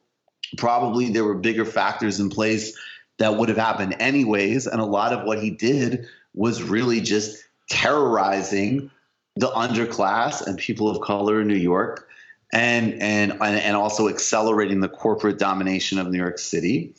probably 0.57 1.11
there 1.11 1.25
were 1.25 1.35
bigger 1.35 1.65
factors 1.65 2.21
in 2.21 2.29
place 2.29 2.77
that 3.19 3.37
would 3.37 3.49
have 3.49 3.59
happened 3.59 3.97
anyways. 3.99 4.67
And 4.67 4.81
a 4.81 4.87
lot 4.87 5.13
of 5.13 5.25
what 5.25 5.43
he 5.43 5.51
did 5.51 6.07
was 6.35 6.63
really 6.63 7.01
just 7.01 7.45
terrorizing 7.73 8.91
the 9.37 9.49
underclass 9.49 10.47
and 10.47 10.59
people 10.59 10.91
of 10.91 11.01
color 11.01 11.41
in 11.41 11.49
New 11.49 11.55
York 11.55 12.07
and 12.53 12.93
and 13.01 13.33
and 13.43 13.77
also 13.77 14.09
accelerating 14.09 14.81
the 14.81 14.89
corporate 14.89 15.39
domination 15.39 15.99
of 15.99 16.11
New 16.11 16.19
York 16.19 16.39
City. 16.39 16.95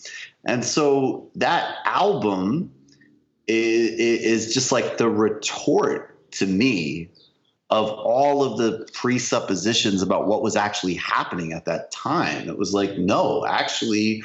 And 0.45 0.65
so 0.65 1.29
that 1.35 1.77
album 1.85 2.73
is, 3.47 4.47
is 4.47 4.53
just 4.53 4.71
like 4.71 4.97
the 4.97 5.09
retort 5.09 6.31
to 6.31 6.47
me 6.47 7.09
of 7.69 7.89
all 7.89 8.43
of 8.43 8.57
the 8.57 8.87
presuppositions 8.93 10.01
about 10.01 10.27
what 10.27 10.41
was 10.41 10.55
actually 10.55 10.95
happening 10.95 11.53
at 11.53 11.65
that 11.65 11.91
time. 11.91 12.49
It 12.49 12.57
was 12.57 12.73
like, 12.73 12.97
no, 12.97 13.45
actually, 13.45 14.23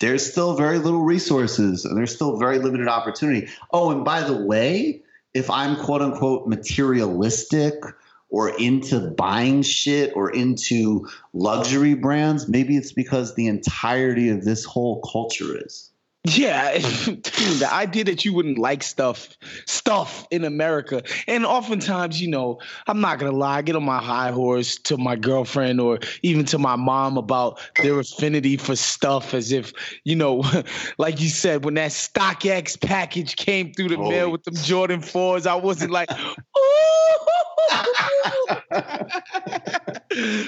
there's 0.00 0.28
still 0.28 0.54
very 0.54 0.78
little 0.78 1.02
resources 1.02 1.84
and 1.84 1.96
there's 1.96 2.14
still 2.14 2.38
very 2.38 2.58
limited 2.58 2.88
opportunity. 2.88 3.48
Oh, 3.70 3.90
and 3.90 4.04
by 4.04 4.22
the 4.22 4.36
way, 4.36 5.03
if 5.34 5.50
I'm 5.50 5.76
quote 5.76 6.00
unquote 6.00 6.46
materialistic 6.46 7.74
or 8.30 8.56
into 8.58 9.10
buying 9.10 9.62
shit 9.62 10.12
or 10.16 10.30
into 10.30 11.08
luxury 11.32 11.94
brands, 11.94 12.48
maybe 12.48 12.76
it's 12.76 12.92
because 12.92 13.34
the 13.34 13.48
entirety 13.48 14.30
of 14.30 14.44
this 14.44 14.64
whole 14.64 15.00
culture 15.02 15.64
is. 15.64 15.90
Yeah, 16.26 16.72
the 16.78 17.68
idea 17.70 18.04
that 18.04 18.24
you 18.24 18.32
wouldn't 18.32 18.56
like 18.56 18.82
stuff, 18.82 19.36
stuff 19.66 20.26
in 20.30 20.44
America, 20.44 21.02
and 21.26 21.44
oftentimes, 21.44 22.22
you 22.22 22.28
know, 22.28 22.60
I'm 22.86 23.02
not 23.02 23.18
gonna 23.18 23.36
lie, 23.36 23.58
I 23.58 23.62
get 23.62 23.76
on 23.76 23.84
my 23.84 24.02
high 24.02 24.30
horse 24.30 24.76
to 24.84 24.96
my 24.96 25.16
girlfriend 25.16 25.82
or 25.82 25.98
even 26.22 26.46
to 26.46 26.58
my 26.58 26.76
mom 26.76 27.18
about 27.18 27.60
their 27.76 28.00
affinity 28.00 28.56
for 28.56 28.74
stuff, 28.74 29.34
as 29.34 29.52
if, 29.52 29.74
you 30.04 30.16
know, 30.16 30.42
like 30.98 31.20
you 31.20 31.28
said, 31.28 31.62
when 31.62 31.74
that 31.74 31.90
StockX 31.90 32.80
package 32.80 33.36
came 33.36 33.74
through 33.74 33.90
the 33.90 33.96
Holy 33.96 34.08
mail 34.08 34.32
with 34.32 34.44
them 34.44 34.54
Jordan 34.54 35.02
fours, 35.02 35.46
I 35.46 35.56
wasn't 35.56 35.90
like, 35.90 36.08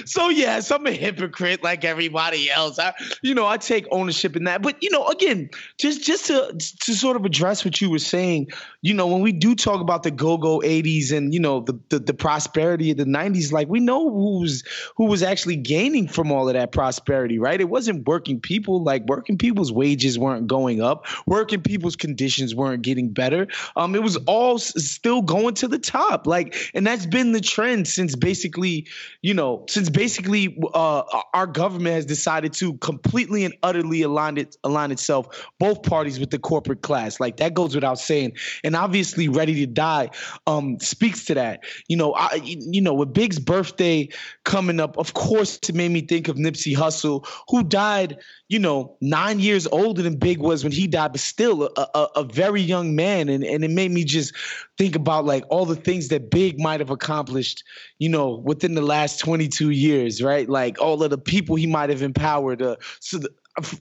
so 0.05 0.29
yes, 0.29 0.71
I'm 0.71 0.85
a 0.87 0.91
hypocrite 0.91 1.63
like 1.63 1.83
everybody 1.83 2.49
else. 2.49 2.79
I, 2.79 2.93
you 3.21 3.33
know, 3.33 3.45
I 3.45 3.57
take 3.57 3.85
ownership 3.91 4.35
in 4.35 4.45
that. 4.45 4.61
But 4.61 4.81
you 4.81 4.89
know, 4.89 5.07
again, 5.07 5.49
just 5.77 6.03
just 6.03 6.27
to 6.27 6.53
to 6.53 6.93
sort 6.93 7.17
of 7.17 7.25
address 7.25 7.65
what 7.65 7.81
you 7.81 7.89
were 7.89 7.99
saying, 7.99 8.47
you 8.81 8.93
know, 8.93 9.07
when 9.07 9.21
we 9.21 9.31
do 9.31 9.55
talk 9.55 9.81
about 9.81 10.03
the 10.03 10.11
go-go 10.11 10.59
80s 10.59 11.11
and 11.11 11.33
you 11.33 11.39
know 11.39 11.61
the, 11.61 11.79
the 11.89 11.99
the, 11.99 12.13
prosperity 12.13 12.91
of 12.91 12.97
the 12.97 13.05
90s, 13.05 13.51
like 13.51 13.67
we 13.67 13.79
know 13.79 14.09
who 14.09 14.39
was 14.41 14.63
who 14.95 15.05
was 15.05 15.23
actually 15.23 15.55
gaining 15.55 16.07
from 16.07 16.31
all 16.31 16.47
of 16.47 16.53
that 16.53 16.71
prosperity, 16.71 17.39
right? 17.39 17.59
It 17.59 17.69
wasn't 17.69 18.07
working 18.07 18.39
people. 18.39 18.83
Like 18.83 19.05
working 19.05 19.37
people's 19.37 19.71
wages 19.71 20.17
weren't 20.17 20.47
going 20.47 20.81
up, 20.81 21.05
working 21.25 21.61
people's 21.61 21.95
conditions 21.95 22.55
weren't 22.55 22.83
getting 22.83 23.09
better. 23.11 23.47
Um, 23.75 23.95
it 23.95 24.03
was 24.03 24.17
all 24.27 24.55
s- 24.55 24.73
still 24.83 25.21
going 25.21 25.55
to 25.55 25.67
the 25.67 25.79
top. 25.79 26.25
Like, 26.25 26.71
and 26.73 26.85
that's 26.85 27.05
been 27.05 27.31
the 27.31 27.41
trend 27.41 27.87
since 27.87 28.15
basically, 28.15 28.87
you 29.21 29.33
know 29.33 29.56
since 29.67 29.89
basically 29.89 30.57
uh, 30.73 31.03
our 31.33 31.47
government 31.47 31.95
has 31.95 32.05
decided 32.05 32.53
to 32.53 32.73
completely 32.75 33.45
and 33.45 33.55
utterly 33.63 34.01
align 34.01 34.37
it 34.37 34.55
align 34.63 34.91
itself, 34.91 35.47
both 35.59 35.83
parties 35.83 36.19
with 36.19 36.29
the 36.29 36.39
corporate 36.39 36.81
class, 36.81 37.19
like 37.19 37.37
that 37.37 37.53
goes 37.53 37.75
without 37.75 37.99
saying. 37.99 38.33
And 38.63 38.75
obviously, 38.75 39.27
Ready 39.29 39.55
to 39.55 39.67
Die 39.67 40.09
um, 40.45 40.79
speaks 40.79 41.25
to 41.25 41.35
that. 41.35 41.63
You 41.87 41.97
know, 41.97 42.13
I 42.13 42.35
you 42.43 42.81
know 42.81 42.93
with 42.93 43.13
Big's 43.13 43.39
birthday 43.39 44.09
coming 44.43 44.79
up, 44.79 44.97
of 44.97 45.13
course, 45.13 45.59
it 45.67 45.75
made 45.75 45.91
me 45.91 46.01
think 46.01 46.27
of 46.27 46.37
Nipsey 46.37 46.75
Hussle, 46.75 47.27
who 47.49 47.63
died 47.63 48.17
you 48.49 48.59
know, 48.59 48.95
nine 49.01 49.39
years 49.39 49.67
older 49.67 50.01
than 50.01 50.15
Big 50.15 50.39
was 50.39 50.63
when 50.63 50.71
he 50.71 50.87
died, 50.87 51.11
but 51.11 51.19
still 51.19 51.63
a, 51.63 51.87
a, 51.93 52.07
a, 52.17 52.23
very 52.23 52.61
young 52.61 52.95
man. 52.95 53.27
And, 53.27 53.43
and 53.43 53.63
it 53.63 53.71
made 53.71 53.91
me 53.91 54.05
just 54.05 54.33
think 54.77 54.95
about 54.95 55.25
like 55.25 55.43
all 55.49 55.65
the 55.65 55.75
things 55.75 56.07
that 56.09 56.29
Big 56.29 56.57
might 56.57 56.79
have 56.79 56.89
accomplished, 56.89 57.65
you 57.99 58.07
know, 58.07 58.41
within 58.45 58.73
the 58.73 58.81
last 58.81 59.19
22 59.19 59.71
years, 59.71 60.21
right? 60.21 60.47
Like 60.47 60.79
all 60.79 61.03
of 61.03 61.09
the 61.09 61.17
people 61.17 61.57
he 61.57 61.67
might 61.67 61.89
have 61.89 62.01
empowered. 62.01 62.61
Uh, 62.61 62.77
so, 63.01 63.17
the, 63.17 63.29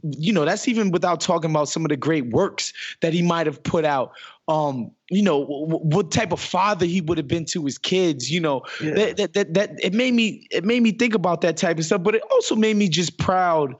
you 0.03 0.33
know, 0.33 0.45
that's 0.45 0.67
even 0.67 0.91
without 0.91 1.21
talking 1.21 1.51
about 1.51 1.69
some 1.69 1.85
of 1.85 1.91
the 1.91 1.97
great 1.97 2.31
works 2.31 2.73
that 3.03 3.13
he 3.13 3.23
might 3.23 3.47
have 3.47 3.63
put 3.63 3.85
out. 3.85 4.13
Um, 4.49 4.91
you 5.11 5.23
know, 5.23 5.41
w- 5.41 5.79
what 5.79 6.11
type 6.13 6.33
of 6.33 6.41
father 6.41 6.87
he 6.87 7.01
would 7.01 7.19
have 7.19 7.29
been 7.29 7.45
to 7.47 7.65
his 7.65 7.79
kids. 7.79 8.31
You 8.31 8.41
know, 8.41 8.63
yeah. 8.83 8.95
that, 8.95 9.17
that 9.17 9.33
that 9.35 9.55
that 9.55 9.71
it 9.83 9.93
made 9.93 10.15
me 10.15 10.47
it 10.51 10.65
made 10.65 10.83
me 10.83 10.93
think 10.93 11.15
about 11.15 11.43
that 11.43 11.57
type 11.57 11.79
of 11.79 11.85
stuff. 11.85 12.03
But 12.03 12.15
it 12.15 12.23
also 12.31 12.57
made 12.57 12.77
me 12.77 12.89
just 12.89 13.19
proud 13.19 13.75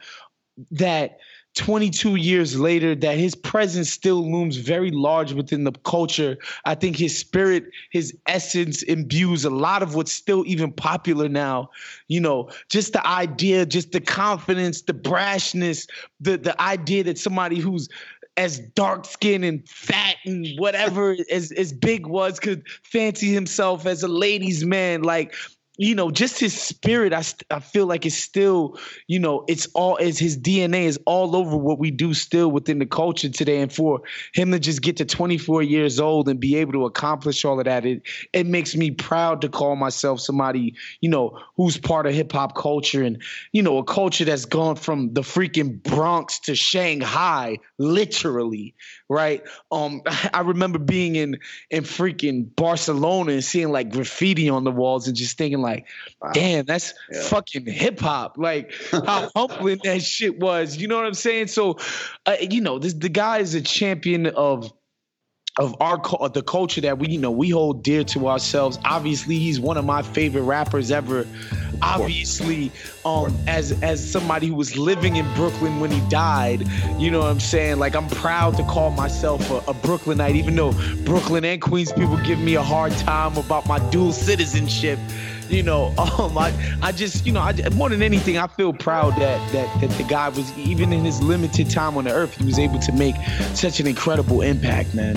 that 0.71 1.19
22 1.57 2.17
years 2.17 2.59
later 2.59 2.95
that 2.95 3.17
his 3.17 3.35
presence 3.35 3.91
still 3.91 4.31
looms 4.31 4.57
very 4.57 4.91
large 4.91 5.33
within 5.33 5.65
the 5.65 5.73
culture. 5.73 6.37
I 6.67 6.75
think 6.75 6.97
his 6.97 7.19
spirit 7.19 7.65
his 7.91 8.15
essence 8.27 8.83
imbues 8.83 9.45
a 9.45 9.51
lot 9.51 9.83
of 9.83 9.95
what's 9.95 10.13
still 10.13 10.45
even 10.47 10.71
popular 10.71 11.29
now. 11.29 11.71
You 12.09 12.21
know 12.21 12.51
just 12.69 12.93
the 12.93 13.07
idea 13.07 13.65
just 13.65 13.93
the 13.93 14.01
confidence 14.01 14.83
the 14.83 14.93
brashness 14.93 15.89
the 16.21 16.37
the 16.37 16.61
idea 16.61 17.05
that 17.05 17.19
somebody 17.19 17.59
who's 17.59 17.89
as 18.37 18.59
dark 18.59 19.07
skinned 19.07 19.45
and 19.45 19.67
fat 19.67 20.17
and 20.25 20.47
whatever 20.59 21.17
as 21.33 21.53
as 21.53 21.73
big 21.73 22.07
was 22.07 22.39
could 22.39 22.67
fancy 22.83 23.33
himself 23.33 23.87
as 23.87 24.03
a 24.03 24.09
ladies 24.09 24.65
man. 24.65 25.03
Like 25.03 25.35
you 25.77 25.95
know, 25.95 26.11
just 26.11 26.41
his 26.41 26.59
spirit, 26.59 27.13
I, 27.13 27.23
I 27.51 27.61
feel 27.61 27.87
like 27.87 28.07
it's 28.07 28.17
still, 28.17 28.79
you 29.07 29.19
know, 29.19 29.45
it's 29.47 29.67
all 29.75 29.99
as 30.01 30.19
his 30.19 30.39
DNA 30.39 30.85
is 30.85 30.99
all 31.07 31.37
over 31.37 31.57
what 31.57 31.79
we 31.79 31.91
do 31.91 32.15
still 32.15 32.51
within 32.51 32.79
the 32.79 32.87
culture 32.87 33.29
today. 33.29 33.61
And 33.61 33.73
for 33.73 34.01
him 34.33 34.53
to 34.53 34.59
just 34.59 34.81
get 34.81 34.97
to 34.99 35.05
24 35.05 35.63
years 35.63 36.01
old 36.01 36.29
and 36.29 36.41
be 36.41 36.57
able 36.57 36.73
to 36.73 36.87
accomplish 36.87 37.45
all 37.45 37.59
of 37.59 37.67
that, 37.67 37.85
it 37.85 38.03
it 38.33 38.47
makes 38.47 38.75
me 38.75 38.91
proud 38.91 39.41
to 39.43 39.49
call 39.49 39.77
myself 39.77 40.21
somebody, 40.21 40.75
you 41.01 41.11
know, 41.11 41.39
who's 41.57 41.77
part 41.77 42.07
of 42.07 42.15
hip 42.15 42.33
hop 42.33 42.55
culture 42.55 43.03
and, 43.03 43.23
you 43.53 43.63
know, 43.63 43.79
a 43.79 43.85
culture 43.85 44.25
that's 44.25 44.47
gone 44.47 44.77
from 44.77 45.13
the 45.13 45.23
freaking 45.23 45.83
Bronx 45.83 46.39
to 46.41 46.55
Shanghai, 46.55 47.59
literally, 47.79 48.75
right? 49.09 49.43
Um, 49.71 50.03
I 50.33 50.41
remember 50.41 50.79
being 50.79 51.17
in 51.17 51.39
in 51.71 51.85
freaking 51.85 52.55
Barcelona 52.55 53.33
and 53.33 53.45
seeing 53.45 53.71
like 53.71 53.91
graffiti 53.91 54.49
on 54.49 54.65
the 54.65 54.71
walls 54.71 55.09
and 55.09 55.17
just 55.17 55.39
thinking 55.39 55.61
like, 55.61 55.87
wow. 56.21 56.33
damn, 56.33 56.65
that's 56.65 56.95
yeah. 57.11 57.23
fucking 57.23 57.67
hip 57.67 58.01
hop. 58.01 58.39
Like 58.39 58.73
how 58.91 59.31
humbling 59.35 59.81
that 59.85 60.03
shit 60.03 60.39
was. 60.39 60.77
You 60.77 60.89
know 60.89 60.97
what 60.97 61.07
I'm 61.07 61.15
saying? 61.15 61.49
So, 61.49 61.79
uh, 62.25 62.37
you 62.41 62.61
know, 62.61 62.79
this 62.79 62.95
the 62.95 63.09
guy 63.09 63.39
is 63.39 63.55
a 63.55 63.61
champion 63.61 64.27
of 64.27 64.73
of 65.59 65.75
our 65.81 65.99
the 66.29 66.43
culture 66.43 66.83
that 66.83 66.99
we 66.99 67.09
you 67.09 67.19
know 67.19 67.31
we 67.31 67.49
hold 67.51 67.83
dear 67.83 68.05
to 68.05 68.29
ourselves. 68.29 68.79
Obviously, 68.85 69.39
he's 69.39 69.59
one 69.59 69.77
of 69.77 69.85
my 69.85 70.03
favorite 70.03 70.43
rappers 70.43 70.91
ever. 70.91 71.27
Obviously, 71.83 72.71
um, 73.05 73.35
as 73.47 73.73
as 73.83 74.11
somebody 74.11 74.49
who 74.49 74.55
was 74.55 74.77
living 74.77 75.17
in 75.17 75.35
Brooklyn 75.35 75.81
when 75.81 75.91
he 75.91 76.01
died, 76.09 76.67
you 76.99 77.11
know 77.11 77.21
what 77.21 77.31
I'm 77.31 77.41
saying? 77.41 77.79
Like 77.79 77.95
I'm 77.95 78.09
proud 78.09 78.57
to 78.59 78.65
call 78.65 78.91
myself 78.91 79.51
a, 79.51 79.71
a 79.71 79.75
Brooklynite, 79.75 80.37
even 80.37 80.57
though 80.57 80.73
Brooklyn 81.05 81.45
and 81.45 81.61
Queens 81.61 81.93
people 81.93 82.19
give 82.19 82.39
me 82.39 82.55
a 82.55 82.63
hard 82.63 82.93
time 82.93 83.37
about 83.37 83.67
my 83.67 83.79
dual 83.91 84.13
citizenship 84.13 84.99
you 85.51 85.63
know, 85.63 85.95
um, 85.99 86.37
I, 86.37 86.53
I 86.83 86.93
just, 86.93 87.27
you 87.27 87.33
know, 87.33 87.41
I, 87.41 87.55
more 87.75 87.89
than 87.89 88.03
anything, 88.03 88.39
I 88.39 88.47
feel 88.47 88.73
proud 88.73 89.17
that, 89.17 89.53
that 89.53 89.81
that 89.81 89.91
the 89.91 90.05
guy 90.05 90.29
was 90.29 90.57
even 90.59 90.93
in 90.93 91.05
his 91.05 91.23
limited 91.23 91.71
time 91.71 91.97
on 91.97 92.05
the 92.05 92.13
earth, 92.13 92.37
he 92.37 92.45
was 92.45 92.59
able 92.59 92.79
to 92.81 92.93
make 92.93 93.17
such 93.55 93.81
an 93.81 93.87
incredible 93.87 94.43
impact, 94.43 94.95
man. 94.95 95.17